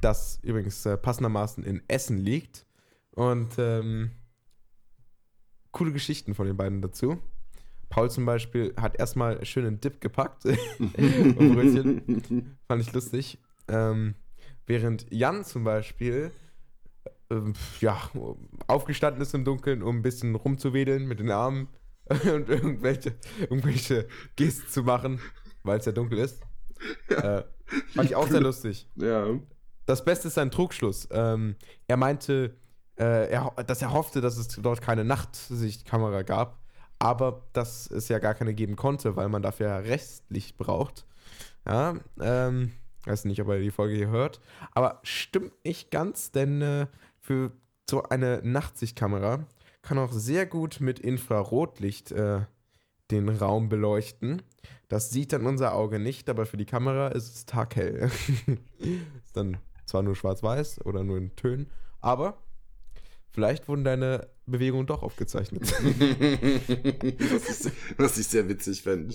das 0.00 0.40
übrigens 0.42 0.84
äh, 0.86 0.96
passendermaßen 0.96 1.64
in 1.64 1.82
Essen 1.88 2.18
liegt 2.18 2.66
und 3.14 3.54
ähm, 3.58 4.12
coole 5.72 5.92
Geschichten 5.92 6.34
von 6.34 6.46
den 6.46 6.56
beiden 6.56 6.82
dazu. 6.82 7.18
Paul 7.90 8.10
zum 8.10 8.26
Beispiel 8.26 8.74
hat 8.76 8.98
erstmal 8.98 9.44
schön 9.44 9.66
einen 9.66 9.80
Dip 9.80 10.00
gepackt, 10.00 10.42
fand 12.66 12.82
ich 12.82 12.92
lustig. 12.92 13.38
Ähm, 13.68 14.14
während 14.68 15.06
Jan 15.10 15.44
zum 15.44 15.64
Beispiel 15.64 16.30
ähm, 17.30 17.54
ja, 17.80 17.98
aufgestanden 18.66 19.22
ist 19.22 19.34
im 19.34 19.44
Dunkeln, 19.44 19.82
um 19.82 19.98
ein 19.98 20.02
bisschen 20.02 20.34
rumzuwedeln 20.34 21.06
mit 21.06 21.20
den 21.20 21.30
Armen 21.30 21.68
und 22.08 22.48
irgendwelche, 22.48 23.14
irgendwelche 23.40 24.06
Gesten 24.36 24.68
zu 24.68 24.82
machen, 24.82 25.20
weil 25.62 25.78
es 25.78 25.84
ja 25.84 25.92
dunkel 25.92 26.18
ist. 26.18 26.40
Äh, 27.08 27.42
fand 27.94 28.10
ich 28.10 28.16
auch 28.16 28.28
sehr 28.28 28.40
lustig. 28.40 28.88
Ja. 28.96 29.26
Das 29.86 30.04
Beste 30.04 30.28
ist 30.28 30.34
sein 30.34 30.50
Trugschluss. 30.50 31.08
Ähm, 31.10 31.56
er 31.86 31.96
meinte, 31.96 32.56
äh, 32.98 33.30
er, 33.30 33.52
dass 33.66 33.82
er 33.82 33.92
hoffte, 33.92 34.20
dass 34.20 34.36
es 34.36 34.48
dort 34.48 34.80
keine 34.80 35.04
Nachtsichtkamera 35.04 36.22
gab, 36.22 36.62
aber 36.98 37.46
dass 37.52 37.90
es 37.90 38.08
ja 38.08 38.18
gar 38.18 38.34
keine 38.34 38.54
geben 38.54 38.76
konnte, 38.76 39.16
weil 39.16 39.28
man 39.28 39.42
dafür 39.42 39.68
ja 39.68 39.78
Restlicht 39.78 40.56
braucht. 40.56 41.06
Ja, 41.66 41.96
ähm, 42.20 42.72
weiß 43.04 43.24
nicht, 43.24 43.40
ob 43.40 43.48
er 43.48 43.60
die 43.60 43.70
Folge 43.70 43.94
hier 43.94 44.08
hört, 44.08 44.40
aber 44.72 45.00
stimmt 45.02 45.52
nicht 45.64 45.90
ganz, 45.90 46.30
denn 46.30 46.62
äh, 46.62 46.86
für 47.20 47.52
so 47.88 48.02
eine 48.02 48.40
Nachtsichtkamera 48.42 49.46
kann 49.82 49.98
auch 49.98 50.12
sehr 50.12 50.46
gut 50.46 50.80
mit 50.80 50.98
Infrarotlicht 50.98 52.12
äh, 52.12 52.40
den 53.10 53.28
Raum 53.28 53.68
beleuchten. 53.68 54.42
Das 54.88 55.10
sieht 55.10 55.32
dann 55.32 55.46
unser 55.46 55.74
Auge 55.74 55.98
nicht, 55.98 56.28
aber 56.28 56.46
für 56.46 56.56
die 56.56 56.66
Kamera 56.66 57.08
ist 57.08 57.34
es 57.34 57.46
taghell. 57.46 58.10
ist 58.78 59.36
dann 59.36 59.58
zwar 59.86 60.02
nur 60.02 60.16
schwarz-weiß 60.16 60.84
oder 60.84 61.04
nur 61.04 61.16
in 61.16 61.34
Tönen, 61.36 61.70
aber 62.00 62.38
vielleicht 63.30 63.68
wurden 63.68 63.84
deine 63.84 64.28
Bewegungen 64.46 64.86
doch 64.86 65.02
aufgezeichnet. 65.02 65.62
was, 65.72 67.66
ich, 67.66 67.72
was 67.96 68.18
ich 68.18 68.26
sehr 68.26 68.48
witzig 68.48 68.82
fände. 68.82 69.14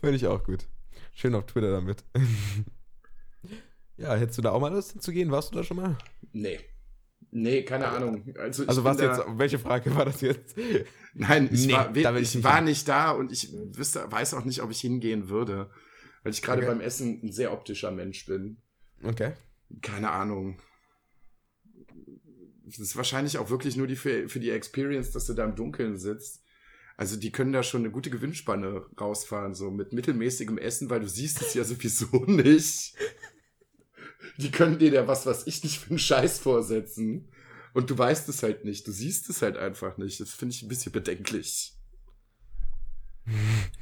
Finde 0.00 0.16
ich 0.16 0.26
auch 0.26 0.42
gut. 0.42 0.66
Schön 1.14 1.34
auf 1.34 1.46
Twitter 1.46 1.70
damit. 1.70 2.04
ja, 3.96 4.14
hättest 4.14 4.38
du 4.38 4.42
da 4.42 4.52
auch 4.52 4.60
mal 4.60 4.72
Lust 4.72 4.92
hinzugehen? 4.92 5.30
Warst 5.30 5.52
du 5.52 5.56
da 5.56 5.64
schon 5.64 5.76
mal? 5.76 5.96
Nee. 6.32 6.60
Nee, 7.32 7.62
keine 7.62 7.88
Ahnung. 7.88 8.24
Also, 8.38 8.66
also 8.66 8.82
was 8.82 9.00
jetzt, 9.00 9.20
welche 9.36 9.58
Frage 9.58 9.94
war 9.94 10.04
das 10.04 10.20
jetzt? 10.20 10.56
Nein, 11.14 11.48
ich 11.52 11.66
nee, 11.66 11.72
war, 11.72 11.94
ich 11.94 12.34
nicht 12.34 12.44
war 12.44 12.60
nicht 12.60 12.88
da 12.88 13.12
und 13.12 13.30
ich 13.30 13.52
wüsste, 13.52 14.10
weiß 14.10 14.34
auch 14.34 14.44
nicht, 14.44 14.62
ob 14.62 14.70
ich 14.70 14.80
hingehen 14.80 15.28
würde. 15.28 15.70
Weil 16.22 16.32
ich 16.32 16.42
gerade 16.42 16.62
okay. 16.62 16.70
beim 16.70 16.80
Essen 16.80 17.20
ein 17.22 17.32
sehr 17.32 17.52
optischer 17.52 17.90
Mensch 17.90 18.26
bin. 18.26 18.58
Okay. 19.02 19.32
Keine 19.80 20.10
Ahnung. 20.10 20.60
Das 22.64 22.78
ist 22.78 22.96
wahrscheinlich 22.96 23.38
auch 23.38 23.50
wirklich 23.50 23.76
nur 23.76 23.86
die 23.86 23.96
für, 23.96 24.28
für 24.28 24.40
die 24.40 24.50
Experience, 24.50 25.10
dass 25.12 25.26
du 25.26 25.34
da 25.34 25.44
im 25.44 25.54
Dunkeln 25.54 25.98
sitzt. 25.98 26.44
Also 27.00 27.16
die 27.16 27.32
können 27.32 27.54
da 27.54 27.62
schon 27.62 27.80
eine 27.80 27.90
gute 27.90 28.10
Gewinnspanne 28.10 28.84
rausfahren, 29.00 29.54
so 29.54 29.70
mit 29.70 29.94
mittelmäßigem 29.94 30.58
Essen, 30.58 30.90
weil 30.90 31.00
du 31.00 31.08
siehst 31.08 31.40
es 31.40 31.54
ja 31.54 31.64
sowieso 31.64 32.24
nicht. 32.26 32.94
Die 34.36 34.50
können 34.50 34.78
dir 34.78 34.92
ja 34.92 35.08
was, 35.08 35.24
was 35.24 35.46
ich 35.46 35.64
nicht 35.64 35.78
für 35.78 35.88
einen 35.88 35.98
Scheiß 35.98 36.40
vorsetzen. 36.40 37.30
Und 37.72 37.88
du 37.88 37.96
weißt 37.96 38.28
es 38.28 38.42
halt 38.42 38.66
nicht. 38.66 38.86
Du 38.86 38.92
siehst 38.92 39.30
es 39.30 39.40
halt 39.40 39.56
einfach 39.56 39.96
nicht. 39.96 40.20
Das 40.20 40.34
finde 40.34 40.54
ich 40.54 40.60
ein 40.60 40.68
bisschen 40.68 40.92
bedenklich. 40.92 41.72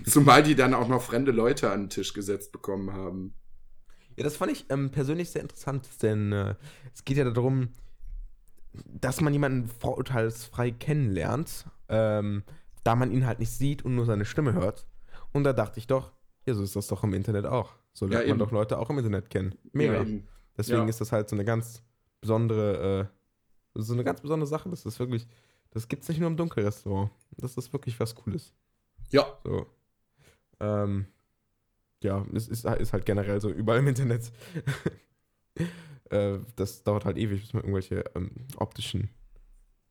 Zumal 0.06 0.44
die 0.44 0.54
dann 0.54 0.72
auch 0.72 0.86
noch 0.86 1.02
fremde 1.02 1.32
Leute 1.32 1.72
an 1.72 1.82
den 1.82 1.90
Tisch 1.90 2.12
gesetzt 2.12 2.52
bekommen 2.52 2.92
haben. 2.92 3.34
Ja, 4.14 4.22
das 4.22 4.36
fand 4.36 4.52
ich 4.52 4.66
ähm, 4.68 4.92
persönlich 4.92 5.30
sehr 5.30 5.42
interessant, 5.42 5.88
denn 6.02 6.30
äh, 6.30 6.54
es 6.94 7.04
geht 7.04 7.16
ja 7.16 7.28
darum, 7.28 7.70
dass 8.86 9.20
man 9.20 9.32
jemanden 9.32 9.66
vorurteilsfrei 9.66 10.70
kennenlernt, 10.70 11.66
ähm, 11.88 12.44
da 12.88 12.96
man 12.96 13.12
ihn 13.12 13.26
halt 13.26 13.38
nicht 13.38 13.50
sieht 13.50 13.84
und 13.84 13.94
nur 13.94 14.06
seine 14.06 14.24
Stimme 14.24 14.54
hört. 14.54 14.86
Und 15.34 15.44
da 15.44 15.52
dachte 15.52 15.78
ich 15.78 15.86
doch, 15.86 16.10
ja, 16.46 16.54
so 16.54 16.62
ist 16.62 16.74
das 16.74 16.86
doch 16.86 17.04
im 17.04 17.12
Internet 17.12 17.44
auch. 17.44 17.74
So 17.92 18.06
lernt 18.06 18.24
ja, 18.24 18.32
man 18.32 18.38
doch 18.38 18.50
Leute 18.50 18.78
auch 18.78 18.88
im 18.88 18.96
Internet 18.96 19.28
kennen. 19.28 19.54
Mega. 19.74 20.02
Ja, 20.02 20.20
Deswegen 20.56 20.84
ja. 20.84 20.88
ist 20.88 20.98
das 20.98 21.12
halt 21.12 21.28
so 21.28 21.36
eine 21.36 21.44
ganz 21.44 21.82
besondere, 22.22 23.10
äh, 23.74 23.78
so 23.78 23.92
eine 23.92 24.04
ganz 24.04 24.22
besondere 24.22 24.46
Sache. 24.46 24.70
Das 24.70 24.86
ist 24.86 24.98
wirklich, 24.98 25.28
das 25.68 25.86
gibt 25.88 26.04
es 26.04 26.08
nicht 26.08 26.18
nur 26.18 26.30
im 26.30 26.38
Dunkelrestaurant. 26.38 27.10
Das 27.36 27.58
ist 27.58 27.74
wirklich 27.74 28.00
was 28.00 28.14
Cooles. 28.14 28.54
Ja. 29.10 29.38
So. 29.44 29.66
Ähm, 30.58 31.08
ja, 32.02 32.24
es 32.32 32.48
ist, 32.48 32.64
ist 32.64 32.92
halt 32.94 33.04
generell 33.04 33.42
so 33.42 33.50
überall 33.50 33.80
im 33.80 33.88
Internet. 33.88 34.32
äh, 36.08 36.38
das 36.56 36.84
dauert 36.84 37.04
halt 37.04 37.18
ewig, 37.18 37.42
bis 37.42 37.52
man 37.52 37.64
irgendwelche 37.64 38.02
ähm, 38.14 38.30
optischen 38.56 39.10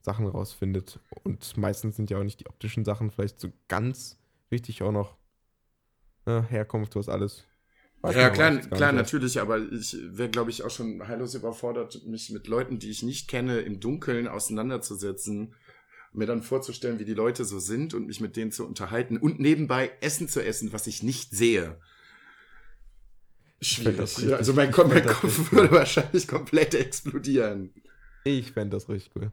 Sachen 0.08 0.26
rausfindet. 0.26 1.02
Und 1.24 1.58
meistens 1.58 1.98
sind 1.98 2.10
ja 2.10 2.18
auch 2.18 2.24
nicht 2.24 2.40
die 2.40 2.48
optischen 2.48 2.86
Sachen 2.86 3.12
vielleicht 3.12 3.42
so 3.42 3.52
ganz 3.68 4.18
wichtig 4.50 4.82
auch 4.82 4.94
noch 4.94 5.18
äh, 6.26 6.42
Herkunft, 6.44 6.96
was 6.96 7.10
alles. 7.10 7.44
Weiß 8.02 8.16
ja, 8.16 8.30
klar, 8.30 8.56
klar 8.58 8.94
natürlich, 8.94 9.42
aber 9.42 9.60
ich 9.60 9.98
wäre, 10.02 10.30
glaube 10.30 10.50
ich, 10.50 10.64
auch 10.64 10.70
schon 10.70 11.06
heillos 11.06 11.36
überfordert, 11.36 12.06
mich 12.06 12.30
mit 12.30 12.48
Leuten, 12.48 12.80
die 12.80 12.90
ich 12.90 13.04
nicht 13.04 13.28
kenne, 13.28 13.60
im 13.60 13.82
Dunkeln 13.82 14.30
auseinanderzusetzen, 14.30 15.54
mir 16.14 16.26
dann 16.26 16.42
vorzustellen, 16.42 17.00
wie 17.00 17.06
die 17.06 17.14
Leute 17.14 17.44
so 17.44 17.60
sind 17.60 17.94
und 17.94 18.08
mich 18.08 18.22
mit 18.22 18.38
denen 18.38 18.52
zu 18.52 18.66
unterhalten 18.66 19.18
und 19.18 19.42
nebenbei 19.42 19.92
Essen 20.00 20.30
zu 20.30 20.42
essen, 20.42 20.72
was 20.72 20.88
ich 20.88 21.04
nicht 21.04 21.32
sehe. 21.32 21.82
Schwierig. 23.60 24.20
Ja, 24.20 24.38
also 24.38 24.54
mein, 24.54 24.72
mein 24.72 25.06
Kopf 25.06 25.52
würde 25.52 25.72
wahrscheinlich 25.72 26.30
komplett 26.30 26.76
explodieren. 26.76 27.74
Ich 28.24 28.54
fände 28.54 28.78
das 28.78 28.88
richtig 28.88 29.12
cool. 29.16 29.32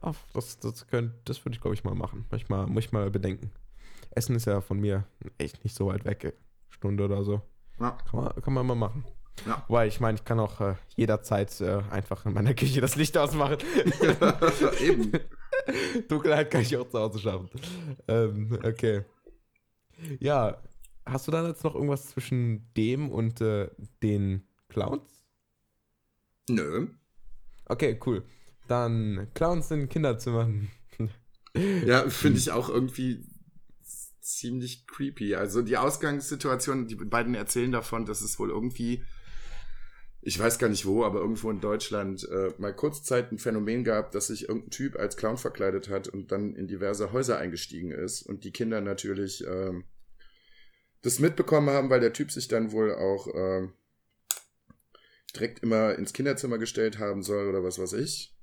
Ach, 0.00 0.16
das, 0.32 0.58
das, 0.58 0.86
könnt, 0.86 1.12
das 1.24 1.44
würde 1.44 1.54
ich, 1.54 1.60
glaube 1.60 1.74
ich, 1.74 1.84
mal 1.84 1.94
machen. 1.94 2.26
Muss 2.30 2.40
ich 2.40 2.48
mal, 2.48 2.66
muss 2.66 2.84
ich 2.84 2.92
mal 2.92 3.10
bedenken. 3.10 3.50
Essen 4.10 4.36
ist 4.36 4.46
ja 4.46 4.60
von 4.60 4.78
mir 4.78 5.04
echt 5.38 5.64
nicht 5.64 5.74
so 5.74 5.86
weit 5.86 6.04
weg. 6.04 6.34
Stunde 6.70 7.04
oder 7.04 7.24
so. 7.24 7.40
Ja. 7.80 7.96
Kann, 8.10 8.20
man, 8.24 8.42
kann 8.42 8.54
man 8.54 8.66
mal 8.66 8.74
machen. 8.74 9.04
Ja. 9.46 9.64
Wobei, 9.68 9.86
ich 9.86 10.00
meine, 10.00 10.16
ich 10.16 10.24
kann 10.24 10.38
auch 10.38 10.60
äh, 10.60 10.74
jederzeit 10.96 11.60
äh, 11.60 11.82
einfach 11.90 12.24
in 12.24 12.34
meiner 12.34 12.54
Küche 12.54 12.80
das 12.80 12.96
Licht 12.96 13.16
ausmachen. 13.18 13.58
Eben. 14.80 15.12
Dunkelheit 16.08 16.50
kann 16.50 16.62
ich 16.62 16.76
auch 16.76 16.88
zu 16.88 16.98
Hause 16.98 17.18
schaffen. 17.18 17.50
Ähm, 18.08 18.58
okay. 18.62 19.04
Ja, 20.20 20.62
hast 21.04 21.26
du 21.26 21.32
dann 21.32 21.46
jetzt 21.46 21.64
noch 21.64 21.74
irgendwas 21.74 22.08
zwischen 22.10 22.72
dem 22.76 23.10
und 23.10 23.40
äh, 23.40 23.70
den 24.02 24.46
Clowns? 24.68 25.24
Nö. 26.48 26.88
Okay, 27.66 27.98
cool. 28.04 28.22
Dann 28.68 29.28
Clowns 29.34 29.70
in 29.70 29.88
Kinderzimmern. 29.88 30.70
ja, 31.84 32.08
finde 32.08 32.38
ich 32.38 32.50
auch 32.50 32.68
irgendwie 32.68 33.24
ziemlich 34.24 34.86
creepy. 34.86 35.34
Also 35.34 35.62
die 35.62 35.76
Ausgangssituation, 35.76 36.86
die 36.86 36.96
beiden 36.96 37.34
erzählen 37.34 37.72
davon, 37.72 38.06
dass 38.06 38.22
es 38.22 38.38
wohl 38.38 38.50
irgendwie, 38.50 39.04
ich 40.22 40.38
weiß 40.38 40.58
gar 40.58 40.68
nicht 40.68 40.86
wo, 40.86 41.04
aber 41.04 41.20
irgendwo 41.20 41.50
in 41.50 41.60
Deutschland 41.60 42.26
äh, 42.30 42.50
mal 42.58 42.74
kurzzeit 42.74 43.30
ein 43.30 43.38
Phänomen 43.38 43.84
gab, 43.84 44.12
dass 44.12 44.28
sich 44.28 44.48
irgendein 44.48 44.70
Typ 44.70 44.96
als 44.96 45.16
Clown 45.16 45.36
verkleidet 45.36 45.88
hat 45.90 46.08
und 46.08 46.32
dann 46.32 46.54
in 46.56 46.66
diverse 46.66 47.12
Häuser 47.12 47.38
eingestiegen 47.38 47.90
ist 47.90 48.22
und 48.22 48.44
die 48.44 48.52
Kinder 48.52 48.80
natürlich 48.80 49.46
äh, 49.46 49.72
das 51.02 51.18
mitbekommen 51.18 51.68
haben, 51.68 51.90
weil 51.90 52.00
der 52.00 52.14
Typ 52.14 52.30
sich 52.30 52.48
dann 52.48 52.72
wohl 52.72 52.94
auch 52.94 53.28
äh, 53.28 53.68
direkt 55.34 55.60
immer 55.60 55.96
ins 55.96 56.14
Kinderzimmer 56.14 56.56
gestellt 56.56 56.98
haben 56.98 57.22
soll 57.22 57.48
oder 57.48 57.62
was 57.62 57.78
weiß 57.78 57.92
ich. 57.94 58.33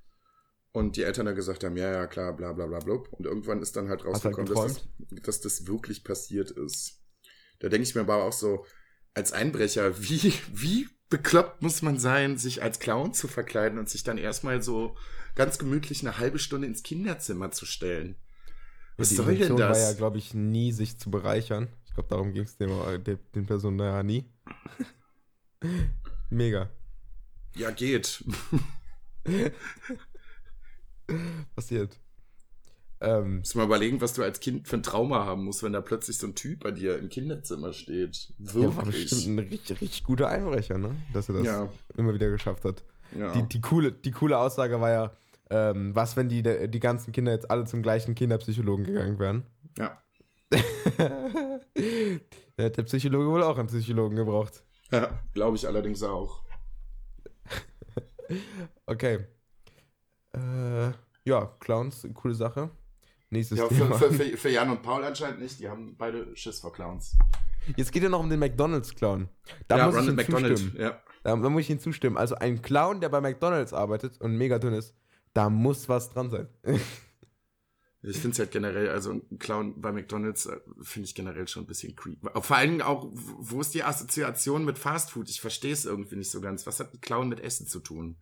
Und 0.73 0.95
die 0.95 1.03
Eltern 1.03 1.25
dann 1.25 1.35
gesagt 1.35 1.63
haben, 1.63 1.75
ja, 1.75 1.91
ja, 1.91 2.07
klar, 2.07 2.33
bla 2.33 2.53
bla 2.53 2.65
bla 2.65 2.79
blub. 2.79 3.09
Und 3.11 3.25
irgendwann 3.25 3.61
ist 3.61 3.75
dann 3.75 3.89
halt, 3.89 4.03
halt 4.03 4.13
rausgekommen, 4.13 4.53
dass 4.53 4.75
das, 4.75 5.21
dass 5.23 5.41
das 5.41 5.67
wirklich 5.67 6.03
passiert 6.03 6.51
ist. 6.51 7.01
Da 7.59 7.67
denke 7.69 7.83
ich 7.83 7.93
mir 7.93 8.01
aber 8.01 8.23
auch 8.23 8.33
so, 8.33 8.65
als 9.13 9.33
Einbrecher, 9.33 10.01
wie, 10.01 10.33
wie 10.53 10.87
bekloppt 11.09 11.61
muss 11.61 11.81
man 11.81 11.99
sein, 11.99 12.37
sich 12.37 12.63
als 12.63 12.79
Clown 12.79 13.13
zu 13.13 13.27
verkleiden 13.27 13.77
und 13.77 13.89
sich 13.89 14.03
dann 14.03 14.17
erstmal 14.17 14.61
so 14.61 14.95
ganz 15.35 15.59
gemütlich 15.59 16.01
eine 16.01 16.17
halbe 16.17 16.39
Stunde 16.39 16.67
ins 16.67 16.83
Kinderzimmer 16.83 17.51
zu 17.51 17.65
stellen? 17.65 18.15
Was 18.97 19.09
die 19.09 19.15
soll 19.15 19.35
denn 19.35 19.57
das? 19.57 19.77
war 19.77 19.89
ja, 19.89 19.93
glaube 19.93 20.17
ich, 20.19 20.33
nie 20.33 20.71
sich 20.71 20.97
zu 20.97 21.11
bereichern. 21.11 21.67
Ich 21.85 21.93
glaube, 21.93 22.09
darum 22.09 22.33
ging 22.33 22.43
es 22.43 22.55
den, 22.55 22.71
den 23.35 23.45
Personen 23.45 23.79
ja 23.79 24.03
nie. 24.03 24.31
Mega. 26.29 26.69
Ja, 27.55 27.71
geht. 27.71 28.23
passiert. 31.55 31.99
Ähm, 33.03 33.39
Muss 33.39 33.55
mal 33.55 33.65
überlegen, 33.65 33.99
was 33.99 34.13
du 34.13 34.21
als 34.21 34.39
Kind 34.39 34.67
für 34.67 34.75
ein 34.75 34.83
Trauma 34.83 35.25
haben 35.25 35.45
musst, 35.45 35.63
wenn 35.63 35.73
da 35.73 35.81
plötzlich 35.81 36.19
so 36.19 36.27
ein 36.27 36.35
Typ 36.35 36.59
bei 36.59 36.69
dir 36.69 36.99
im 36.99 37.09
Kinderzimmer 37.09 37.73
steht. 37.73 38.31
Wirklich. 38.37 38.63
Ja, 38.63 38.75
war 38.77 38.85
bestimmt 38.85 39.27
ein 39.27 39.39
richtig, 39.39 39.81
richtig 39.81 40.03
guter 40.03 40.29
Einbrecher, 40.29 40.77
ne? 40.77 40.95
Dass 41.11 41.27
er 41.27 41.35
das 41.35 41.45
ja. 41.45 41.69
immer 41.97 42.13
wieder 42.13 42.29
geschafft 42.29 42.63
hat. 42.63 42.83
Ja. 43.17 43.33
Die, 43.33 43.41
die, 43.43 43.59
coole, 43.59 43.91
die 43.91 44.11
coole 44.11 44.37
Aussage 44.37 44.79
war 44.79 44.91
ja, 44.91 45.17
ähm, 45.49 45.95
was, 45.95 46.15
wenn 46.15 46.29
die, 46.29 46.43
die 46.43 46.79
ganzen 46.79 47.11
Kinder 47.11 47.31
jetzt 47.31 47.49
alle 47.49 47.65
zum 47.65 47.81
gleichen 47.81 48.13
Kinderpsychologen 48.13 48.85
gegangen 48.85 49.17
wären? 49.17 49.45
Ja. 49.79 50.01
da 52.57 52.63
hat 52.63 52.77
der 52.77 52.83
Psychologe 52.83 53.31
wohl 53.31 53.43
auch 53.43 53.57
einen 53.57 53.67
Psychologen 53.67 54.15
gebraucht. 54.15 54.63
Ja, 54.91 55.19
glaube 55.33 55.57
ich 55.57 55.67
allerdings 55.67 56.03
auch. 56.03 56.43
okay. 58.85 59.25
Äh, 60.33 60.91
ja, 61.25 61.45
Clowns, 61.59 62.07
coole 62.13 62.33
Sache. 62.33 62.69
Nächstes 63.29 63.59
Ja, 63.59 63.67
Thema. 63.67 63.95
für, 63.97 64.11
für, 64.11 64.23
für, 64.25 64.37
für 64.37 64.49
Jan 64.49 64.69
und 64.69 64.81
Paul 64.81 65.03
anscheinend 65.03 65.39
nicht. 65.41 65.59
Die 65.59 65.69
haben 65.69 65.95
beide 65.97 66.35
Schiss 66.35 66.59
vor 66.59 66.73
Clowns. 66.73 67.17
Jetzt 67.77 67.91
geht 67.91 68.03
ja 68.03 68.09
noch 68.09 68.19
um 68.19 68.29
den 68.29 68.39
McDonalds-Clown. 68.39 69.29
Da 69.67 69.77
ja, 69.77 69.85
muss 69.85 69.95
ich 69.95 69.99
Ronald 70.01 70.13
ihm 70.13 70.15
McDonald. 70.15 70.57
zustimmen. 70.57 70.81
Ja. 70.81 71.01
Da, 71.23 71.35
da 71.35 71.49
muss 71.49 71.61
ich 71.61 71.69
ihm 71.69 71.79
zustimmen. 71.79 72.17
Also 72.17 72.35
ein 72.35 72.61
Clown, 72.61 72.99
der 73.01 73.09
bei 73.09 73.21
McDonalds 73.21 73.73
arbeitet 73.73 74.19
und 74.19 74.35
mega 74.35 74.57
dünn 74.57 74.73
ist, 74.73 74.95
da 75.33 75.49
muss 75.49 75.87
was 75.87 76.09
dran 76.09 76.29
sein. 76.29 76.47
Ich 78.03 78.17
finde 78.17 78.31
es 78.33 78.39
halt 78.39 78.49
generell, 78.49 78.89
also 78.89 79.11
ein 79.11 79.37
Clown 79.37 79.79
bei 79.79 79.91
McDonalds 79.91 80.47
äh, 80.47 80.57
finde 80.81 81.05
ich 81.05 81.13
generell 81.13 81.47
schon 81.47 81.65
ein 81.65 81.67
bisschen 81.67 81.95
creepy. 81.95 82.27
Vor 82.41 82.57
allem 82.57 82.81
auch, 82.81 83.07
wo 83.13 83.61
ist 83.61 83.75
die 83.75 83.83
Assoziation 83.83 84.65
mit 84.65 84.79
Fast 84.79 85.11
Food? 85.11 85.29
Ich 85.29 85.39
verstehe 85.39 85.71
es 85.71 85.85
irgendwie 85.85 86.15
nicht 86.15 86.31
so 86.31 86.41
ganz. 86.41 86.65
Was 86.65 86.79
hat 86.79 86.95
ein 86.95 87.01
Clown 87.01 87.29
mit 87.29 87.41
Essen 87.41 87.67
zu 87.67 87.79
tun? 87.79 88.17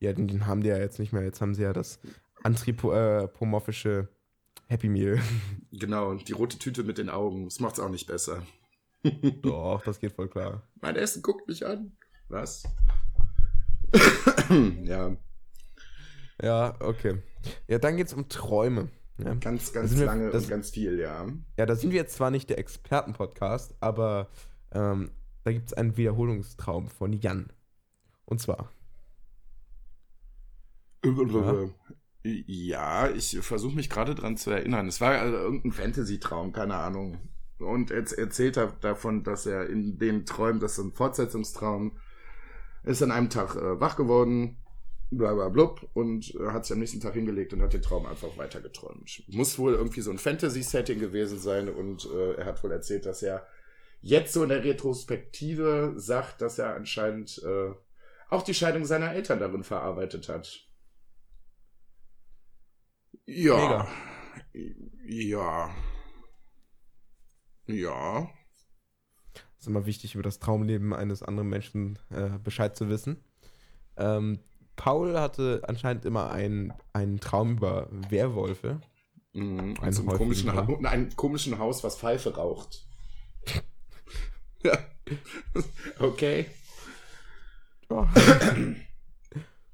Ja, 0.00 0.12
den, 0.12 0.28
den 0.28 0.46
haben 0.46 0.62
die 0.62 0.68
ja 0.70 0.78
jetzt 0.78 0.98
nicht 0.98 1.12
mehr. 1.12 1.22
Jetzt 1.22 1.40
haben 1.40 1.54
sie 1.54 1.62
ja 1.62 1.72
das 1.72 2.00
anthropomorphische 2.42 4.08
Happy 4.66 4.88
Meal. 4.88 5.18
Genau, 5.72 6.14
die 6.14 6.32
rote 6.32 6.58
Tüte 6.58 6.82
mit 6.82 6.98
den 6.98 7.08
Augen. 7.08 7.44
Das 7.44 7.60
macht's 7.60 7.78
auch 7.78 7.88
nicht 7.88 8.06
besser. 8.08 8.42
Doch, 9.42 9.82
das 9.84 10.00
geht 10.00 10.12
voll 10.12 10.28
klar. 10.28 10.62
Mein 10.80 10.96
Essen 10.96 11.22
guckt 11.22 11.46
mich 11.46 11.64
an. 11.64 11.92
Was? 12.28 12.64
ja, 14.84 15.16
Ja, 16.42 16.74
okay. 16.80 17.22
Ja, 17.68 17.78
dann 17.78 17.96
geht's 17.96 18.12
um 18.12 18.28
Träume. 18.28 18.88
Ja, 19.18 19.34
ganz, 19.34 19.72
ganz 19.72 19.90
sind 19.90 20.00
wir- 20.00 20.06
lange 20.06 20.30
das- 20.30 20.44
und 20.44 20.50
ganz 20.50 20.70
viel, 20.70 20.98
ja. 20.98 21.26
ja 21.56 21.66
da 21.66 21.76
sind 21.76 21.90
wir 21.90 21.98
jetzt 21.98 22.14
zwar 22.14 22.30
nicht 22.30 22.50
der 22.50 22.58
Experten-Podcast, 22.58 23.74
aber 23.80 24.28
ähm, 24.72 25.10
da 25.44 25.52
gibt's 25.52 25.72
einen 25.72 25.96
Wiederholungstraum 25.96 26.88
von 26.88 27.12
Jan. 27.12 27.52
Und 28.24 28.40
zwar, 28.40 28.72
Ja, 32.22 33.08
ich 33.08 33.38
versuche 33.40 33.74
mich 33.74 33.88
gerade 33.88 34.14
dran 34.14 34.36
zu 34.36 34.50
erinnern. 34.50 34.88
Es 34.88 35.00
war 35.00 35.18
also 35.18 35.36
irgendein 35.36 35.72
Fantasy-Traum, 35.72 36.52
keine 36.52 36.74
Ahnung. 36.74 37.18
Und 37.58 37.90
er 37.90 38.04
erzählt 38.18 38.56
er 38.56 38.68
davon, 38.80 39.22
dass 39.22 39.46
er 39.46 39.68
in 39.68 39.98
den 39.98 40.26
Träumen, 40.26 40.60
das 40.60 40.72
ist 40.72 40.84
ein 40.84 40.92
Fortsetzungstraum, 40.92 41.98
ist 42.84 43.02
an 43.02 43.10
einem 43.10 43.30
Tag 43.30 43.56
äh, 43.56 43.80
wach 43.80 43.96
geworden, 43.96 44.56
bla 45.10 45.34
bla 45.34 45.48
blub, 45.48 45.88
und 45.94 46.34
äh, 46.34 46.48
hat 46.48 46.64
sich 46.64 46.74
am 46.74 46.80
nächsten 46.80 47.00
Tag 47.00 47.14
hingelegt 47.14 47.52
und 47.52 47.62
hat 47.62 47.72
den 47.72 47.82
Traum 47.82 48.06
einfach 48.06 48.36
weitergeträumt. 48.36 49.24
Muss 49.28 49.58
wohl 49.58 49.74
irgendwie 49.74 50.00
so 50.00 50.10
ein 50.10 50.18
Fantasy-Setting 50.18 50.98
gewesen 50.98 51.38
sein 51.38 51.68
und 51.68 52.06
äh, 52.06 52.34
er 52.34 52.46
hat 52.46 52.62
wohl 52.62 52.72
erzählt, 52.72 53.06
dass 53.06 53.22
er 53.22 53.46
jetzt 54.00 54.32
so 54.32 54.42
in 54.42 54.48
der 54.48 54.64
Retrospektive 54.64 55.94
sagt, 55.96 56.40
dass 56.40 56.58
er 56.58 56.74
anscheinend 56.74 57.42
äh, 57.44 57.72
auch 58.30 58.42
die 58.42 58.54
Scheidung 58.54 58.84
seiner 58.84 59.12
Eltern 59.12 59.40
darin 59.40 59.64
verarbeitet 59.64 60.28
hat. 60.28 60.69
Ja. 63.26 63.88
Ja. 65.04 65.70
Ja. 67.66 68.30
ist 69.58 69.66
immer 69.66 69.86
wichtig, 69.86 70.14
über 70.14 70.22
das 70.22 70.38
Traumleben 70.38 70.92
eines 70.92 71.22
anderen 71.22 71.48
Menschen 71.48 71.98
äh, 72.10 72.38
Bescheid 72.42 72.76
zu 72.76 72.88
wissen. 72.88 73.22
Ähm, 73.96 74.40
Paul 74.76 75.18
hatte 75.18 75.62
anscheinend 75.66 76.04
immer 76.04 76.30
einen, 76.30 76.72
einen 76.92 77.20
Traum 77.20 77.58
über 77.58 77.88
Werwölfe. 78.08 78.80
Mhm. 79.32 79.76
Ein 79.80 79.88
Und 79.88 79.92
so 79.92 80.04
komischen, 80.04 80.52
ha 80.52 80.66
einem 80.84 81.14
komischen 81.14 81.58
Haus, 81.58 81.84
was 81.84 81.98
Pfeife 81.98 82.34
raucht. 82.34 82.86
ja. 84.64 84.78
Okay. 85.98 86.46
Ja. 87.90 88.08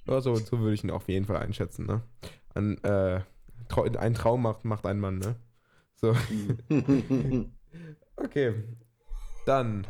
ja, 0.07 0.21
so, 0.21 0.35
würde 0.35 0.75
ich 0.75 0.85
ihn 0.85 0.91
auf 0.91 1.09
jeden 1.09 1.27
Fall 1.27 1.37
einschätzen, 1.37 1.87
ne? 1.87 2.03
Ein, 2.55 2.83
äh, 2.85 3.21
ein 3.99 4.15
Traum 4.15 4.43
macht, 4.43 4.65
macht 4.65 4.87
ein 4.87 4.99
Mann, 5.01 5.19
ne? 5.19 5.37
So, 5.95 6.15
okay. 8.17 8.55
Dann, 9.47 9.87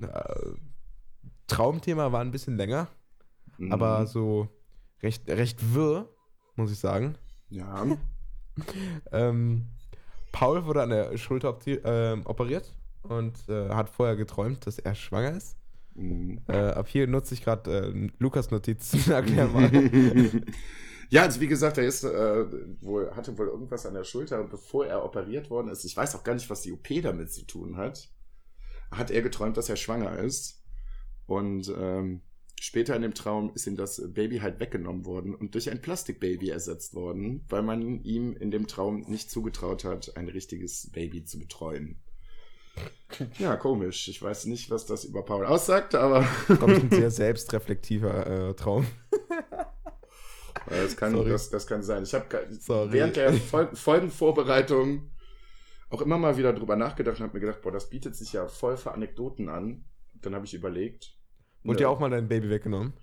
äh, 0.00 0.08
Traumthema 1.46 2.12
war 2.12 2.20
ein 2.20 2.30
bisschen 2.30 2.56
länger, 2.56 2.88
aber 3.70 4.00
Mhm. 4.02 4.06
so 4.06 4.48
recht, 5.02 5.28
recht 5.28 5.74
wirr, 5.74 6.08
muss 6.56 6.70
ich 6.72 6.78
sagen. 6.78 7.16
Ja. 7.50 7.84
Ähm, 9.10 9.66
Paul 10.30 10.64
wurde 10.64 10.80
an 10.84 10.90
der 10.90 11.18
Schulter 11.18 11.48
opti- 11.50 11.80
ähm, 11.84 12.22
operiert 12.24 12.72
und 13.02 13.36
äh, 13.48 13.68
hat 13.70 13.90
vorher 13.90 14.14
geträumt, 14.14 14.64
dass 14.68 14.78
er 14.78 14.94
schwanger 14.94 15.32
ist. 15.32 15.56
Mhm. 15.96 16.38
Äh, 16.46 16.56
ab 16.68 16.86
hier 16.86 17.08
nutze 17.08 17.34
ich 17.34 17.42
gerade 17.42 17.88
äh, 17.88 18.08
Lukas 18.20 18.52
Notizen. 18.52 19.10
Erklär 19.10 19.48
mal. 19.48 19.72
Ja, 21.10 21.22
also 21.22 21.40
wie 21.40 21.46
gesagt, 21.46 21.78
er 21.78 21.84
ist 21.84 22.04
äh, 22.04 22.46
wohl, 22.80 23.10
hatte 23.14 23.36
wohl 23.38 23.48
irgendwas 23.48 23.86
an 23.86 23.94
der 23.94 24.04
Schulter, 24.04 24.42
bevor 24.44 24.86
er 24.86 25.04
operiert 25.04 25.50
worden 25.50 25.68
ist. 25.68 25.84
Ich 25.84 25.96
weiß 25.96 26.14
auch 26.14 26.24
gar 26.24 26.34
nicht, 26.34 26.50
was 26.50 26.62
die 26.62 26.72
OP 26.72 26.88
damit 27.02 27.32
zu 27.32 27.46
tun 27.46 27.76
hat. 27.76 28.08
Hat 28.90 29.10
er 29.10 29.22
geträumt, 29.22 29.56
dass 29.56 29.68
er 29.68 29.76
schwanger 29.76 30.18
ist. 30.18 30.62
Und 31.26 31.72
ähm, 31.76 32.22
später 32.60 32.94
in 32.96 33.02
dem 33.02 33.14
Traum 33.14 33.52
ist 33.54 33.66
ihm 33.66 33.76
das 33.76 34.02
Baby 34.12 34.38
halt 34.38 34.60
weggenommen 34.60 35.04
worden 35.04 35.34
und 35.34 35.54
durch 35.54 35.70
ein 35.70 35.80
Plastikbaby 35.80 36.50
ersetzt 36.50 36.94
worden, 36.94 37.44
weil 37.48 37.62
man 37.62 38.02
ihm 38.02 38.36
in 38.36 38.50
dem 38.50 38.66
Traum 38.66 39.00
nicht 39.08 39.30
zugetraut 39.30 39.84
hat, 39.84 40.16
ein 40.16 40.28
richtiges 40.28 40.90
Baby 40.92 41.24
zu 41.24 41.38
betreuen. 41.38 42.00
Ja, 43.38 43.56
komisch. 43.56 44.08
Ich 44.08 44.20
weiß 44.20 44.46
nicht, 44.46 44.70
was 44.70 44.86
das 44.86 45.04
über 45.04 45.24
Paul 45.24 45.46
aussagt, 45.46 45.94
aber 45.94 46.26
Glaube 46.46 46.74
ich, 46.74 46.82
ein 46.82 46.90
sehr 46.90 47.10
selbstreflektiver 47.10 48.26
äh, 48.26 48.54
Traum. 48.54 48.86
Das 50.68 50.96
kann, 50.96 51.28
das, 51.28 51.50
das 51.50 51.66
kann 51.66 51.82
sein. 51.82 52.02
Ich 52.04 52.14
habe 52.14 52.26
während 52.90 53.16
der 53.16 53.32
Fol 53.32 53.68
Folgenvorbereitung 53.74 55.10
auch 55.90 56.02
immer 56.02 56.18
mal 56.18 56.36
wieder 56.36 56.52
drüber 56.52 56.76
nachgedacht 56.76 57.18
und 57.18 57.24
habe 57.24 57.34
mir 57.34 57.46
gedacht, 57.46 57.62
boah, 57.62 57.72
das 57.72 57.90
bietet 57.90 58.16
sich 58.16 58.32
ja 58.32 58.46
voll 58.46 58.76
für 58.76 58.92
Anekdoten 58.92 59.48
an. 59.48 59.84
Dann 60.14 60.34
habe 60.34 60.46
ich 60.46 60.54
überlegt. 60.54 61.16
Wurde 61.62 61.76
ne, 61.76 61.78
dir 61.78 61.90
auch 61.90 62.00
mal 62.00 62.10
dein 62.10 62.28
Baby 62.28 62.50
weggenommen? 62.50 62.94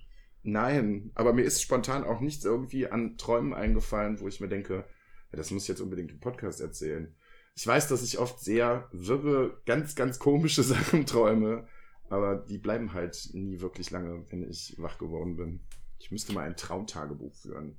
Nein, 0.42 1.12
aber 1.14 1.32
mir 1.32 1.42
ist 1.42 1.62
spontan 1.62 2.04
auch 2.04 2.20
nichts 2.20 2.44
irgendwie 2.44 2.88
an 2.88 3.16
Träumen 3.16 3.54
eingefallen, 3.54 4.20
wo 4.20 4.26
ich 4.26 4.40
mir 4.40 4.48
denke, 4.48 4.84
ja, 5.30 5.36
das 5.36 5.50
muss 5.50 5.62
ich 5.62 5.68
jetzt 5.68 5.80
unbedingt 5.80 6.10
im 6.10 6.20
Podcast 6.20 6.60
erzählen. 6.60 7.14
Ich 7.54 7.66
weiß, 7.66 7.88
dass 7.88 8.02
ich 8.02 8.18
oft 8.18 8.40
sehr 8.40 8.88
wirre, 8.92 9.60
ganz, 9.66 9.94
ganz 9.94 10.18
komische 10.18 10.62
Sachen 10.64 11.06
träume, 11.06 11.68
aber 12.08 12.36
die 12.36 12.58
bleiben 12.58 12.92
halt 12.92 13.30
nie 13.32 13.60
wirklich 13.60 13.90
lange, 13.90 14.24
wenn 14.30 14.48
ich 14.48 14.74
wach 14.78 14.98
geworden 14.98 15.36
bin. 15.36 15.60
Ich 16.02 16.10
müsste 16.10 16.32
mal 16.32 16.44
ein 16.44 16.56
Traumtagebuch 16.56 17.32
führen. 17.32 17.76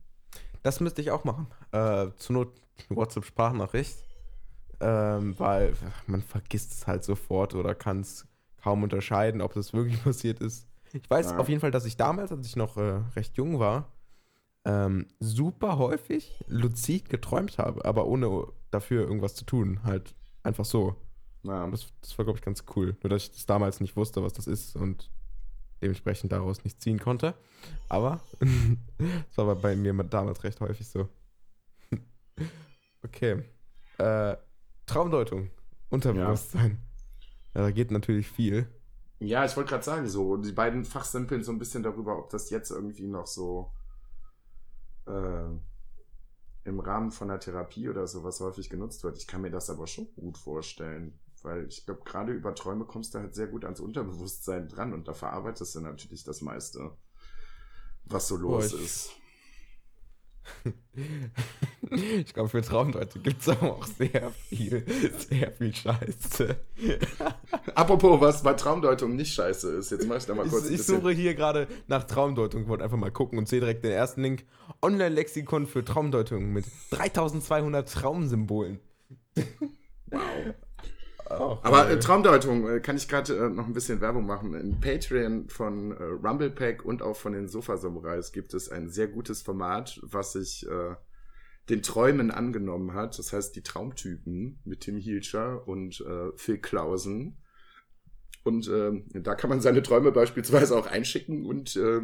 Das 0.64 0.80
müsste 0.80 1.02
ich 1.02 1.12
auch 1.12 1.26
machen. 1.26 1.48
Äh, 1.74 2.08
zur 2.16 2.34
Not 2.36 2.54
WhatsApp-Sprachnachricht. 2.90 3.98
Ähm, 4.80 5.38
weil 5.38 5.76
man 6.08 6.22
vergisst 6.22 6.72
es 6.72 6.88
halt 6.88 7.04
sofort 7.04 7.54
oder 7.54 7.76
kann 7.76 8.00
es 8.00 8.26
kaum 8.62 8.84
unterscheiden, 8.84 9.42
ob 9.42 9.54
das 9.54 9.74
wirklich 9.74 10.02
passiert 10.04 10.40
ist. 10.40 10.68
Ich 10.94 11.10
weiß 11.10 11.32
Ja. 11.32 11.38
auf 11.38 11.50
jeden 11.50 11.60
Fall, 11.60 11.72
dass 11.72 11.86
ich 11.86 11.98
damals, 11.98 12.32
als 12.32 12.48
ich 12.48 12.56
noch 12.56 12.78
äh, 12.78 13.02
recht 13.16 13.36
jung 13.36 13.60
war, 13.60 13.92
ähm, 14.66 15.08
super 15.20 15.78
häufig 15.78 16.44
luzid 16.48 17.10
geträumt 17.10 17.58
habe, 17.58 17.84
aber 17.84 18.06
ohne 18.08 18.48
dafür 18.72 19.04
irgendwas 19.04 19.36
zu 19.36 19.44
tun. 19.46 19.82
Halt 19.84 20.16
einfach 20.44 20.66
so. 20.66 20.96
Ja. 21.44 21.68
Das, 21.70 21.88
das 22.00 22.18
war, 22.18 22.24
glaube 22.24 22.40
ich, 22.40 22.46
ganz 22.46 22.64
cool. 22.76 22.96
Nur, 23.04 23.10
dass 23.10 23.24
ich 23.24 23.32
das 23.32 23.46
damals 23.46 23.82
nicht 23.82 23.98
wusste, 23.98 24.24
was 24.24 24.32
das 24.32 24.48
ist 24.48 24.78
und 24.78 25.12
dementsprechend 25.84 26.32
daraus 26.32 26.64
nicht 26.64 26.82
ziehen 26.82 27.00
konnte. 27.00 27.36
Aber 27.90 28.22
das 28.98 29.38
war 29.38 29.56
bei 29.56 29.76
mir 29.76 29.94
damals 30.04 30.44
recht 30.44 30.60
häufig 30.62 30.88
so. 30.88 31.08
okay. 33.04 33.44
Äh, 33.98 34.38
Traumdeutung. 34.88 35.50
Unterbewusstsein. 35.90 36.80
Ja. 37.54 37.62
da 37.62 37.72
geht 37.72 37.92
natürlich 37.92 38.28
viel. 38.28 38.68
Ja, 39.20 39.46
ich 39.46 39.56
wollte 39.56 39.70
gerade 39.70 39.84
sagen, 39.84 40.08
so, 40.08 40.38
die 40.38 40.52
beiden 40.52 40.86
fachsimpeln 40.86 41.44
so 41.44 41.52
ein 41.52 41.60
bisschen 41.60 41.84
darüber, 41.84 42.18
ob 42.18 42.30
das 42.30 42.50
jetzt 42.50 42.72
irgendwie 42.72 43.08
noch 43.08 43.28
so 43.28 43.72
äh, 45.06 45.50
im 46.66 46.80
Rahmen 46.80 47.12
von 47.12 47.28
der 47.28 47.40
Therapie 47.40 47.90
oder 47.90 48.08
sowas 48.08 48.40
häufig 48.40 48.70
genutzt 48.70 49.04
wird. 49.04 49.18
Ich 49.18 49.28
kann 49.28 49.42
mir 49.42 49.52
das 49.52 49.70
aber 49.70 49.88
schon 49.88 50.08
gut 50.16 50.38
vorstellen, 50.38 51.20
weil 51.44 51.68
ich 51.68 51.86
glaube, 51.86 52.02
gerade 52.04 52.32
über 52.32 52.56
Träume 52.56 52.86
kommst 52.86 53.14
du 53.14 53.20
halt 53.20 53.36
sehr 53.36 53.48
gut 53.48 53.66
ans 53.66 53.80
Unterbewusstsein 53.80 54.68
dran 54.70 54.94
und 54.94 55.08
da 55.08 55.14
verarbeitest 55.14 55.76
du 55.76 55.82
natürlich 55.82 56.24
das 56.24 56.42
meiste, 56.42 56.92
was 58.06 58.28
so 58.28 58.38
los 58.38 58.72
Boah, 58.72 58.80
ist. 58.80 59.12
ich 62.24 62.34
glaube, 62.34 62.50
für 62.50 62.62
Traumdeutung 62.62 63.24
gibt 63.24 63.42
es 63.42 63.50
aber 63.50 63.74
auch 63.74 63.86
sehr 63.86 64.32
viel, 64.50 64.86
sehr 65.30 65.52
viel 65.52 65.74
Scheiße. 65.74 66.58
Apropos, 67.76 68.20
was 68.20 68.44
bei 68.44 68.54
Traumdeutung 68.54 69.16
nicht 69.16 69.34
scheiße 69.34 69.76
ist, 69.76 69.92
jetzt 69.92 70.08
mach 70.08 70.18
ich 70.18 70.26
da 70.26 70.36
mal 70.36 70.48
kurz 70.48 70.66
Ich, 70.66 70.82
ich 70.82 70.84
suche 70.84 71.12
hier 71.12 71.34
gerade 71.36 71.68
nach 71.88 72.04
Traumdeutung, 72.04 72.68
wollte 72.68 72.84
einfach 72.84 72.98
mal 72.98 73.12
gucken 73.12 73.38
und 73.38 73.48
sehe 73.48 73.62
direkt 73.62 73.84
den 73.84 73.92
ersten 73.92 74.22
Link. 74.22 74.46
Online-Lexikon 74.82 75.66
für 75.66 75.86
Traumdeutung 75.86 76.52
mit 76.52 76.66
3200 76.92 77.90
Traumsymbolen. 77.90 78.80
Wow. 80.08 80.56
Oh, 81.40 81.60
Aber 81.64 81.90
äh, 81.90 81.94
äh, 81.94 82.00
Traumdeutung 82.00 82.68
äh, 82.68 82.80
kann 82.80 82.98
ich 82.98 83.08
gerade 83.08 83.36
äh, 83.36 83.50
noch 83.50 83.68
ein 83.68 83.74
bisschen 83.74 84.02
Werbung 84.02 84.26
machen. 84.26 84.54
Im 84.54 84.80
Patreon 84.80 85.50
von 85.50 85.92
äh, 85.92 86.04
Rumblepack 86.04 86.86
und 86.86 87.02
auch 87.02 87.16
von 87.16 87.34
den 87.34 87.48
Sofa 87.48 87.78
Samurais 87.78 88.32
gibt 88.32 88.54
es 88.54 88.70
ein 88.70 88.90
sehr 88.90 89.08
gutes 89.08 89.42
Format, 89.42 90.00
was 90.04 90.34
sich 90.34 90.68
äh, 90.68 90.96
den 91.70 91.82
Träumen 91.82 92.32
angenommen 92.32 92.94
hat. 92.94 93.18
Das 93.18 93.34
heißt, 93.34 93.56
die 93.56 93.64
Traumtypen 93.64 94.60
mit 94.66 94.82
Tim 94.82 94.98
Hilscher 94.98 95.68
und 95.68 96.02
äh, 96.02 96.32
Phil 96.36 96.58
Klausen. 96.58 97.38
Und 98.44 98.68
äh, 98.68 98.92
da 99.14 99.36
kann 99.36 99.50
man 99.50 99.62
seine 99.62 99.84
Träume 99.84 100.12
beispielsweise 100.12 100.78
auch 100.78 100.88
einschicken 100.88 101.46
und 101.46 101.76
äh, 101.76 102.02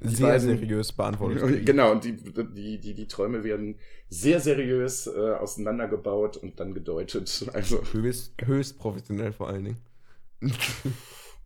sehr 0.00 0.40
seriös 0.40 0.92
beantwortet. 0.92 1.64
Genau, 1.66 1.92
und 1.92 2.04
die, 2.04 2.16
die, 2.16 2.78
die, 2.78 2.94
die 2.94 3.06
Träume 3.06 3.44
werden 3.44 3.78
sehr 4.08 4.40
seriös 4.40 5.06
äh, 5.06 5.34
auseinandergebaut 5.34 6.36
und 6.36 6.60
dann 6.60 6.74
gedeutet. 6.74 7.46
Also 7.52 7.82
höchst, 7.92 8.34
höchst 8.44 8.78
professionell 8.78 9.32
vor 9.32 9.48
allen 9.48 9.64
Dingen. 9.64 9.80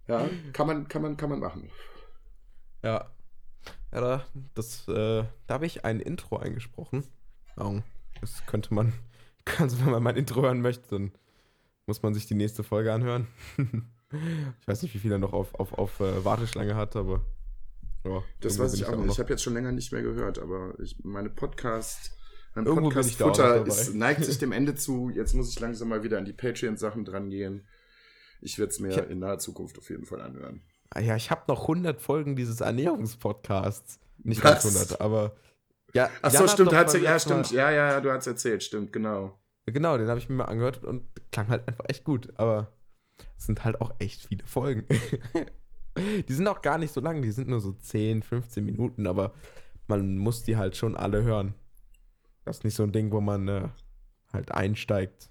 ja, 0.08 0.28
kann 0.52 0.66
man, 0.66 0.88
kann 0.88 1.02
man, 1.02 1.16
kann 1.16 1.30
man 1.30 1.40
machen. 1.40 1.70
Ja. 2.82 3.10
Ja, 3.92 4.00
da, 4.00 4.26
das, 4.54 4.86
äh, 4.88 5.24
da 5.46 5.54
habe 5.54 5.66
ich 5.66 5.84
ein 5.84 6.00
Intro 6.00 6.36
eingesprochen. 6.36 7.04
Oh, 7.56 7.80
das 8.20 8.46
könnte 8.46 8.72
man, 8.72 8.92
also 9.58 9.80
wenn 9.80 9.90
man 9.90 10.02
mein 10.02 10.16
Intro 10.16 10.42
hören 10.42 10.60
möchte, 10.60 10.88
dann 10.90 11.12
muss 11.86 12.02
man 12.02 12.14
sich 12.14 12.26
die 12.26 12.34
nächste 12.34 12.62
Folge 12.62 12.92
anhören. 12.92 13.26
ich 13.58 14.68
weiß 14.68 14.82
nicht, 14.82 14.94
wie 14.94 14.98
viel 14.98 15.10
er 15.10 15.18
noch 15.18 15.32
auf, 15.32 15.54
auf, 15.56 15.72
auf 15.72 15.98
äh, 15.98 16.24
Warteschlange 16.24 16.76
hat, 16.76 16.94
aber 16.94 17.20
ja, 18.04 18.22
das 18.40 18.58
weiß 18.58 18.74
ich 18.74 18.86
auch 18.86 18.96
nicht. 18.96 19.12
Ich 19.12 19.18
habe 19.18 19.30
jetzt 19.30 19.42
schon 19.42 19.54
länger 19.54 19.72
nicht 19.72 19.92
mehr 19.92 20.02
gehört, 20.02 20.38
aber 20.38 20.74
ich, 20.80 20.96
meine 21.02 21.30
Podcast, 21.30 22.12
mein 22.54 22.64
Podcast-Futter 22.64 23.64
neigt 23.94 24.24
sich 24.24 24.38
dem 24.40 24.52
Ende 24.52 24.74
zu. 24.74 25.10
Jetzt 25.10 25.34
muss 25.34 25.50
ich 25.50 25.60
langsam 25.60 25.88
mal 25.88 26.02
wieder 26.02 26.18
an 26.18 26.24
die 26.24 26.32
Patreon-Sachen 26.32 27.04
dran 27.04 27.30
gehen. 27.30 27.66
Ich 28.40 28.58
werde 28.58 28.70
es 28.70 28.80
mir 28.80 28.96
hab, 28.96 29.10
in 29.10 29.18
naher 29.18 29.38
Zukunft 29.38 29.78
auf 29.78 29.90
jeden 29.90 30.06
Fall 30.06 30.22
anhören. 30.22 30.62
Ah 30.90 31.00
ja, 31.00 31.14
ich 31.14 31.30
habe 31.30 31.42
noch 31.46 31.62
100 31.62 32.00
Folgen 32.00 32.36
dieses 32.36 32.60
Ernährungspodcasts. 32.60 34.00
Nicht 34.22 34.42
ganz 34.42 34.64
100, 34.64 35.00
aber 35.00 35.36
ja, 35.92 36.10
Ach 36.22 36.30
so, 36.30 36.46
stimmt, 36.46 36.72
hat 36.72 36.92
ja, 36.94 37.18
stimmt. 37.18 37.50
Ja, 37.50 37.70
ja, 37.70 37.90
ja, 37.90 38.00
du 38.00 38.10
hast 38.10 38.26
erzählt, 38.26 38.62
stimmt, 38.62 38.92
genau. 38.92 39.38
Genau, 39.66 39.98
den 39.98 40.08
habe 40.08 40.18
ich 40.18 40.28
mir 40.28 40.36
mal 40.36 40.44
angehört 40.44 40.84
und 40.84 41.04
klang 41.32 41.48
halt 41.48 41.66
einfach 41.68 41.84
echt 41.88 42.04
gut, 42.04 42.32
aber 42.36 42.72
es 43.36 43.46
sind 43.46 43.64
halt 43.64 43.80
auch 43.80 43.94
echt 43.98 44.26
viele 44.26 44.44
Folgen. 44.46 44.86
die 45.96 46.32
sind 46.32 46.46
auch 46.48 46.62
gar 46.62 46.78
nicht 46.78 46.92
so 46.92 47.00
lang, 47.00 47.22
die 47.22 47.32
sind 47.32 47.48
nur 47.48 47.60
so 47.60 47.72
10, 47.72 48.22
15 48.22 48.64
Minuten, 48.64 49.06
aber 49.06 49.34
man 49.86 50.16
muss 50.18 50.42
die 50.44 50.56
halt 50.56 50.76
schon 50.76 50.96
alle 50.96 51.22
hören. 51.22 51.54
Das 52.44 52.58
ist 52.58 52.64
nicht 52.64 52.74
so 52.74 52.82
ein 52.82 52.92
Ding, 52.92 53.12
wo 53.12 53.20
man 53.20 53.48
äh, 53.48 53.68
halt 54.32 54.52
einsteigt. 54.52 55.30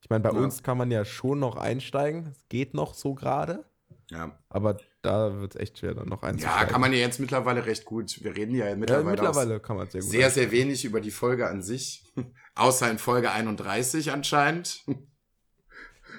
Ich 0.00 0.10
meine, 0.10 0.22
bei 0.22 0.32
ja. 0.32 0.38
uns 0.38 0.62
kann 0.62 0.78
man 0.78 0.90
ja 0.90 1.04
schon 1.04 1.38
noch 1.38 1.56
einsteigen. 1.56 2.26
Es 2.30 2.48
geht 2.48 2.74
noch 2.74 2.94
so 2.94 3.14
gerade. 3.14 3.64
Ja. 4.10 4.38
Aber 4.48 4.78
da 5.02 5.40
wird 5.40 5.54
es 5.54 5.60
echt 5.60 5.78
schwer, 5.78 5.94
dann 5.94 6.08
noch 6.08 6.22
einzusteigen. 6.22 6.60
Ja, 6.60 6.66
kann 6.66 6.80
man 6.80 6.92
ja 6.92 6.98
jetzt 6.98 7.20
mittlerweile 7.20 7.66
recht 7.66 7.84
gut. 7.84 8.22
Wir 8.22 8.34
reden 8.34 8.54
ja 8.54 8.74
mittlerweile, 8.74 9.04
ja, 9.04 9.10
mittlerweile 9.10 9.60
kann 9.60 9.76
man 9.76 9.90
sehr 9.90 10.00
gut. 10.00 10.10
Sehr, 10.10 10.30
sehr 10.30 10.50
wenig 10.50 10.84
über 10.84 11.00
die 11.00 11.10
Folge 11.10 11.48
an 11.48 11.62
sich. 11.62 12.04
Außer 12.54 12.90
in 12.90 12.98
Folge 12.98 13.30
31 13.30 14.10
anscheinend. 14.12 14.84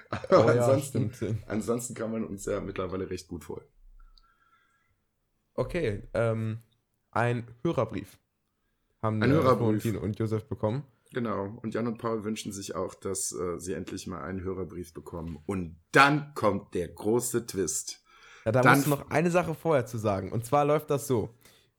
Aber 0.30 0.45
oh, 0.45 0.48
ansonsten, 0.48 1.12
ja, 1.22 1.36
ansonsten 1.48 1.93
kann 1.93 2.12
man 2.12 2.26
uns 2.26 2.45
ja 2.45 2.60
mittlerweile 2.62 3.10
recht 3.10 3.28
gut 3.28 3.43
folgen. 3.43 3.67
Okay, 5.54 6.08
ähm, 6.13 6.60
ein 7.12 7.48
Hörerbrief 7.63 8.17
haben 9.02 9.22
ein 9.22 9.30
Hörerbrief. 9.30 10.02
und 10.02 10.17
Josef 10.17 10.45
bekommen. 10.45 10.84
Genau. 11.12 11.58
Und 11.62 11.74
Jan 11.74 11.88
und 11.88 11.98
Paul 11.98 12.24
wünschen 12.24 12.52
sich 12.52 12.76
auch, 12.76 12.93
dass 12.93 13.32
äh, 13.32 13.60
sie 13.60 13.74
endlich 13.74 14.08
mal 14.08 14.22
einen 14.22 14.41
Hörerbrief 14.41 14.93
bekommen. 14.93 15.41
Und 15.45 15.80
dann 15.91 16.34
kommt 16.36 16.76
der 16.76 16.88
große 16.88 17.48
Twist. 17.48 18.04
Ja, 18.45 18.52
da 18.52 18.76
muss 18.76 18.88
noch 18.88 19.10
eine 19.10 19.32
Sache 19.32 19.56
vorher 19.56 19.86
zu 19.86 19.98
sagen. 19.98 20.32
Und 20.32 20.45
zwar 20.45 20.65
läuft 20.65 20.89
das 20.89 21.08
so. 21.08 21.36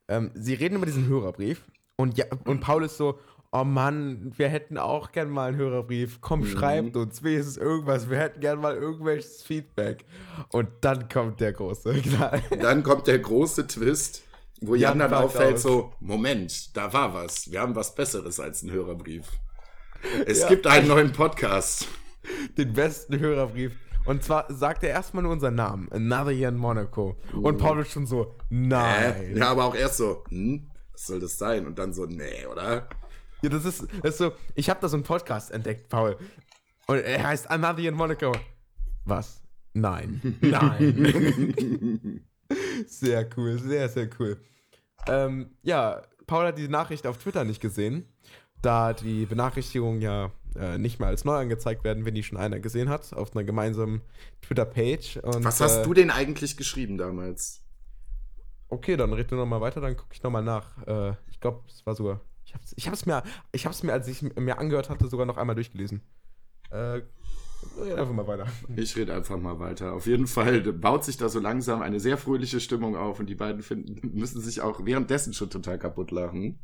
Ähm, 0.08 0.30
sie 0.34 0.54
reden 0.54 0.76
über 0.76 0.86
diesen 0.86 1.06
Hörerbrief 1.06 1.62
und, 2.00 2.16
ja, 2.16 2.24
und 2.44 2.60
Paul 2.60 2.84
ist 2.84 2.96
so, 2.96 3.18
oh 3.52 3.64
Mann, 3.64 4.32
wir 4.36 4.48
hätten 4.48 4.78
auch 4.78 5.12
gern 5.12 5.30
mal 5.30 5.48
einen 5.48 5.56
Hörerbrief. 5.56 6.20
Komm, 6.20 6.40
mhm. 6.40 6.46
schreibt 6.46 6.96
uns 6.96 7.22
wenigstens 7.22 7.56
irgendwas. 7.56 8.08
Wir 8.08 8.18
hätten 8.18 8.40
gern 8.40 8.60
mal 8.60 8.76
irgendwelches 8.76 9.42
Feedback. 9.42 10.04
Und 10.50 10.68
dann 10.80 11.08
kommt 11.08 11.40
der 11.40 11.52
große 11.52 11.94
Knall. 12.02 12.42
Dann 12.60 12.82
kommt 12.82 13.06
der 13.06 13.18
große 13.18 13.66
Twist 13.66 14.24
wo 14.60 14.74
Jan, 14.74 14.98
Jan 14.98 15.10
dann 15.10 15.24
auffällt, 15.24 15.54
aus. 15.54 15.62
so, 15.62 15.92
Moment, 16.00 16.76
da 16.76 16.92
war 16.92 17.14
was. 17.14 17.50
Wir 17.50 17.60
haben 17.60 17.74
was 17.74 17.94
Besseres 17.94 18.38
als 18.38 18.62
ein 18.62 18.70
Hörerbrief. 18.70 19.26
Es 20.26 20.40
ja. 20.40 20.48
gibt 20.48 20.66
einen 20.66 20.88
neuen 20.88 21.12
Podcast. 21.12 21.88
Den 22.58 22.72
besten 22.72 23.18
Hörerbrief. 23.18 23.72
Und 24.04 24.22
zwar 24.22 24.52
sagt 24.52 24.82
er 24.82 24.90
erstmal 24.90 25.22
nur 25.22 25.32
unseren 25.32 25.54
Namen. 25.54 25.88
Another 25.90 26.30
Year 26.30 26.50
in 26.50 26.56
Monaco. 26.56 27.16
Uh. 27.34 27.48
Und 27.48 27.58
Paul 27.58 27.80
ist 27.80 27.92
schon 27.92 28.06
so, 28.06 28.34
nein. 28.48 29.14
Äh, 29.14 29.38
ja, 29.38 29.50
aber 29.50 29.64
auch 29.64 29.74
erst 29.74 29.98
so, 29.98 30.24
hm, 30.28 30.70
was 30.92 31.06
soll 31.06 31.20
das 31.20 31.38
sein? 31.38 31.66
Und 31.66 31.78
dann 31.78 31.92
so, 31.92 32.06
nee, 32.06 32.46
oder? 32.50 32.88
Ja, 33.42 33.48
das 33.48 33.64
ist, 33.64 33.86
das 34.02 34.12
ist 34.12 34.18
so, 34.18 34.32
ich 34.54 34.68
habe 34.68 34.80
da 34.80 34.88
so 34.88 34.96
einen 34.96 35.04
Podcast 35.04 35.50
entdeckt, 35.50 35.88
Paul. 35.88 36.16
Und 36.86 36.98
er 36.98 37.22
heißt 37.22 37.50
Another 37.50 37.78
in 37.78 37.94
Monaco. 37.94 38.32
Was? 39.04 39.42
Nein. 39.72 40.36
Nein. 40.40 42.24
sehr 42.86 43.28
cool, 43.36 43.58
sehr, 43.58 43.88
sehr 43.88 44.10
cool. 44.18 44.40
Ähm, 45.06 45.50
ja, 45.62 46.02
Paul 46.26 46.46
hat 46.46 46.58
die 46.58 46.68
Nachricht 46.68 47.06
auf 47.06 47.18
Twitter 47.18 47.44
nicht 47.44 47.60
gesehen, 47.60 48.04
da 48.60 48.92
die 48.92 49.26
Benachrichtigungen 49.26 50.00
ja 50.00 50.32
äh, 50.56 50.78
nicht 50.78 50.98
mehr 50.98 51.08
als 51.08 51.24
neu 51.24 51.36
angezeigt 51.36 51.84
werden, 51.84 52.04
wenn 52.04 52.14
die 52.14 52.22
schon 52.22 52.38
einer 52.38 52.60
gesehen 52.60 52.88
hat, 52.88 53.12
auf 53.12 53.34
einer 53.34 53.44
gemeinsamen 53.44 54.02
Twitter-Page. 54.42 55.20
Was 55.22 55.60
hast 55.60 55.78
äh, 55.78 55.82
du 55.84 55.94
denn 55.94 56.10
eigentlich 56.10 56.56
geschrieben 56.56 56.98
damals? 56.98 57.62
Okay, 58.68 58.96
dann 58.96 59.12
red 59.12 59.30
du 59.30 59.36
nochmal 59.36 59.60
weiter, 59.60 59.80
dann 59.80 59.96
gucke 59.96 60.14
ich 60.14 60.22
nochmal 60.22 60.42
nach. 60.42 60.86
Äh, 60.86 61.14
ich 61.30 61.40
glaube, 61.40 61.62
es 61.68 61.84
war 61.86 61.94
sogar. 61.94 62.20
Ich 62.50 62.54
habe 62.54 62.64
es 62.64 62.74
ich 62.76 62.88
hab's 62.88 63.06
mir, 63.06 63.22
ich 63.52 63.66
hab's 63.66 63.82
mir, 63.82 63.92
als 63.92 64.08
ich 64.08 64.22
mir 64.22 64.58
angehört 64.58 64.90
hatte, 64.90 65.06
sogar 65.06 65.26
noch 65.26 65.36
einmal 65.36 65.54
durchgelesen. 65.54 66.02
Äh, 66.70 67.02
Red 67.78 67.98
einfach 67.98 68.14
mal 68.14 68.26
weiter. 68.26 68.46
Ich 68.76 68.96
rede 68.96 69.14
einfach 69.14 69.38
mal 69.38 69.58
weiter. 69.58 69.92
Auf 69.92 70.06
jeden 70.06 70.26
Fall 70.26 70.60
baut 70.72 71.04
sich 71.04 71.16
da 71.16 71.28
so 71.28 71.40
langsam 71.40 71.82
eine 71.82 72.00
sehr 72.00 72.16
fröhliche 72.16 72.60
Stimmung 72.60 72.96
auf 72.96 73.20
und 73.20 73.26
die 73.26 73.34
beiden 73.34 73.62
finden, 73.62 74.00
müssen 74.18 74.40
sich 74.40 74.60
auch 74.60 74.84
währenddessen 74.84 75.32
schon 75.32 75.50
total 75.50 75.78
kaputt 75.78 76.10
lachen. 76.10 76.58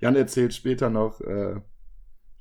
Jan 0.00 0.16
erzählt 0.16 0.54
später 0.54 0.90
noch, 0.90 1.20
äh, 1.20 1.60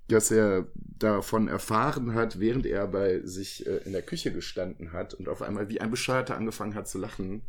dass 0.07 0.31
er 0.31 0.67
davon 0.75 1.47
erfahren 1.47 2.15
hat, 2.15 2.39
während 2.39 2.65
er 2.65 2.87
bei 2.87 3.21
sich 3.23 3.67
äh, 3.67 3.77
in 3.85 3.91
der 3.91 4.01
Küche 4.01 4.31
gestanden 4.31 4.93
hat 4.93 5.13
und 5.13 5.29
auf 5.29 5.41
einmal 5.41 5.69
wie 5.69 5.81
ein 5.81 5.91
Bescheuerter 5.91 6.35
angefangen 6.35 6.75
hat 6.75 6.87
zu 6.87 6.97
lachen. 6.97 7.43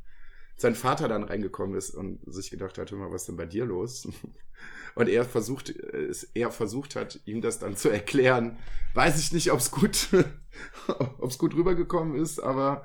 Sein 0.62 0.76
Vater 0.76 1.08
dann 1.08 1.24
reingekommen 1.24 1.76
ist 1.76 1.90
und 1.90 2.20
sich 2.32 2.52
gedacht 2.52 2.78
hat, 2.78 2.92
hör 2.92 2.98
mal, 2.98 3.10
was 3.10 3.22
ist 3.22 3.26
denn 3.26 3.36
bei 3.36 3.46
dir 3.46 3.64
los? 3.64 4.06
und 4.94 5.08
er 5.08 5.24
versucht, 5.24 5.70
äh, 5.70 6.12
er 6.34 6.52
versucht 6.52 6.94
hat, 6.94 7.18
ihm 7.24 7.40
das 7.40 7.58
dann 7.58 7.76
zu 7.76 7.88
erklären. 7.88 8.58
Weiß 8.94 9.18
ich 9.18 9.32
nicht, 9.32 9.50
ob 9.50 9.58
es 9.58 9.72
gut, 9.72 10.08
gut 11.38 11.54
rübergekommen 11.56 12.14
ist, 12.14 12.38
aber 12.38 12.84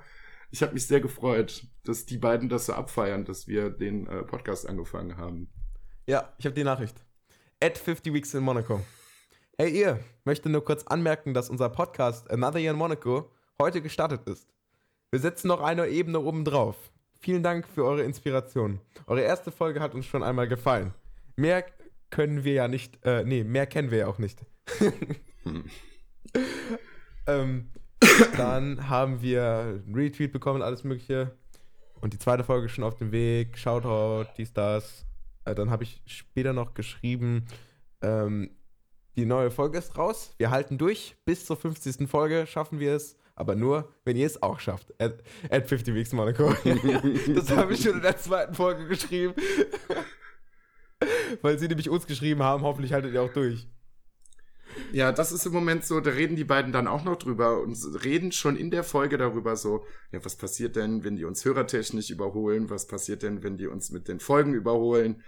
ich 0.49 0.63
habe 0.63 0.73
mich 0.73 0.87
sehr 0.87 1.01
gefreut, 1.01 1.67
dass 1.83 2.07
die 2.07 2.17
beiden 2.17 2.49
das 2.49 2.65
so 2.65 2.73
abfeiern, 2.73 3.25
dass 3.25 3.47
wir 3.47 3.69
den 3.69 4.07
äh, 4.07 4.23
Podcast 4.23 4.67
angefangen 4.67 5.17
haben. 5.17 5.53
Ja, 6.07 6.33
ich 6.39 6.45
habe 6.45 6.55
die 6.55 6.63
Nachricht. 6.63 7.05
At 7.61 7.77
50 7.77 8.11
Weeks 8.11 8.33
in 8.33 8.41
Monaco. 8.41 8.81
Hey 9.55 9.69
ihr, 9.69 9.99
möchte 10.25 10.49
nur 10.49 10.65
kurz 10.65 10.81
anmerken, 10.87 11.35
dass 11.35 11.51
unser 11.51 11.69
Podcast 11.69 12.31
Another 12.31 12.57
Year 12.57 12.71
in 12.71 12.77
Monaco 12.77 13.31
heute 13.61 13.83
gestartet 13.83 14.27
ist. 14.27 14.47
Wir 15.11 15.19
setzen 15.19 15.49
noch 15.49 15.61
eine 15.61 15.87
Ebene 15.89 16.19
oben 16.19 16.43
drauf. 16.43 16.75
Vielen 17.19 17.43
Dank 17.43 17.67
für 17.67 17.83
eure 17.85 18.03
Inspiration. 18.03 18.79
Eure 19.05 19.21
erste 19.21 19.51
Folge 19.51 19.79
hat 19.79 19.93
uns 19.95 20.05
schon 20.05 20.23
einmal 20.23 20.47
gefallen. 20.47 20.93
Mehr 21.35 21.65
können 22.09 22.43
wir 22.43 22.53
ja 22.53 22.67
nicht, 22.67 23.03
äh, 23.05 23.23
nee, 23.23 23.43
mehr 23.43 23.67
kennen 23.67 23.91
wir 23.91 23.99
ja 23.99 24.07
auch 24.07 24.17
nicht. 24.17 24.45
ähm, 27.27 27.69
dann 28.37 28.89
haben 28.89 29.21
wir 29.21 29.81
einen 29.85 29.95
Retweet 29.95 30.31
bekommen, 30.31 30.61
alles 30.61 30.83
Mögliche. 30.83 31.35
Und 31.99 32.13
die 32.13 32.19
zweite 32.19 32.43
Folge 32.43 32.69
schon 32.69 32.83
auf 32.83 32.95
dem 32.95 33.11
Weg. 33.11 33.57
Shoutout, 33.57 34.29
dies, 34.37 34.53
das. 34.53 35.05
Äh, 35.45 35.55
dann 35.55 35.71
habe 35.71 35.83
ich 35.83 36.01
später 36.05 36.53
noch 36.53 36.73
geschrieben, 36.73 37.45
ähm, 38.01 38.51
die 39.15 39.25
neue 39.25 39.49
Folge 39.49 39.79
ist 39.79 39.97
raus. 39.97 40.35
Wir 40.37 40.51
halten 40.51 40.77
durch. 40.77 41.15
Bis 41.25 41.45
zur 41.45 41.57
50. 41.57 42.07
Folge 42.07 42.45
schaffen 42.45 42.79
wir 42.79 42.93
es. 42.95 43.17
Aber 43.37 43.55
nur, 43.55 43.93
wenn 44.03 44.17
ihr 44.17 44.25
es 44.25 44.41
auch 44.41 44.59
schafft. 44.59 44.91
At, 44.99 45.21
at 45.51 45.69
50 45.69 45.93
Weeks 45.93 46.11
Monaco. 46.11 46.51
das 47.35 47.51
habe 47.51 47.73
ich 47.73 47.83
schon 47.83 47.97
in 47.97 48.01
der 48.01 48.17
zweiten 48.17 48.55
Folge 48.55 48.87
geschrieben. 48.87 49.35
Weil 51.43 51.59
sie 51.59 51.67
nämlich 51.67 51.87
uns 51.87 52.07
geschrieben 52.07 52.41
haben, 52.41 52.63
hoffentlich 52.63 52.93
haltet 52.93 53.13
ihr 53.13 53.21
auch 53.21 53.31
durch. 53.31 53.67
Ja, 54.91 55.11
das 55.11 55.31
ist 55.31 55.45
im 55.45 55.53
Moment 55.53 55.85
so, 55.85 55.99
da 55.99 56.09
reden 56.09 56.35
die 56.35 56.45
beiden 56.45 56.71
dann 56.71 56.87
auch 56.87 57.03
noch 57.03 57.15
drüber 57.15 57.61
und 57.61 57.77
reden 58.03 58.31
schon 58.31 58.57
in 58.57 58.71
der 58.71 58.83
Folge 58.83 59.19
darüber 59.19 59.55
so, 59.55 59.85
ja, 60.11 60.25
was 60.25 60.35
passiert 60.35 60.75
denn, 60.75 61.03
wenn 61.03 61.15
die 61.15 61.25
uns 61.25 61.45
hörertechnisch 61.45 62.09
überholen? 62.09 62.71
Was 62.71 62.87
passiert 62.87 63.21
denn, 63.21 63.43
wenn 63.43 63.57
die 63.57 63.67
uns 63.67 63.91
mit 63.91 64.07
den 64.07 64.19
Folgen 64.19 64.55
überholen? 64.55 65.23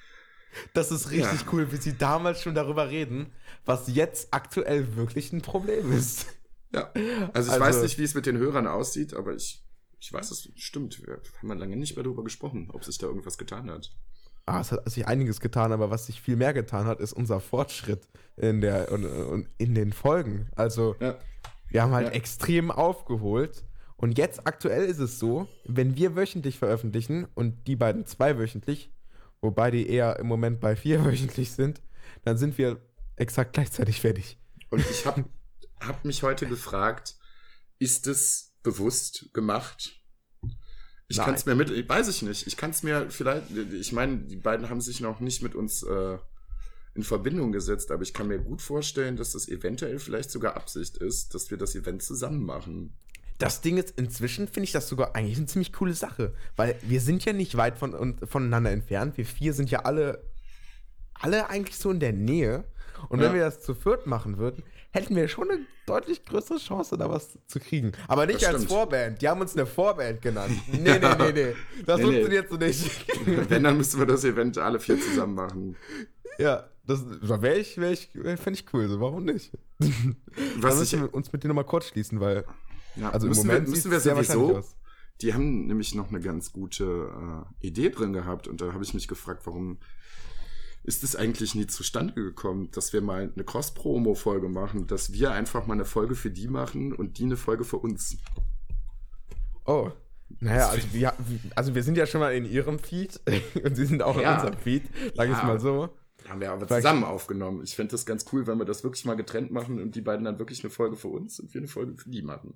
Das 0.74 0.92
ist 0.92 1.12
richtig 1.12 1.42
ja. 1.42 1.48
cool, 1.54 1.72
wie 1.72 1.78
sie 1.78 1.96
damals 1.96 2.42
schon 2.42 2.56
darüber 2.56 2.90
reden, 2.90 3.32
was 3.66 3.94
jetzt 3.94 4.30
aktuell 4.34 4.96
wirklich 4.96 5.32
ein 5.32 5.44
Problem 5.44 5.92
ist. 5.92 6.26
Ja, 6.74 6.92
also 6.94 7.08
ich 7.26 7.34
also, 7.34 7.60
weiß 7.60 7.82
nicht, 7.84 7.98
wie 7.98 8.04
es 8.04 8.14
mit 8.14 8.26
den 8.26 8.38
Hörern 8.38 8.68
aussieht, 8.68 9.14
aber 9.14 9.34
ich, 9.36 9.64
ich 10.00 10.14
weiß, 10.14 10.32
es 10.32 10.50
stimmt. 10.56 11.02
Wir 11.06 11.20
haben 11.42 11.58
lange 11.58 11.76
nicht 11.76 11.96
mehr 11.96 12.04
darüber 12.04 12.24
gesprochen, 12.24 12.70
ob 12.72 12.84
sich 12.86 12.98
da 12.98 13.08
irgendwas 13.08 13.38
getan 13.38 13.70
hat. 13.72 13.92
ah, 14.46 14.62
es 14.62 14.72
hat 14.72 14.90
sich 14.90 15.08
einiges 15.08 15.40
getan, 15.40 15.72
aber 15.72 15.90
was 15.92 16.06
sich 16.08 16.22
viel 16.22 16.36
mehr 16.36 16.54
getan 16.54 16.86
hat, 16.88 17.00
ist 17.00 17.14
unser 17.14 17.40
Fortschritt 17.40 18.08
in, 18.38 18.62
der, 18.62 18.92
und, 18.92 19.06
und 19.06 19.48
in 19.58 19.76
den 19.76 19.94
Folgen. 19.94 20.50
Also, 20.56 20.96
Ja. 21.00 21.18
wir 21.70 21.82
haben 21.84 21.94
halt 21.94 22.08
Ja. 22.08 22.14
extrem 22.14 22.72
aufgeholt. 22.72 23.64
Und 23.96 24.18
jetzt 24.18 24.48
aktuell 24.48 24.86
ist 24.86 25.00
es 25.00 25.20
so, 25.20 25.48
wenn 25.66 25.96
wir 25.98 26.16
wöchentlich 26.16 26.58
veröffentlichen 26.58 27.28
und 27.36 27.68
die 27.68 27.76
beiden 27.76 28.06
zweiwöchentlich, 28.06 28.92
wobei 29.42 29.72
die 29.72 29.90
eher 29.90 30.18
im 30.20 30.28
Moment 30.28 30.60
bei 30.62 30.76
vier 30.76 31.04
wöchentlich 31.04 31.52
sind, 31.52 31.82
dann 32.24 32.38
sind 32.38 32.58
wir 32.58 32.78
exakt 33.18 33.54
gleichzeitig 33.54 34.00
fertig. 34.02 34.38
Und 34.70 34.80
ich 34.90 35.06
habe 35.06 35.26
hab 35.82 36.06
mich 36.06 36.24
heute 36.24 36.48
gefragt, 36.48 37.16
ist 37.80 38.08
es 38.08 38.54
bewusst 38.64 39.34
gemacht? 39.34 39.96
Ich 41.08 41.18
kann 41.18 41.34
es 41.34 41.46
mir 41.46 41.56
mit, 41.56 41.72
ich 41.72 41.90
weiß 41.90 42.08
ich 42.08 42.22
nicht. 42.22 42.46
Ich 42.46 42.56
kann 42.56 42.70
es 42.70 42.84
mir 42.84 43.10
vielleicht, 43.10 43.50
ich 43.52 43.92
meine, 43.94 44.18
die 44.20 44.36
beiden 44.36 44.70
haben 44.70 44.82
sich 44.82 45.00
noch 45.02 45.20
nicht 45.20 45.42
mit 45.42 45.56
uns 45.56 45.82
äh, 45.82 46.18
in 46.94 47.04
Verbindung 47.04 47.52
gesetzt, 47.52 47.90
aber 47.92 48.04
ich 48.04 48.14
kann 48.14 48.28
mir 48.28 48.38
gut 48.40 48.62
vorstellen, 48.62 49.16
dass 49.16 49.32
das 49.32 49.48
eventuell 49.48 49.98
vielleicht 50.00 50.30
sogar 50.30 50.56
Absicht 50.56 50.98
ist, 50.98 51.34
dass 51.34 51.50
wir 51.50 51.58
das 51.58 51.74
Event 51.74 52.04
zusammen 52.04 52.46
machen. 52.46 52.94
Das 53.40 53.62
Ding 53.62 53.78
ist, 53.78 53.92
inzwischen 53.98 54.48
finde 54.48 54.66
ich 54.66 54.72
das 54.72 54.88
sogar 54.90 55.16
eigentlich 55.16 55.38
eine 55.38 55.46
ziemlich 55.48 55.72
coole 55.74 55.94
Sache, 55.94 56.34
weil 56.58 56.76
wir 56.84 57.00
sind 57.02 57.24
ja 57.26 57.34
nicht 57.34 57.56
weit 57.58 57.78
von, 57.78 57.94
und, 57.94 58.30
voneinander 58.30 58.70
entfernt. 58.72 59.18
Wir 59.18 59.26
vier 59.26 59.54
sind 59.54 59.72
ja 59.72 59.86
alle, 59.86 60.24
alle 61.14 61.50
eigentlich 61.50 61.78
so 61.78 61.90
in 61.90 62.00
der 62.00 62.14
Nähe. 62.14 62.66
Und 63.08 63.20
wenn 63.20 63.28
Ja. 63.30 63.34
wir 63.34 63.42
das 63.46 63.62
zu 63.62 63.74
viert 63.74 64.06
machen 64.08 64.38
würden, 64.38 64.62
hätten 64.92 65.16
wir 65.16 65.28
schon 65.28 65.50
eine 65.50 65.66
deutlich 65.86 66.26
größere 66.26 66.58
Chance, 66.58 66.98
da 66.98 67.10
was 67.10 67.38
zu 67.48 67.60
kriegen. 67.60 67.92
Aber 68.08 68.26
nicht 68.26 68.46
als. 68.46 68.66
Vorband. 68.66 69.22
Die 69.22 69.28
haben 69.28 69.42
uns 69.42 69.56
eine 69.56 69.66
Vorband 69.66 70.22
genannd. 70.22 70.56
Nee, 70.72 70.80
nee, 70.80 71.00
nee, 71.00 71.32
nee. 71.34 71.56
Das 71.86 72.00
Nee, 72.00 72.06
nee. 72.06 72.12
funktioniert 72.12 72.50
so 72.50 72.58
nicht. 72.58 73.06
Wenn, 73.50 73.64
dann 73.64 73.78
müssten 73.78 74.00
wir 74.00 74.06
das 74.06 74.24
Event 74.24 74.58
alle 74.58 74.80
vier 74.80 75.00
zusammen 75.00 75.36
machen. 75.36 75.76
ja, 76.38 76.70
das 76.86 77.04
wäre 77.22 77.58
ich, 77.58 77.78
wär 77.78 77.92
ich, 77.92 78.10
fände 78.12 78.52
ich 78.54 78.66
cool. 78.74 78.88
So, 78.90 79.00
warum 79.00 79.26
nicht? 79.26 79.52
Was 79.78 79.90
Dann 80.60 80.72
ich, 80.74 80.80
müssen 80.80 81.02
wir 81.02 81.14
uns 81.14 81.32
mit 81.32 81.44
dir 81.44 81.48
nochmal 81.50 81.66
kurz 81.66 81.88
schließen, 81.88 82.20
weil 82.20 82.46
ja, 82.96 83.12
also 83.12 83.28
im 83.28 83.30
müssen 83.30 83.48
Moment 83.48 83.68
wir, 83.68 83.72
müssen 83.72 83.92
wir 83.92 84.00
sehr 84.00 84.16
sowieso, 84.16 84.58
aus. 84.58 84.76
die 85.22 85.34
haben 85.34 85.68
nämlich 85.68 85.94
noch 85.94 86.10
eine 86.10 86.20
ganz 86.20 86.52
gute 86.52 87.46
äh, 87.62 87.68
Idee 87.68 87.90
drin 87.90 88.14
gehabt 88.14 88.48
und 88.48 88.62
da 88.62 88.74
habe 88.74 88.84
ich 88.84 88.94
mich 88.96 89.08
gefragt, 89.08 89.46
warum 89.46 89.78
ist 90.84 91.04
es 91.04 91.16
eigentlich 91.16 91.56
nie 91.56 91.68
zustande 91.68 92.14
gekommen, 92.14 92.70
dass 92.72 92.94
wir 92.94 93.02
mal 93.02 93.32
eine 93.36 93.44
Cross-Promo-Folge 93.44 94.50
machen, 94.50 94.88
dass 94.88 95.12
wir 95.14 95.32
einfach 95.32 95.68
mal 95.68 95.74
eine 95.74 95.86
Folge 95.86 96.16
für 96.16 96.32
die 96.32 96.48
machen 96.48 96.94
und 96.94 97.18
die 97.20 97.24
eine 97.26 97.38
Folge 97.38 97.64
für 97.64 97.78
uns. 97.78 98.18
Oh. 99.66 99.92
Naja, 100.40 100.70
also 100.70 100.88
wir, 100.94 101.14
also 101.56 101.74
wir 101.76 101.84
sind 101.84 101.98
ja 101.98 102.06
schon 102.06 102.22
mal 102.22 102.34
in 102.34 102.46
ihrem 102.46 102.80
Feed 102.80 103.20
und 103.64 103.76
sie 103.76 103.86
sind 103.86 104.02
auch 104.04 104.16
in 104.16 104.22
Ja. 104.22 104.36
unserem 104.36 104.58
Feed, 104.60 104.84
sag 105.16 105.28
ich 105.30 105.36
Ja. 105.38 105.44
mal 105.44 105.60
so. 105.60 105.90
Haben 106.28 106.42
wir 106.42 106.52
aber 106.52 106.68
Vielleicht- 106.68 106.84
zusammen 106.84 107.04
aufgenommen. 107.04 107.62
Ich 107.64 107.76
fände 107.76 107.92
das 107.92 108.06
ganz 108.06 108.26
cool, 108.32 108.46
wenn 108.46 108.58
wir 108.60 108.66
das 108.66 108.84
wirklich 108.84 109.06
mal 109.06 109.16
getrennt 109.16 109.52
machen 109.52 109.82
und 109.82 109.96
die 109.96 110.02
beiden 110.02 110.26
dann 110.26 110.38
wirklich 110.38 110.64
eine 110.64 110.70
Folge 110.70 110.96
für 110.96 111.08
uns 111.08 111.40
und 111.40 111.54
wir 111.54 111.62
eine 111.62 111.68
Folge 111.68 111.96
für 111.98 112.10
die 112.10 112.22
machen. 112.22 112.54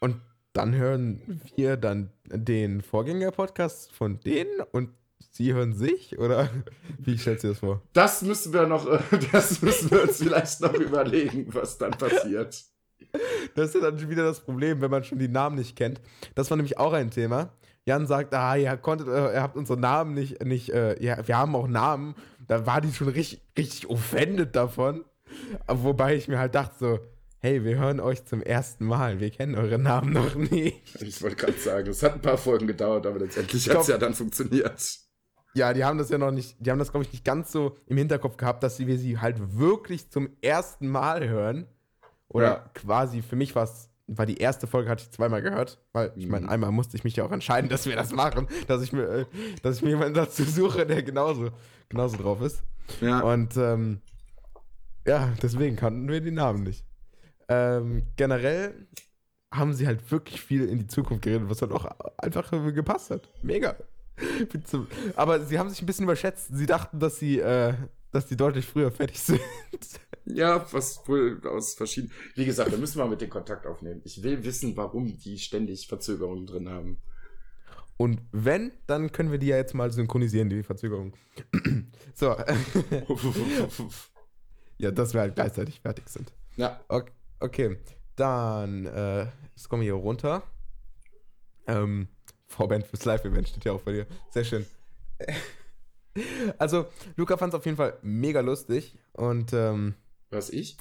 Und 0.00 0.20
dann 0.54 0.74
hören 0.74 1.40
wir 1.56 1.76
dann 1.76 2.10
den 2.26 2.80
Vorgänger-Podcast 2.82 3.92
von 3.92 4.20
denen 4.20 4.60
und 4.72 4.90
sie 5.30 5.52
hören 5.52 5.74
sich? 5.74 6.18
Oder 6.18 6.50
wie 6.98 7.16
stellst 7.16 7.44
du 7.44 7.48
dir 7.48 7.52
das 7.52 7.60
vor? 7.60 7.82
Das 7.92 8.22
müssen 8.22 8.52
wir 8.52 8.66
noch, 8.66 8.86
äh, 8.86 9.00
das 9.32 9.62
müssen 9.62 9.90
wir 9.90 10.02
uns 10.02 10.18
vielleicht 10.18 10.60
noch 10.60 10.74
überlegen, 10.74 11.46
was 11.52 11.78
dann 11.78 11.92
passiert. 11.92 12.64
Das 13.54 13.68
ist 13.68 13.74
ja 13.74 13.80
dann 13.90 14.08
wieder 14.08 14.24
das 14.24 14.40
Problem, 14.40 14.80
wenn 14.80 14.90
man 14.90 15.04
schon 15.04 15.18
die 15.18 15.28
Namen 15.28 15.56
nicht 15.56 15.76
kennt. 15.76 16.00
Das 16.34 16.50
war 16.50 16.56
nämlich 16.56 16.78
auch 16.78 16.92
ein 16.92 17.10
Thema. 17.10 17.52
Jan 17.84 18.06
sagt, 18.06 18.32
ah, 18.34 18.56
ihr 18.56 18.76
konntet, 18.76 19.08
äh, 19.08 19.34
ihr 19.34 19.42
habt 19.42 19.56
unsere 19.56 19.78
Namen 19.78 20.14
nicht, 20.14 20.42
nicht 20.44 20.70
äh, 20.70 21.02
ja, 21.02 21.26
wir 21.26 21.36
haben 21.36 21.54
auch 21.56 21.66
Namen. 21.66 22.14
Da 22.46 22.64
war 22.66 22.80
die 22.80 22.92
schon 22.92 23.08
richtig, 23.08 23.42
richtig 23.58 23.88
offended 23.88 24.54
davon. 24.54 25.04
Wobei 25.66 26.14
ich 26.14 26.28
mir 26.28 26.38
halt 26.38 26.54
dachte 26.54 26.74
so, 26.78 26.98
hey, 27.42 27.64
wir 27.64 27.76
hören 27.76 27.98
euch 27.98 28.24
zum 28.24 28.40
ersten 28.40 28.86
Mal, 28.86 29.18
wir 29.18 29.30
kennen 29.30 29.56
eure 29.56 29.78
Namen 29.78 30.12
noch 30.12 30.36
nicht. 30.36 31.02
Ich 31.02 31.20
wollte 31.22 31.36
gerade 31.36 31.58
sagen, 31.58 31.90
es 31.90 32.02
hat 32.02 32.14
ein 32.14 32.22
paar 32.22 32.38
Folgen 32.38 32.68
gedauert, 32.68 33.04
aber 33.04 33.18
letztendlich 33.18 33.68
hat 33.68 33.80
es 33.80 33.88
ja 33.88 33.98
dann 33.98 34.14
funktioniert. 34.14 35.01
Ja, 35.54 35.72
die 35.74 35.84
haben 35.84 35.98
das 35.98 36.08
ja 36.08 36.18
noch 36.18 36.30
nicht, 36.30 36.56
die 36.60 36.70
haben 36.70 36.78
das, 36.78 36.90
glaube 36.90 37.04
ich, 37.04 37.12
nicht 37.12 37.24
ganz 37.24 37.52
so 37.52 37.76
im 37.86 37.96
Hinterkopf 37.98 38.36
gehabt, 38.36 38.62
dass 38.62 38.78
wir 38.78 38.98
sie 38.98 39.18
halt 39.18 39.58
wirklich 39.58 40.10
zum 40.10 40.30
ersten 40.40 40.88
Mal 40.88 41.28
hören. 41.28 41.66
Oder 42.28 42.46
Ja. 42.46 42.70
quasi, 42.74 43.20
für 43.20 43.36
mich 43.36 43.54
war 43.54 43.64
es, 43.64 43.90
war 44.06 44.24
die 44.26 44.38
erste 44.38 44.66
Folge, 44.66 44.88
hatte 44.90 45.04
ich 45.04 45.10
zweimal 45.10 45.42
gehört. 45.42 45.78
Weil, 45.92 46.12
ich 46.16 46.26
meine, 46.26 46.46
Mhm. 46.46 46.52
einmal 46.52 46.72
musste 46.72 46.96
ich 46.96 47.04
mich 47.04 47.16
ja 47.16 47.24
auch 47.24 47.32
entscheiden, 47.32 47.68
dass 47.68 47.84
wir 47.86 47.94
das 47.96 48.12
machen, 48.12 48.48
dass 48.66 48.82
ich 48.82 48.92
mir, 48.92 49.04
äh, 49.08 49.24
dass 49.62 49.76
ich 49.76 49.82
mir 49.82 49.90
jemanden 49.90 50.14
dazu 50.14 50.42
suche, 50.44 50.86
der 50.86 51.02
genauso, 51.02 51.50
genauso 51.90 52.16
drauf 52.16 52.40
ist. 52.40 52.62
Ja, 53.00 53.20
Und 53.20 53.56
ähm, 53.58 54.00
ja, 55.06 55.32
deswegen 55.42 55.76
kannten 55.76 56.08
wir 56.08 56.20
die 56.20 56.30
Namen 56.30 56.62
nicht. 56.62 56.84
Ähm, 57.48 58.02
generell 58.16 58.86
haben 59.52 59.74
sie 59.74 59.86
halt 59.86 60.10
wirklich 60.10 60.40
viel 60.40 60.64
in 60.68 60.78
die 60.78 60.86
Zukunft 60.86 61.22
geredet, 61.22 61.50
was 61.50 61.60
halt 61.60 61.72
auch 61.72 61.84
einfach 62.16 62.50
gepasst 62.72 63.10
hat. 63.10 63.28
Mega. 63.42 63.76
Aber 65.16 65.44
sie 65.44 65.58
haben 65.58 65.68
sich 65.70 65.82
ein 65.82 65.86
bisschen 65.86 66.04
überschätzt. 66.04 66.48
Sie 66.52 66.66
dachten, 66.66 66.98
dass 67.00 67.18
sie, 67.18 67.38
äh, 67.40 67.74
dass 68.10 68.26
die 68.26 68.36
deutlich 68.36 68.66
früher 68.66 68.90
fertig 68.90 69.20
sind. 69.22 69.40
ja, 70.24 70.64
was 70.72 71.00
wohl 71.08 71.40
aus 71.46 71.74
verschiedenen. 71.74 72.12
Wie 72.34 72.44
gesagt, 72.44 72.72
da 72.72 72.76
müssen 72.76 72.98
wir 72.98 73.06
mit 73.06 73.20
den 73.20 73.30
Kontakt 73.30 73.66
aufnehmen. 73.66 74.00
Ich 74.04 74.22
will 74.22 74.44
wissen, 74.44 74.76
warum 74.76 75.18
die 75.18 75.38
ständig 75.38 75.86
Verzögerungen 75.88 76.46
drin 76.46 76.68
haben. 76.68 77.00
Und 77.96 78.20
wenn, 78.32 78.72
dann 78.86 79.12
können 79.12 79.30
wir 79.30 79.38
die 79.38 79.46
ja 79.48 79.56
jetzt 79.56 79.74
mal 79.74 79.92
synchronisieren, 79.92 80.48
die 80.48 80.62
Verzögerung. 80.62 81.14
so. 82.14 82.34
ja, 84.78 84.90
dass 84.90 85.12
wir 85.14 85.20
halt 85.20 85.34
gleichzeitig 85.34 85.80
fertig 85.80 86.08
sind. 86.08 86.32
ja, 86.56 86.80
Ok- 86.88 87.12
Okay, 87.40 87.76
dann 88.14 88.86
äh, 88.86 89.26
jetzt 89.56 89.68
kommen 89.68 89.82
wir 89.82 89.86
hier 89.86 89.94
runter. 89.94 90.44
Ähm, 91.66 92.06
Vorband 92.52 92.86
fürs 92.86 93.04
Live-Event 93.04 93.48
steht 93.48 93.64
ja 93.64 93.72
auch 93.72 93.80
bei 93.80 93.92
dir. 93.92 94.06
Sehr 94.30 94.44
schön. 94.44 94.66
Also, 96.58 96.86
Luca 97.16 97.36
fand 97.36 97.54
es 97.54 97.58
auf 97.58 97.64
jeden 97.64 97.76
Fall 97.78 97.98
mega 98.02 98.40
lustig 98.40 98.98
und 99.12 99.52
ähm, 99.52 99.94
was 100.30 100.50
ich? 100.50 100.76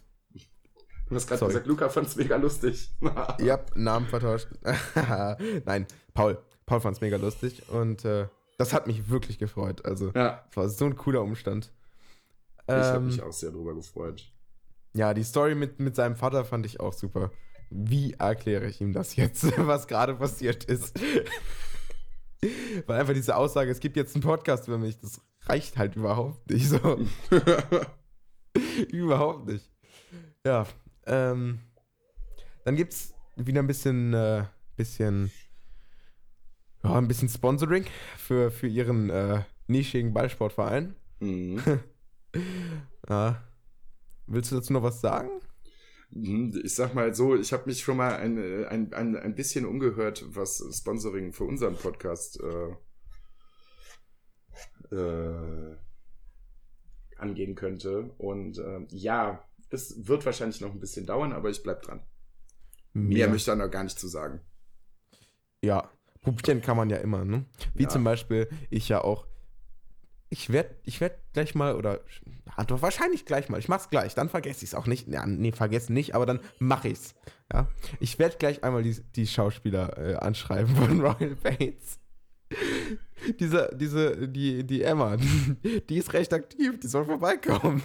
Du 1.08 1.16
hast 1.16 1.28
gerade 1.28 1.46
gesagt, 1.46 1.68
Luca 1.68 1.90
fand 1.90 2.08
es 2.08 2.16
mega 2.16 2.38
lustig. 2.38 2.90
habt 3.02 3.76
Namen 3.76 4.08
vertauscht. 4.08 4.48
Nein, 5.66 5.86
Paul. 6.14 6.38
Paul 6.66 6.80
fand 6.80 6.96
es 6.96 7.02
mega 7.02 7.18
lustig 7.18 7.68
und 7.70 8.06
äh, 8.06 8.28
das 8.58 8.72
hat 8.74 8.88
mich 8.88 9.10
wirklich 9.10 9.38
gefreut. 9.40 9.86
Also, 9.86 10.12
ja, 10.16 10.46
es 10.50 10.56
war 10.56 10.70
so 10.70 10.86
ein 10.86 10.96
cooler 10.96 11.22
Umstand. 11.22 11.72
ich 12.68 12.74
habe 12.74 12.98
Ähm, 12.98 13.08
mich 13.08 13.22
auch 13.22 13.34
sehr 13.34 13.52
drüber 13.52 13.74
gefreut. 13.76 14.32
Ja, 14.94 15.14
die 15.14 15.24
Story 15.24 15.56
mit, 15.56 15.80
mit 15.80 15.96
seinem 15.96 16.16
Vater 16.16 16.46
fand 16.46 16.66
ich 16.66 16.80
auch 16.80 16.94
super. 16.94 17.32
Wie 17.74 18.14
erkläre 18.14 18.68
ich 18.68 18.82
ihm 18.82 18.92
das 18.92 19.16
jetzt, 19.16 19.44
was 19.58 19.88
gerade 19.88 20.16
passiert 20.16 20.66
ist? 20.66 21.00
Weil 22.86 23.00
einfach 23.00 23.14
diese 23.14 23.36
Aussage, 23.36 23.72
es 23.72 23.80
gibt 23.80 23.96
jetzt 23.96 24.16
einen 24.16 24.24
Podcast 24.24 24.68
über 24.68 24.78
mich, 24.78 25.00
das 25.00 25.22
reicht 25.44 25.78
halt 25.78 25.96
überhaupt 25.96 26.50
nicht 26.50 26.68
so. 26.68 27.00
überhaupt 28.92 29.48
nicht. 29.48 29.72
Ja, 30.46 30.68
ähm, 31.06 31.60
dann 32.66 32.76
gibt's 32.76 33.14
wieder 33.38 33.62
ein 33.62 33.68
bisschen, 33.68 34.14
äh, 34.14 34.44
bisschen, 34.76 35.32
ja, 36.84 36.96
ein 36.96 37.08
bisschen 37.08 37.30
Sponsoring 37.30 37.86
für, 38.18 38.52
für 38.52 38.68
ihren 38.68 39.10
äh, 39.10 39.44
nischigen 39.68 40.14
Ballsportverein. 40.14 40.96
Mhm. 41.20 41.62
Ja. 43.10 43.44
Willst 44.26 44.52
du 44.52 44.56
dazu 44.56 44.72
noch 44.72 44.84
was 44.84 45.02
sagen? 45.02 45.30
Mhm, 46.12 46.62
Ich 46.64 46.76
sag 46.76 46.94
mal 46.94 47.14
so, 47.16 47.36
ich 47.36 47.54
habe 47.54 47.66
mich 47.68 47.82
schon 47.82 47.98
mal 47.98 48.16
ein, 48.16 48.38
äh, 48.38 48.66
ein, 48.68 48.94
ein, 48.94 49.16
ein 49.16 49.36
bisschen 49.36 49.66
umgehört, 49.66 50.24
was 50.28 50.64
Sponsoring 50.72 51.32
für 51.34 51.46
unseren 51.46 51.76
Podcast 51.76 52.40
äh, 52.42 52.76
äh, 54.96 55.78
angehen 57.18 57.56
könnte. 57.56 58.12
Und 58.18 58.58
äh, 58.58 58.86
ja, 58.90 59.44
es 59.70 60.08
wird 60.08 60.26
wahrscheinlich 60.26 60.62
noch 60.62 60.72
ein 60.72 60.80
bisschen 60.80 61.06
dauern, 61.06 61.32
aber 61.34 61.50
ich 61.50 61.64
bleib 61.64 61.82
dran. 61.84 62.02
Mehr 62.94 63.28
möchte 63.28 63.38
ich 63.38 63.46
da 63.46 63.56
noch 63.56 63.72
gar 63.72 63.84
nicht 63.86 63.98
zu 63.98 64.08
sagen. 64.10 64.42
Ja, 65.62 65.90
probieren 66.22 66.62
kann 66.62 66.76
man 66.76 66.90
ja 66.90 66.98
immer, 66.98 67.24
ne? 67.24 67.46
Wie 67.74 67.84
Ja. 67.84 67.90
zum 67.90 68.04
Beispiel 68.04 68.50
ich 68.70 68.90
ja 68.90 69.02
auch. 69.02 69.28
Ich 70.34 70.50
werde 70.50 70.74
ich 70.86 71.02
werd 71.02 71.20
gleich 71.34 71.56
mal, 71.56 71.76
oder 71.76 72.00
ja, 72.58 72.64
doch 72.64 72.82
wahrscheinlich 72.82 73.26
gleich 73.26 73.50
mal. 73.50 73.60
Ich 73.60 73.68
mach's 73.68 73.90
gleich, 73.90 74.16
dann 74.16 74.30
vergesse 74.30 74.64
ich's 74.64 74.74
auch 74.74 74.88
nicht. 74.88 75.08
Ja, 75.10 75.26
nee, 75.26 75.52
vergessen 75.52 75.94
nicht, 75.94 76.16
aber 76.16 76.26
dann 76.26 76.40
mach 76.58 76.86
ich's. 76.86 77.16
Ja? 77.52 77.68
Ich 78.00 78.18
werde 78.18 78.38
gleich 78.38 78.64
einmal 78.64 78.82
die, 78.82 78.96
die 79.16 79.28
Schauspieler 79.28 79.98
äh, 79.98 80.16
anschreiben 80.16 80.74
von 80.74 81.02
Royal 81.06 81.36
Bates. 81.36 82.00
diese, 83.40 83.70
diese, 83.76 84.28
die, 84.30 84.64
die 84.66 84.82
Emma, 84.84 85.18
die, 85.90 85.98
ist 85.98 86.14
recht 86.14 86.34
aktiv, 86.34 86.80
die 86.80 86.88
soll 86.88 87.04
vorbeikommen. 87.06 87.84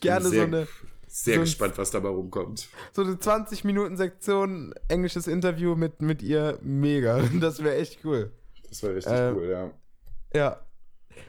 Gerne 0.00 0.24
so 0.26 0.30
sehr, 0.30 0.44
eine, 0.44 0.68
Sehr 1.06 1.34
so 1.34 1.40
ein- 1.40 1.44
gespannt, 1.44 1.78
was 1.78 1.90
dabei 1.90 2.08
rumkommt. 2.10 2.68
so 2.92 3.02
eine 3.02 3.14
20-Minuten-Sektion, 3.14 4.74
englisches 4.88 5.26
Interview 5.26 5.74
mit, 5.76 6.02
mit 6.02 6.22
ihr, 6.22 6.58
mega. 6.62 7.22
Das 7.40 7.62
wäre 7.62 7.76
echt 7.76 8.04
cool. 8.04 8.32
Das 8.68 8.82
war 8.82 8.94
richtig 8.94 9.12
Äh, 9.12 9.32
cool, 9.34 9.48
ja. 9.48 9.70
Ja. 10.34 10.60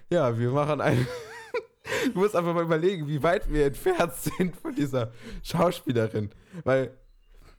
Ja, 0.10 0.38
wir 0.38 0.52
machen 0.52 0.82
ein. 0.82 1.08
du 2.14 2.20
musst 2.20 2.36
einfach 2.36 2.54
mal 2.54 2.64
überlegen, 2.64 3.08
wie 3.08 3.22
weit 3.24 3.52
wir 3.52 3.66
entfernt 3.66 4.14
sind 4.16 4.56
von 4.56 4.74
dieser 4.76 5.12
Schauspielerin. 5.44 6.30
Weil, 6.64 6.98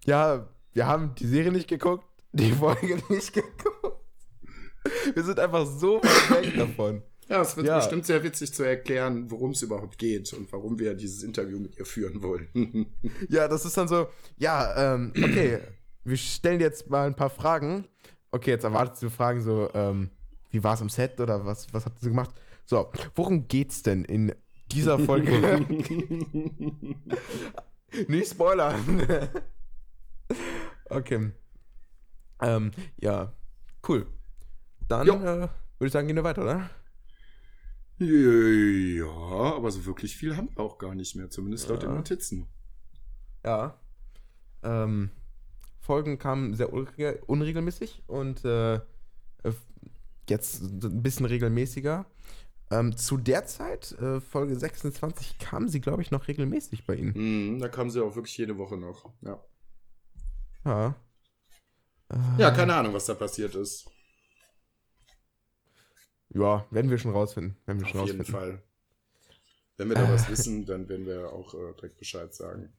ja, 0.05 0.49
wir 0.73 0.87
haben 0.87 1.15
die 1.17 1.27
Serie 1.27 1.53
nicht 1.53 1.69
geguckt, 1.69 2.05
die 2.33 2.53
Folge 2.53 2.99
nicht 3.09 3.33
geguckt. 3.33 4.01
Wir 5.15 5.23
sind 5.25 5.39
einfach 5.39 5.67
so 5.67 6.03
weit 6.03 6.45
weg 6.45 6.57
davon. 6.57 7.03
Ja, 7.29 7.43
es 7.43 7.57
wird 7.57 7.67
Ja. 7.69 7.77
bestimmt 7.77 8.07
sehr 8.07 8.23
witzig 8.25 8.53
zu 8.53 8.65
erklären, 8.65 9.31
worum 9.31 9.51
es 9.53 9.63
überhaupt 9.63 9.99
geht 9.99 10.33
und 10.33 10.51
warum 10.53 10.79
wir 10.81 10.95
dieses 10.95 11.23
Interview 11.23 11.59
mit 11.61 11.79
ihr 11.79 11.85
führen 11.85 12.23
wollen. 12.23 12.87
Ja, 13.29 13.47
das 13.47 13.65
ist 13.65 13.77
dann 13.77 13.87
so, 13.89 14.09
ja, 14.37 14.95
ähm, 14.95 15.13
okay, 15.17 15.61
wir 16.03 16.17
stellen 16.17 16.61
jetzt 16.61 16.91
mal 16.91 17.07
ein 17.07 17.15
paar 17.15 17.31
Fragen. 17.31 17.87
Okay, 18.33 18.51
jetzt 18.51 18.65
erwartet 18.65 19.01
du 19.03 19.11
Fragen 19.11 19.43
so, 19.43 19.69
ähm, 19.75 20.11
wie 20.51 20.63
war 20.63 20.75
es 20.75 20.83
am 20.83 20.89
Set 20.89 21.21
oder 21.21 21.45
was, 21.45 21.73
was 21.73 21.85
habt 21.87 22.03
ihr 22.03 22.09
gemacht? 22.09 22.31
So, 22.67 22.91
worum 23.15 23.49
geht's 23.49 23.83
denn 23.83 24.05
in 24.05 24.33
dieser 24.71 24.99
Folge? 24.99 25.67
Nicht 28.09 28.31
spoilern. 28.31 29.07
okay. 30.89 31.33
Ähm, 32.41 32.71
ja, 33.01 33.33
cool. 33.89 34.07
Dann 34.89 35.09
äh, 35.09 35.13
würde 35.15 35.51
ich 35.81 35.93
sagen, 35.93 36.07
gehen 36.07 36.17
wir 36.17 36.25
weiter, 36.25 36.43
oder? 36.43 36.71
ja, 37.99 39.07
aber 39.57 39.71
so 39.71 39.85
wirklich 39.85 40.17
viel 40.17 40.35
haben 40.37 40.49
wir 40.55 40.63
auch 40.65 40.79
gar 40.79 40.95
nicht 40.95 41.15
mehr, 41.17 41.29
zumindest 41.29 41.69
laut 41.69 41.83
den 41.83 41.91
Ja. 41.91 41.97
Notizen. 41.97 42.47
Ja. 43.45 43.79
Ähm, 44.63 45.11
Folgen 45.81 46.19
kamen 46.19 46.55
sehr 46.55 46.73
unre- 46.73 47.21
unregelmäßig 47.27 48.03
und 48.07 48.43
äh, 48.45 48.81
jetzt 50.31 50.63
ein 50.63 51.03
bisschen 51.03 51.27
regelmäßiger. 51.27 52.07
Ähm, 52.73 52.97
zu 52.97 53.17
der 53.17 53.47
Zeit, 53.47 53.93
äh, 54.01 54.21
Folge 54.21 54.55
26, 54.55 55.39
kam 55.39 55.69
sie, 55.69 55.81
glaube 55.81 56.03
ich, 56.03 56.13
noch 56.13 56.29
regelmäßig 56.29 56.87
bei 56.87 56.95
Ihnen. 56.95 57.13
Mhm, 57.15 57.59
da 57.59 57.69
kam 57.69 57.91
sie 57.91 58.01
auch 58.01 58.15
wirklich 58.15 58.39
jede 58.39 58.57
Woche 58.59 58.77
noch. 58.77 59.13
Ja. 59.23 59.45
Ja. 60.65 60.95
Äh, 62.11 62.17
ja, 62.39 62.51
keine 62.53 62.75
Ahnung, 62.75 62.95
was 62.95 63.07
da 63.07 63.15
passiert 63.15 63.57
ist. 63.57 63.91
Ja, 66.29 66.65
werden 66.71 66.91
wir 66.91 66.99
schon 66.99 67.11
rausfinden. 67.11 67.57
Werden 67.67 67.81
wir 67.81 67.87
Auf 67.87 67.91
schon 67.91 68.07
jeden 68.07 68.21
rausfinden. 68.21 68.41
Fall. 68.41 68.63
Wenn 69.77 69.89
wir 69.89 69.97
da 69.97 70.13
was 70.13 70.29
wissen, 70.29 70.67
dann 70.67 70.89
werden 70.89 71.07
wir 71.07 71.33
auch 71.33 71.55
äh, 71.55 71.73
direkt 71.75 71.97
Bescheid 71.99 72.33
sagen. 72.35 72.73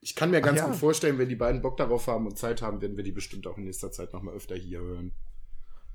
Ich 0.00 0.14
kann 0.14 0.30
mir 0.30 0.40
ganz 0.40 0.60
ja. 0.60 0.66
gut 0.66 0.76
vorstellen, 0.76 1.18
wenn 1.18 1.28
die 1.28 1.36
beiden 1.36 1.60
Bock 1.62 1.76
darauf 1.76 2.06
haben 2.06 2.26
und 2.26 2.38
Zeit 2.38 2.62
haben, 2.62 2.80
werden 2.80 2.96
wir 2.96 3.04
die 3.04 3.12
bestimmt 3.12 3.46
auch 3.46 3.58
in 3.58 3.64
nächster 3.64 3.90
Zeit 3.90 4.12
nochmal 4.12 4.34
öfter 4.34 4.54
hier 4.54 4.80
hören. 4.80 5.12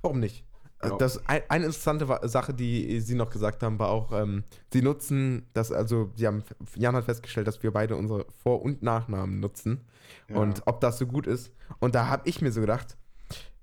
Warum 0.02 0.20
nicht? 0.20 0.49
Äh, 0.82 0.90
Ja. 0.90 0.98
Das, 0.98 1.26
ein, 1.28 1.42
eine 1.50 1.66
interessante 1.66 2.08
Sache, 2.28 2.54
die 2.54 3.00
Sie 3.02 3.16
noch 3.16 3.30
gesagt 3.30 3.64
haben, 3.64 3.80
war 3.80 3.90
auch, 3.90 4.12
ähm, 4.12 4.44
Sie 4.72 4.82
nutzen 4.82 5.48
das, 5.54 5.72
also 5.72 6.12
Sie 6.16 6.26
haben, 6.28 6.44
Jan 6.76 6.96
hat 6.96 7.06
festgestellt, 7.06 7.48
dass 7.48 7.62
wir 7.64 7.72
beide 7.72 7.96
unsere 7.96 8.26
Vor- 8.44 8.62
und 8.62 8.82
Nachnamen 8.84 9.40
nutzen 9.40 9.86
Ja. 10.30 10.38
und 10.38 10.62
ob 10.66 10.80
das 10.82 10.98
so 10.98 11.06
gut 11.06 11.28
ist. 11.28 11.52
Und 11.80 11.96
da 11.96 12.08
habe 12.08 12.28
ich 12.30 12.42
mir 12.42 12.52
so 12.52 12.62
gedacht, 12.62 12.98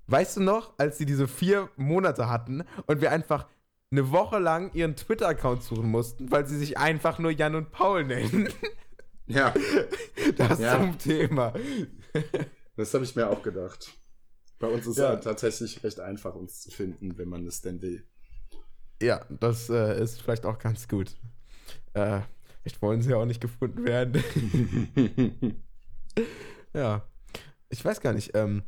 weißt 0.07 0.37
du 0.37 0.41
noch, 0.41 0.73
als 0.77 0.97
Sie 0.97 1.05
diese 1.05 1.27
vier 1.27 1.69
Monate 1.75 2.29
hatten 2.29 2.63
und 2.85 3.01
wir 3.01 3.11
einfach 3.11 3.47
eine 3.91 4.11
Woche 4.11 4.37
lang 4.39 4.71
Ihren 4.73 4.95
Twitter-Account 4.95 5.63
suchen 5.63 5.89
mussten, 5.89 6.29
weil 6.31 6.45
Sie 6.45 6.57
sich 6.57 6.77
einfach 6.77 7.19
nur 7.19 7.31
Jan 7.31 7.55
und 7.55 7.71
Paul 7.71 8.03
nennen. 8.03 8.49
Ja, 9.27 9.53
Das 10.37 10.59
Ja. 10.59 10.77
zum 10.77 10.97
Thema. 10.97 11.53
das 12.75 12.93
habe 12.93 13.03
ich 13.03 13.15
mir 13.15 13.29
auch 13.29 13.41
gedacht. 13.41 13.93
Bei 14.59 14.67
uns 14.67 14.87
ist 14.87 14.97
Ja. 14.97 15.13
ja 15.13 15.15
tatsächlich 15.17 15.83
recht 15.83 15.99
einfach, 15.99 16.35
uns 16.35 16.61
zu 16.61 16.71
finden, 16.71 17.17
wenn 17.17 17.29
man 17.29 17.45
es 17.45 17.61
denn 17.61 17.81
will. 17.81 18.03
Ja, 19.01 19.25
das 19.29 19.69
äh, 19.69 20.01
ist 20.01 20.21
vielleicht 20.21 20.45
auch 20.45 20.57
ganz 20.57 20.87
gut. 20.87 21.15
Äh, 21.93 22.21
vielleicht 22.61 22.81
wollen 22.81 23.01
sie 23.01 23.11
ja 23.11 23.17
auch 23.17 23.25
nicht 23.25 23.41
gefunden 23.41 23.85
werden. 23.85 24.23
ja. 26.73 27.05
Ich 27.69 27.83
weiß 27.83 28.01
gar 28.01 28.13
nicht. 28.13 28.31
Ähm, 28.33 28.63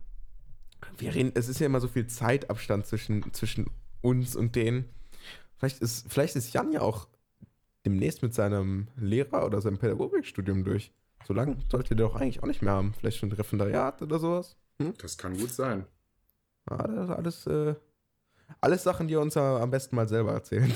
wir 0.97 1.15
reden, 1.15 1.31
es 1.35 1.47
ist 1.47 1.59
ja 1.59 1.65
immer 1.65 1.79
so 1.79 1.87
viel 1.87 2.07
Zeitabstand 2.07 2.85
zwischen, 2.85 3.33
zwischen 3.33 3.67
uns 4.01 4.35
und 4.35 4.55
denen. 4.55 4.85
Vielleicht 5.57 5.81
ist, 5.81 6.11
vielleicht 6.11 6.35
ist 6.35 6.53
Jan 6.53 6.71
ja 6.71 6.81
auch 6.81 7.07
demnächst 7.85 8.21
mit 8.21 8.33
seinem 8.33 8.87
Lehrer 8.97 9.45
oder 9.45 9.61
seinem 9.61 9.77
Pädagogikstudium 9.77 10.63
durch. 10.63 10.93
So 11.25 11.33
lange 11.33 11.57
sollte 11.69 11.95
der 11.95 12.07
doch 12.07 12.15
eigentlich 12.15 12.41
auch 12.43 12.47
nicht 12.47 12.61
mehr 12.61 12.73
haben. 12.73 12.93
Vielleicht 12.93 13.17
schon 13.17 13.31
Referendariat 13.31 14.01
oder 14.01 14.19
sowas. 14.19 14.57
Das 14.99 15.17
kann 15.17 15.37
gut 15.37 15.51
sein. 15.51 15.85
Ja, 16.69 16.77
das 16.87 17.09
ist 17.09 17.15
alles, 17.15 17.47
äh, 17.47 17.75
alles 18.61 18.83
Sachen, 18.83 19.07
die 19.07 19.15
uns 19.15 19.35
am 19.37 19.69
besten 19.71 19.95
mal 19.95 20.07
selber 20.07 20.33
erzählen. 20.33 20.71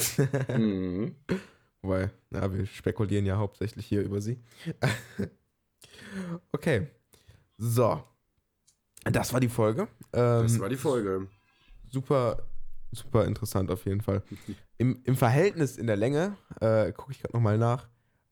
Mhm. 0.49 1.15
Wobei, 1.81 2.11
ja, 2.31 2.53
wir 2.53 2.65
spekulieren 2.65 3.25
ja 3.25 3.37
hauptsächlich 3.37 3.85
hier 3.85 4.01
über 4.03 4.21
sie. 4.21 4.39
okay. 6.51 6.87
So. 7.57 8.03
Das 9.03 9.33
war 9.33 9.39
die 9.39 9.49
Folge. 9.49 9.83
Ähm, 10.13 10.43
Das 10.43 10.59
war 10.59 10.69
die 10.69 10.77
Folge. 10.77 11.27
super, 11.91 12.43
super 12.91 13.25
interessant 13.25 13.69
auf 13.69 13.85
jeden 13.85 14.01
Fall. 14.01 14.23
Im, 14.77 15.01
im 15.03 15.15
Verhältnis 15.15 15.77
in 15.77 15.87
der 15.87 15.95
Länge, 15.95 16.35
äh, 16.59 16.91
gucke 16.91 17.11
ich 17.11 17.19
gerade 17.21 17.33
nochmal 17.33 17.57
nach, 17.57 17.87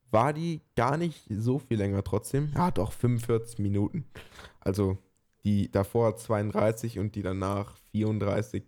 war 0.10 0.34
die 0.34 0.62
gar 0.76 0.98
nicht 0.98 1.26
so 1.30 1.60
viel 1.60 1.78
länger 1.78 2.04
trotzdem. 2.04 2.52
Ja, 2.56 2.72
doch, 2.72 2.92
45 2.92 3.60
Minuten. 3.60 4.06
Also 4.60 4.98
die 5.44 5.72
davor 5.72 6.16
32 6.16 7.00
und 7.00 7.16
die 7.16 7.22
danach 7.22 7.76
34. 7.92 8.64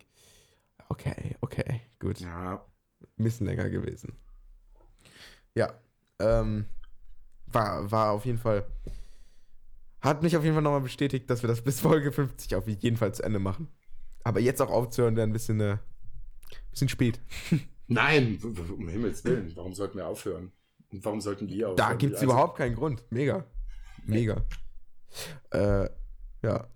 Okay, 0.89 1.35
okay, 1.41 1.81
gut. 1.99 2.19
Ja, 2.19 2.65
Ein 3.17 3.23
bisschen 3.23 3.47
länger 3.47 3.69
gewesen. 3.69 4.17
Ja. 5.55 5.73
Ähm, 6.19 6.65
war, 7.47 7.89
war 7.91 8.11
auf 8.11 8.25
jeden 8.25 8.37
Fall. 8.37 8.65
Hat 10.01 10.21
mich 10.21 10.35
auf 10.35 10.43
jeden 10.43 10.55
Fall 10.55 10.63
nochmal 10.63 10.81
bestätigt, 10.81 11.29
dass 11.29 11.43
wir 11.43 11.47
das 11.47 11.61
bis 11.61 11.79
Folge 11.79 12.11
50 12.11 12.55
auf 12.55 12.67
jeden 12.67 12.97
Fall 12.97 13.13
zu 13.13 13.23
Ende 13.23 13.39
machen. 13.39 13.69
Aber 14.23 14.39
jetzt 14.39 14.61
auch 14.61 14.69
aufzuhören, 14.69 15.15
wäre 15.15 15.27
ein 15.27 15.33
bisschen, 15.33 15.59
äh, 15.61 15.77
bisschen 16.71 16.89
spät. 16.89 17.19
Nein, 17.87 18.39
um 18.43 18.87
Himmels 18.87 19.23
Willen. 19.23 19.51
Warum 19.55 19.73
sollten 19.73 19.97
wir 19.97 20.07
aufhören? 20.07 20.51
Und 20.91 21.03
warum 21.05 21.21
sollten 21.21 21.47
die 21.47 21.63
aufhören? 21.63 21.77
Da 21.77 21.93
gibt 21.93 22.15
es 22.15 22.21
überhaupt 22.23 22.57
keinen 22.57 22.75
Grund. 22.75 23.03
Mega. 23.09 23.45
Mega. 24.05 24.43
Äh, 25.51 25.89
ja. 26.43 26.67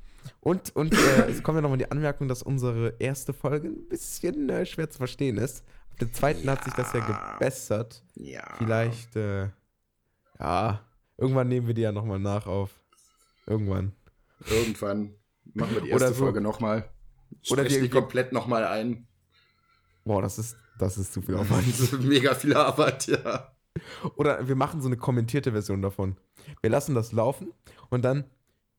Und, 0.41 0.75
und 0.75 0.93
äh, 0.93 1.29
es 1.29 1.41
kommt 1.43 1.55
ja 1.55 1.61
nochmal 1.61 1.77
die 1.77 1.89
Anmerkung, 1.89 2.27
dass 2.27 2.43
unsere 2.43 2.95
erste 2.99 3.31
Folge 3.33 3.69
ein 3.69 3.87
bisschen 3.87 4.49
äh, 4.49 4.65
schwer 4.65 4.89
zu 4.89 4.97
verstehen 4.97 5.37
ist. 5.37 5.63
Auf 5.91 5.97
der 5.99 6.11
zweiten 6.11 6.49
hat 6.49 6.63
sich 6.65 6.73
das 6.73 6.91
ja 6.93 6.99
Ja. 6.99 7.33
gebessert. 7.33 8.03
Ja. 8.15 8.43
Vielleicht, 8.57 9.15
äh, 9.15 9.49
ja, 10.39 10.81
irgendwann 11.17 11.47
nehmen 11.47 11.67
wir 11.67 11.73
die 11.73 11.81
ja 11.81 11.91
nochmal 11.91 12.19
nach 12.19 12.45
auf. 12.45 12.71
Irgendwann. 13.45 13.93
Irgendwann 14.49 15.13
machen 15.53 15.75
wir 15.75 15.81
die 15.81 15.89
erste 15.89 16.09
so- 16.09 16.25
Folge 16.25 16.41
nochmal. 16.41 16.89
Oder 17.49 17.63
wir- 17.69 17.81
die 17.81 17.89
komplett 17.89 18.31
nochmal 18.33 18.65
ein. 18.65 19.07
Boah, 20.03 20.21
das 20.21 20.37
ist, 20.39 20.57
das 20.77 20.97
ist 20.97 21.13
zu 21.13 21.21
viel 21.21 21.35
Aufwand. 21.35 21.65
Mega 22.03 22.35
viel 22.35 22.55
Arbeit, 22.55 23.07
ja. 23.07 23.53
Oder 24.15 24.47
wir 24.47 24.55
machen 24.55 24.81
so 24.81 24.87
eine 24.87 24.97
kommentierte 24.97 25.51
Version 25.51 25.81
davon. 25.81 26.17
Wir 26.61 26.69
lassen 26.69 26.95
das 26.95 27.11
laufen 27.11 27.53
und 27.89 28.03
dann, 28.03 28.25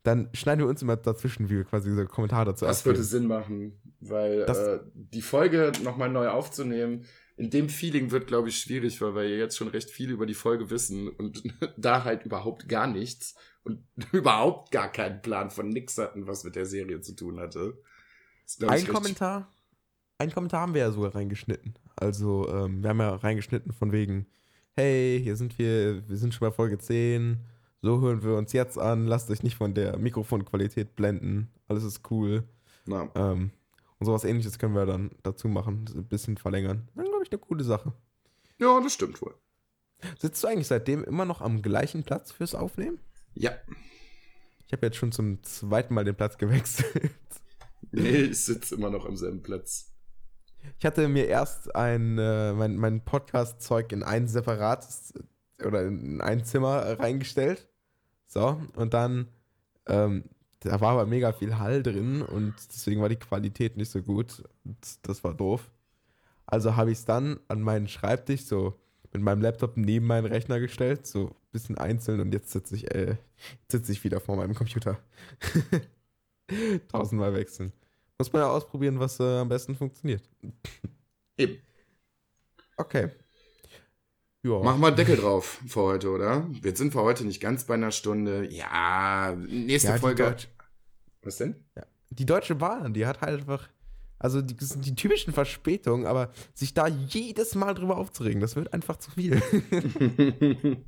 dann 0.02 0.30
schneiden 0.32 0.60
wir 0.60 0.68
uns 0.68 0.82
immer 0.82 0.96
dazwischen, 0.96 1.48
wie 1.50 1.56
wir 1.56 1.64
quasi 1.64 1.94
so 1.94 2.04
Kommentare 2.06 2.46
dazu 2.46 2.64
Das 2.64 2.84
würde. 2.84 3.02
Sinn 3.02 3.26
machen, 3.26 3.80
weil 4.00 4.42
äh, 4.42 4.80
die 4.94 5.22
Folge 5.22 5.72
nochmal 5.82 6.08
neu 6.08 6.28
aufzunehmen, 6.28 7.04
in 7.36 7.50
dem 7.50 7.68
Feeling 7.68 8.10
wird, 8.10 8.26
glaube 8.26 8.48
ich, 8.48 8.60
schwierig, 8.60 9.00
weil 9.00 9.14
wir 9.14 9.28
ja 9.28 9.36
jetzt 9.36 9.56
schon 9.56 9.68
recht 9.68 9.90
viel 9.90 10.10
über 10.10 10.26
die 10.26 10.34
Folge 10.34 10.70
wissen 10.70 11.08
und 11.08 11.42
da 11.76 12.04
halt 12.04 12.24
überhaupt 12.24 12.68
gar 12.68 12.86
nichts 12.86 13.36
und 13.62 13.84
überhaupt 14.12 14.70
gar 14.70 14.90
keinen 14.90 15.22
Plan 15.22 15.50
von 15.50 15.68
nix 15.68 15.98
hatten, 15.98 16.26
was 16.26 16.44
mit 16.44 16.56
der 16.56 16.66
Serie 16.66 17.00
zu 17.00 17.14
tun 17.14 17.38
hatte. 17.38 17.78
Ein 18.66 18.86
Kommentar, 18.86 19.52
ein 20.18 20.32
Kommentar 20.32 20.62
haben 20.62 20.74
wir 20.74 20.80
ja 20.80 20.90
sogar 20.90 21.14
reingeschnitten. 21.14 21.74
Also, 21.96 22.48
ähm, 22.48 22.82
wir 22.82 22.90
haben 22.90 23.00
ja 23.00 23.14
reingeschnitten 23.14 23.72
von 23.72 23.92
wegen, 23.92 24.26
hey, 24.72 25.20
hier 25.22 25.36
sind 25.36 25.58
wir, 25.58 26.08
wir 26.08 26.16
sind 26.16 26.32
schon 26.32 26.48
bei 26.48 26.54
Folge 26.54 26.78
10, 26.78 27.44
so 27.82 28.00
hören 28.00 28.22
wir 28.22 28.36
uns 28.36 28.52
jetzt 28.52 28.78
an, 28.78 29.06
lasst 29.06 29.30
euch 29.30 29.42
nicht 29.42 29.56
von 29.56 29.74
der 29.74 29.98
Mikrofonqualität 29.98 30.96
blenden, 30.96 31.50
alles 31.68 31.84
ist 31.84 32.10
cool. 32.10 32.44
Na, 32.86 33.08
Ähm, 33.14 33.50
und 33.98 34.06
sowas 34.06 34.24
ähnliches 34.24 34.58
können 34.58 34.74
wir 34.74 34.86
dann 34.86 35.10
dazu 35.22 35.48
machen, 35.48 35.84
ein 35.94 36.04
bisschen 36.06 36.36
verlängern. 36.36 36.88
Dann 36.94 37.04
glaube 37.06 37.24
ich 37.24 37.32
eine 37.32 37.38
coole 37.40 37.64
Sache. 37.64 37.92
ja, 38.58 38.80
das 38.80 38.92
stimmt 38.94 39.20
wohl. 39.22 39.34
Sitzt 40.18 40.42
du 40.44 40.48
eigentlich 40.48 40.68
seitdem 40.68 41.02
immer 41.02 41.24
noch 41.24 41.40
am 41.40 41.60
gleichen 41.62 42.04
Platz 42.04 42.30
fürs 42.30 42.54
Aufnehmen? 42.54 43.00
Ja. 43.34 43.50
Ich 44.66 44.72
habe 44.72 44.86
jetzt 44.86 44.96
schon 44.96 45.10
zum 45.12 45.42
zweiten 45.42 45.94
Mal 45.94 46.04
den 46.04 46.14
Platz 46.16 46.38
gewechselt. 46.38 47.12
Nee, 47.90 48.22
ich 48.22 48.44
sitze 48.44 48.74
immer 48.74 48.90
noch 48.90 49.06
am 49.06 49.16
selben 49.16 49.40
Platz. 49.42 49.92
Ich 50.78 50.84
hatte 50.84 51.08
mir 51.08 51.26
erst 51.26 51.74
ein, 51.74 52.18
äh, 52.18 52.52
mein, 52.52 52.76
mein 52.76 53.02
Podcast-Zeug 53.04 53.92
in 53.92 54.02
ein 54.02 54.26
separates 54.28 55.14
oder 55.64 55.86
in 55.86 56.20
ein 56.20 56.44
Zimmer 56.44 56.98
reingestellt. 56.98 57.68
So, 58.26 58.60
und 58.76 58.94
dann, 58.94 59.28
ähm, 59.86 60.24
da 60.60 60.80
war 60.80 60.92
aber 60.92 61.06
mega 61.06 61.32
viel 61.32 61.58
Hall 61.58 61.82
drin 61.82 62.22
und 62.22 62.54
deswegen 62.72 63.00
war 63.00 63.08
die 63.08 63.16
Qualität 63.16 63.76
nicht 63.76 63.90
so 63.90 64.02
gut. 64.02 64.42
Und 64.64 64.76
das 65.02 65.24
war 65.24 65.34
doof. 65.34 65.70
Also 66.46 66.76
habe 66.76 66.90
ich 66.92 66.98
es 66.98 67.04
dann 67.04 67.40
an 67.48 67.62
meinen 67.62 67.88
Schreibtisch 67.88 68.44
so 68.44 68.74
mit 69.12 69.22
meinem 69.22 69.42
Laptop 69.42 69.76
neben 69.76 70.06
meinen 70.06 70.26
Rechner 70.26 70.60
gestellt, 70.60 71.06
so 71.06 71.28
ein 71.28 71.34
bisschen 71.52 71.78
einzeln 71.78 72.20
und 72.20 72.32
jetzt 72.32 72.50
sitze 72.50 72.76
ich, 72.76 72.94
äh, 72.94 73.16
sitze 73.70 73.92
ich 73.92 74.04
wieder 74.04 74.20
vor 74.20 74.36
meinem 74.36 74.54
Computer. 74.54 74.98
Tausendmal 76.88 77.34
wechseln. 77.34 77.72
Muss 78.18 78.32
man 78.32 78.42
ja 78.42 78.50
ausprobieren, 78.50 78.98
was 78.98 79.20
äh, 79.20 79.38
am 79.38 79.48
besten 79.48 79.76
funktioniert. 79.76 80.22
Eben. 81.36 81.58
Okay. 82.76 83.10
Ja. 84.48 84.62
Machen 84.64 84.80
wir 84.80 84.86
einen 84.88 84.96
Deckel 84.96 85.16
drauf 85.16 85.60
für 85.66 85.80
heute, 85.82 86.10
oder? 86.10 86.48
Jetzt 86.62 86.78
sind 86.78 86.94
wir 86.94 87.02
heute 87.02 87.24
nicht 87.26 87.40
ganz 87.40 87.64
bei 87.64 87.74
einer 87.74 87.90
Stunde. 87.90 88.48
Ja, 88.50 89.36
nächste 89.46 89.90
Ja, 89.92 89.98
Folge. 89.98 90.22
Deutsch- 90.24 90.48
Was 91.22 91.36
denn? 91.36 91.56
Die 92.10 92.24
Deutsche 92.26 92.54
Bahn, 92.54 92.94
die 92.94 93.04
hat 93.06 93.20
halt 93.20 93.40
einfach. 93.40 93.68
Also, 94.18 94.40
die, 94.42 94.56
das 94.56 94.70
sind 94.70 94.84
die 94.86 94.94
typischen 94.94 95.32
Verspätungen, 95.32 96.06
aber 96.06 96.30
sich 96.54 96.74
da 96.74 96.88
jedes 96.88 97.54
Mal 97.54 97.74
drüber 97.74 97.98
aufzuregen, 97.98 98.40
das 98.40 98.56
wird 98.56 98.72
einfach 98.72 98.96
zu 98.96 99.10
viel. 99.12 99.40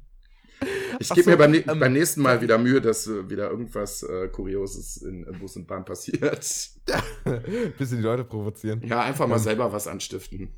Ich 0.98 1.08
gebe 1.08 1.22
so, 1.22 1.30
mir 1.30 1.36
beim, 1.38 1.54
ähm, 1.54 1.78
beim 1.78 1.92
nächsten 1.94 2.20
Mal 2.20 2.42
wieder 2.42 2.58
Mühe, 2.58 2.82
dass 2.82 3.06
äh, 3.06 3.30
wieder 3.30 3.48
irgendwas 3.50 4.02
äh, 4.02 4.28
Kurioses 4.28 4.98
in 4.98 5.26
äh, 5.26 5.32
Bus 5.32 5.56
und 5.56 5.66
Bahn 5.66 5.86
passiert. 5.86 6.20
Bisschen 7.78 7.96
die 7.96 8.02
Leute 8.02 8.24
provozieren. 8.24 8.82
Ja, 8.86 9.00
einfach 9.00 9.26
mal 9.26 9.36
Ähm, 9.36 9.42
selber 9.42 9.72
was 9.72 9.86
anstiften. 9.88 10.50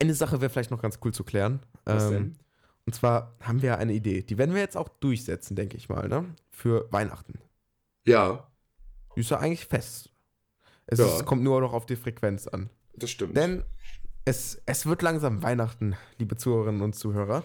Eine 0.00 0.14
Sache 0.14 0.40
wäre 0.40 0.50
vielleicht 0.50 0.70
noch 0.70 0.82
ganz 0.82 0.98
cool 1.04 1.12
zu 1.12 1.24
klären. 1.24 1.60
Was 1.84 2.04
Ähm, 2.04 2.10
denn? 2.12 2.38
Und 2.86 2.94
zwar 2.94 3.34
haben 3.40 3.62
wir 3.62 3.78
eine 3.78 3.92
Idee. 3.92 4.22
Die 4.22 4.38
werden 4.38 4.54
wir 4.54 4.60
jetzt 4.60 4.76
auch 4.76 4.88
durchsetzen, 4.88 5.56
denke 5.56 5.76
ich 5.76 5.88
mal, 5.88 6.08
ne? 6.08 6.24
Für 6.50 6.86
Weihnachten. 6.92 7.38
Ja, 8.04 8.46
Die 9.16 9.20
ist 9.20 9.30
ja 9.30 9.38
eigentlich 9.38 9.66
fest. 9.66 10.10
Es 10.86 10.98
Ja. 11.00 11.06
ist, 11.06 11.24
kommt 11.26 11.42
nur 11.42 11.60
noch 11.60 11.72
auf 11.72 11.86
die 11.86 11.96
Frequenz 11.96 12.46
an. 12.46 12.70
das 12.94 13.10
stimmt. 13.10 13.36
Denn 13.36 13.64
es, 14.24 14.60
es 14.66 14.86
wird 14.86 15.02
langsam 15.02 15.42
Weihnachten, 15.42 15.96
liebe 16.18 16.36
Zuhörerinnen 16.36 16.80
und 16.82 16.94
Zuhörer. 16.94 17.42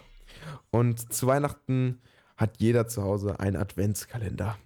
Und 0.69 1.11
zu 1.13 1.27
Weihnachten 1.27 2.01
hat 2.37 2.59
jeder 2.61 2.87
zu 2.87 3.01
Hause 3.03 3.39
einen 3.39 3.55
Adventskalender. 3.57 4.57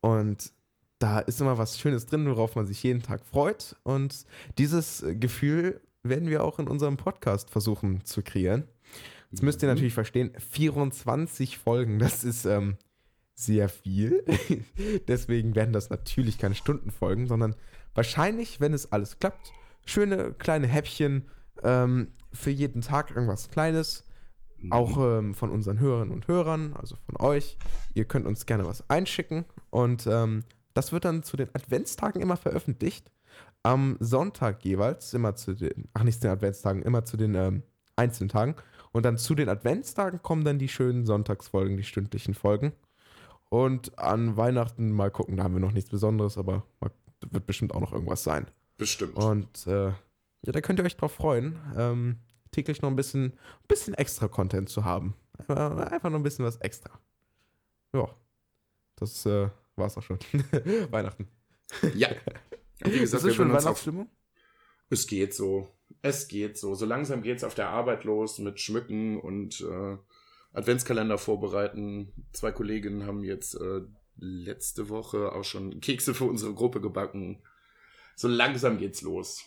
Und 0.00 0.52
da 0.98 1.20
ist 1.20 1.40
immer 1.40 1.58
was 1.58 1.78
Schönes 1.78 2.06
drin, 2.06 2.26
worauf 2.28 2.56
man 2.56 2.66
sich 2.66 2.82
jeden 2.82 3.02
Tag 3.02 3.24
freut. 3.24 3.76
Und 3.84 4.26
dieses 4.58 5.04
Gefühl 5.06 5.80
werden 6.08 6.28
wir 6.28 6.44
auch 6.44 6.58
in 6.58 6.68
unserem 6.68 6.96
Podcast 6.96 7.50
versuchen 7.50 8.04
zu 8.04 8.22
kreieren. 8.22 8.64
Jetzt 9.30 9.42
müsst 9.42 9.62
ihr 9.62 9.68
Mhm. 9.68 9.74
natürlich 9.74 9.94
verstehen, 9.94 10.32
24 10.38 11.58
Folgen, 11.58 11.98
das 11.98 12.24
ist 12.24 12.44
ähm, 12.46 12.76
sehr 13.34 13.68
viel. 13.68 14.24
Deswegen 15.08 15.54
werden 15.54 15.72
das 15.72 15.90
natürlich 15.90 16.38
keine 16.38 16.54
Stundenfolgen, 16.54 17.26
sondern 17.26 17.54
wahrscheinlich, 17.94 18.60
wenn 18.60 18.72
es 18.72 18.90
alles 18.92 19.18
klappt, 19.18 19.52
schöne 19.84 20.32
kleine 20.34 20.66
Häppchen 20.66 21.28
ähm, 21.62 22.08
für 22.32 22.50
jeden 22.50 22.82
Tag, 22.82 23.10
irgendwas 23.10 23.50
Kleines. 23.50 24.04
Mhm. 24.60 24.72
Auch 24.72 24.98
ähm, 25.18 25.34
von 25.34 25.50
unseren 25.50 25.78
Hörerinnen 25.78 26.12
und 26.12 26.26
Hörern, 26.26 26.74
also 26.74 26.96
von 27.06 27.16
euch. 27.24 27.58
Ihr 27.94 28.06
könnt 28.06 28.26
uns 28.26 28.44
gerne 28.46 28.66
was 28.66 28.88
einschicken 28.90 29.44
und 29.70 30.06
ähm, 30.06 30.42
das 30.74 30.90
wird 30.92 31.04
dann 31.04 31.22
zu 31.22 31.36
den 31.36 31.48
Adventstagen 31.54 32.20
immer 32.20 32.36
veröffentlicht. 32.36 33.10
Am 33.62 33.96
Sonntag 34.00 34.64
jeweils, 34.64 35.14
immer 35.14 35.34
zu 35.34 35.54
den, 35.54 35.88
ach 35.94 36.04
nicht 36.04 36.20
zu 36.20 36.28
den 36.28 36.32
Adventstagen, 36.32 36.82
immer 36.82 37.04
zu 37.04 37.16
den 37.16 37.34
ähm, 37.34 37.62
einzelnen 37.96 38.28
Tagen. 38.28 38.54
Und 38.92 39.04
dann 39.04 39.18
zu 39.18 39.34
den 39.34 39.48
Adventstagen 39.48 40.22
kommen 40.22 40.44
dann 40.44 40.58
die 40.58 40.68
schönen 40.68 41.04
Sonntagsfolgen, 41.04 41.76
die 41.76 41.84
stündlichen 41.84 42.34
Folgen. 42.34 42.72
Und 43.50 43.98
an 43.98 44.36
Weihnachten 44.36 44.92
mal 44.92 45.10
gucken, 45.10 45.36
da 45.36 45.44
haben 45.44 45.54
wir 45.54 45.60
noch 45.60 45.72
nichts 45.72 45.90
Besonderes, 45.90 46.38
aber 46.38 46.64
wird 47.30 47.46
bestimmt 47.46 47.74
auch 47.74 47.80
noch 47.80 47.92
irgendwas 47.92 48.22
sein. 48.22 48.46
Bestimmt. 48.76 49.16
Und 49.16 49.66
äh, 49.66 49.88
ja, 49.88 50.52
da 50.52 50.60
könnt 50.60 50.78
ihr 50.78 50.84
euch 50.84 50.96
drauf 50.96 51.12
freuen, 51.12 51.58
ähm, 51.76 52.18
täglich 52.52 52.82
noch 52.82 52.90
ein 52.90 52.96
bisschen, 52.96 53.32
bisschen 53.66 53.94
extra 53.94 54.28
Content 54.28 54.68
zu 54.68 54.84
haben. 54.84 55.14
Einfach, 55.38 55.90
einfach 55.90 56.10
noch 56.10 56.18
ein 56.18 56.22
bisschen 56.22 56.44
was 56.44 56.56
extra. 56.58 56.90
Ja, 57.92 58.08
das 58.96 59.26
äh, 59.26 59.48
war's 59.76 59.96
auch 59.96 60.02
schon. 60.02 60.18
Weihnachten. 60.90 61.28
ja. 61.94 62.08
Wie 62.90 62.94
Ist 62.96 63.00
gesagt, 63.12 63.22
das 63.22 63.28
wir 63.28 63.34
schon 63.34 63.52
Weihnachtsstimmung? 63.52 64.08
es 64.90 65.06
geht 65.06 65.34
so. 65.34 65.68
Es 66.02 66.28
geht 66.28 66.56
so. 66.58 66.74
So 66.74 66.86
langsam 66.86 67.22
geht's 67.22 67.44
auf 67.44 67.54
der 67.54 67.68
Arbeit 67.70 68.04
los 68.04 68.38
mit 68.38 68.60
Schmücken 68.60 69.20
und 69.20 69.60
äh, 69.60 69.96
Adventskalender 70.52 71.18
vorbereiten. 71.18 72.12
Zwei 72.32 72.52
Kolleginnen 72.52 73.06
haben 73.06 73.22
jetzt 73.24 73.54
äh, 73.54 73.80
letzte 74.16 74.88
Woche 74.88 75.32
auch 75.32 75.44
schon 75.44 75.80
Kekse 75.80 76.14
für 76.14 76.24
unsere 76.24 76.54
Gruppe 76.54 76.80
gebacken. 76.80 77.42
So 78.16 78.28
langsam 78.28 78.78
geht's 78.78 79.02
los. 79.02 79.44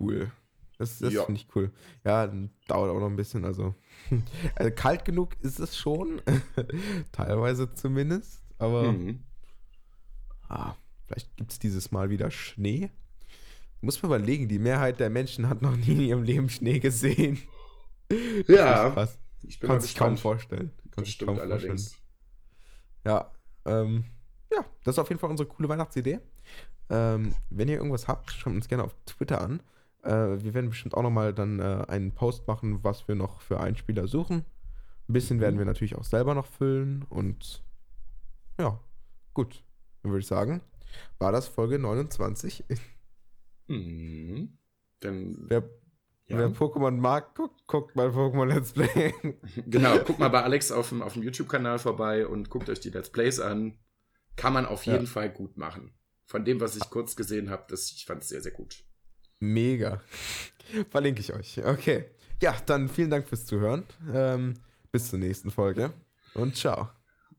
Cool. 0.00 0.30
Das, 0.78 0.98
das 0.98 1.12
Ja. 1.12 1.24
finde 1.24 1.40
ich 1.40 1.48
cool. 1.54 1.72
Ja, 2.04 2.26
dann 2.26 2.50
dauert 2.68 2.90
auch 2.90 3.00
noch 3.00 3.06
ein 3.08 3.16
bisschen. 3.16 3.44
Also, 3.44 3.74
also 4.56 4.70
kalt 4.74 5.04
genug 5.04 5.36
ist 5.40 5.58
es 5.60 5.76
schon. 5.78 6.20
Teilweise 7.12 7.72
zumindest. 7.72 8.42
Aber 8.58 8.92
Mhm. 8.92 9.22
ah, 10.48 10.74
vielleicht 11.06 11.36
gibt 11.36 11.52
es 11.52 11.58
dieses 11.58 11.90
Mal 11.92 12.10
wieder 12.10 12.30
Schnee. 12.30 12.90
Muss 13.80 14.02
man 14.02 14.10
überlegen, 14.10 14.48
die 14.48 14.58
Mehrheit 14.58 15.00
der 15.00 15.10
Menschen 15.10 15.48
hat 15.48 15.62
noch 15.62 15.76
nie 15.76 15.92
in 15.92 16.00
ihrem 16.00 16.22
Leben 16.22 16.48
Schnee 16.48 16.78
gesehen. 16.78 17.38
Ja, 18.46 18.94
Was? 18.94 19.18
ich 19.42 19.58
bin 19.58 19.68
Kann 19.68 19.80
sich 19.80 19.96
kaum 19.96 20.16
vorstellen. 20.16 20.70
Kann 20.92 20.92
Das 21.02 21.06
sich 21.06 21.14
stimmt 21.14 21.30
kaum 21.30 21.36
vorstellen. 21.38 21.60
allerdings. 21.72 21.96
Ja, 23.04 23.32
ähm, 23.64 24.04
ja, 24.52 24.64
das 24.84 24.94
ist 24.94 24.98
auf 25.00 25.08
jeden 25.08 25.18
Fall 25.18 25.28
unsere 25.28 25.48
coole 25.48 25.68
Weihnachtsidee. 25.68 26.20
Ähm, 26.88 27.34
wenn 27.50 27.66
ihr 27.66 27.76
irgendwas 27.78 28.06
habt, 28.06 28.30
schreibt 28.30 28.54
uns 28.54 28.68
gerne 28.68 28.84
auf 28.84 28.94
Twitter 29.06 29.40
an. 29.40 29.60
Äh, 30.04 30.40
wir 30.40 30.54
werden 30.54 30.68
bestimmt 30.70 30.94
auch 30.94 31.02
nochmal 31.02 31.34
dann 31.34 31.58
äh, 31.58 31.84
einen 31.88 32.12
Post 32.12 32.46
machen, 32.46 32.84
was 32.84 33.08
wir 33.08 33.16
noch 33.16 33.40
für 33.40 33.58
Einspieler 33.58 34.06
suchen. 34.06 34.44
Ein 35.08 35.12
bisschen 35.12 35.40
werden 35.40 35.58
wir 35.58 35.66
natürlich 35.66 35.96
auch 35.96 36.04
selber 36.04 36.34
noch 36.36 36.46
füllen 36.46 37.04
und 37.08 37.64
ja, 38.60 38.78
gut. 39.34 39.64
Dann 40.02 40.12
würde 40.12 40.20
ich 40.20 40.28
sagen, 40.28 40.60
war 41.18 41.32
das 41.32 41.48
Folge 41.48 41.78
29. 41.78 42.64
Mhm. 43.68 44.58
Dann, 45.00 45.36
Wer, 45.48 45.68
ja. 46.28 46.38
wer 46.38 46.48
Pokémon 46.50 46.92
mag, 46.92 47.34
guckt, 47.34 47.66
guckt 47.66 47.96
mal 47.96 48.08
Pokémon 48.10 48.46
Let's 48.46 48.72
Play. 48.72 49.12
Genau, 49.66 49.98
guckt 49.98 50.18
mal 50.18 50.28
bei 50.28 50.42
Alex 50.42 50.70
auf 50.72 50.90
dem, 50.90 51.02
auf 51.02 51.14
dem 51.14 51.22
YouTube-Kanal 51.24 51.78
vorbei 51.78 52.26
und 52.26 52.48
guckt 52.48 52.68
euch 52.70 52.80
die 52.80 52.90
Let's 52.90 53.10
Plays 53.10 53.40
an. 53.40 53.76
Kann 54.36 54.52
man 54.52 54.66
auf 54.66 54.86
Ja. 54.86 54.92
jeden 54.94 55.06
Fall 55.06 55.30
gut 55.30 55.56
machen. 55.56 55.92
Von 56.26 56.44
dem, 56.44 56.60
was 56.60 56.76
ich 56.76 56.88
kurz 56.90 57.16
gesehen 57.16 57.50
habe, 57.50 57.64
das, 57.68 57.90
ich 57.92 58.04
fand 58.06 58.22
es 58.22 58.28
sehr, 58.28 58.40
sehr 58.40 58.52
gut. 58.52 58.84
Mega. 59.40 60.00
Verlinke 60.90 61.20
ich 61.20 61.32
euch. 61.32 61.58
Okay. 61.64 62.04
Ja, 62.42 62.56
dann 62.66 62.88
vielen 62.88 63.10
Dank 63.10 63.28
fürs 63.28 63.46
Zuhören. 63.46 63.84
Ähm, 64.12 64.54
bis 64.92 65.10
zur 65.10 65.18
nächsten 65.18 65.50
Folge 65.50 65.92
und 66.34 66.54
ciao. 66.56 66.88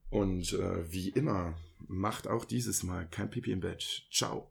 Und 0.10 0.54
äh, 0.54 0.92
wie 0.92 1.10
immer, 1.10 1.56
macht 1.88 2.28
auch 2.28 2.46
dieses 2.46 2.84
Mal 2.84 3.08
kein 3.08 3.30
Pipi 3.30 3.52
im 3.52 3.62
Bett. 3.62 4.06
Ciao. 4.12 4.46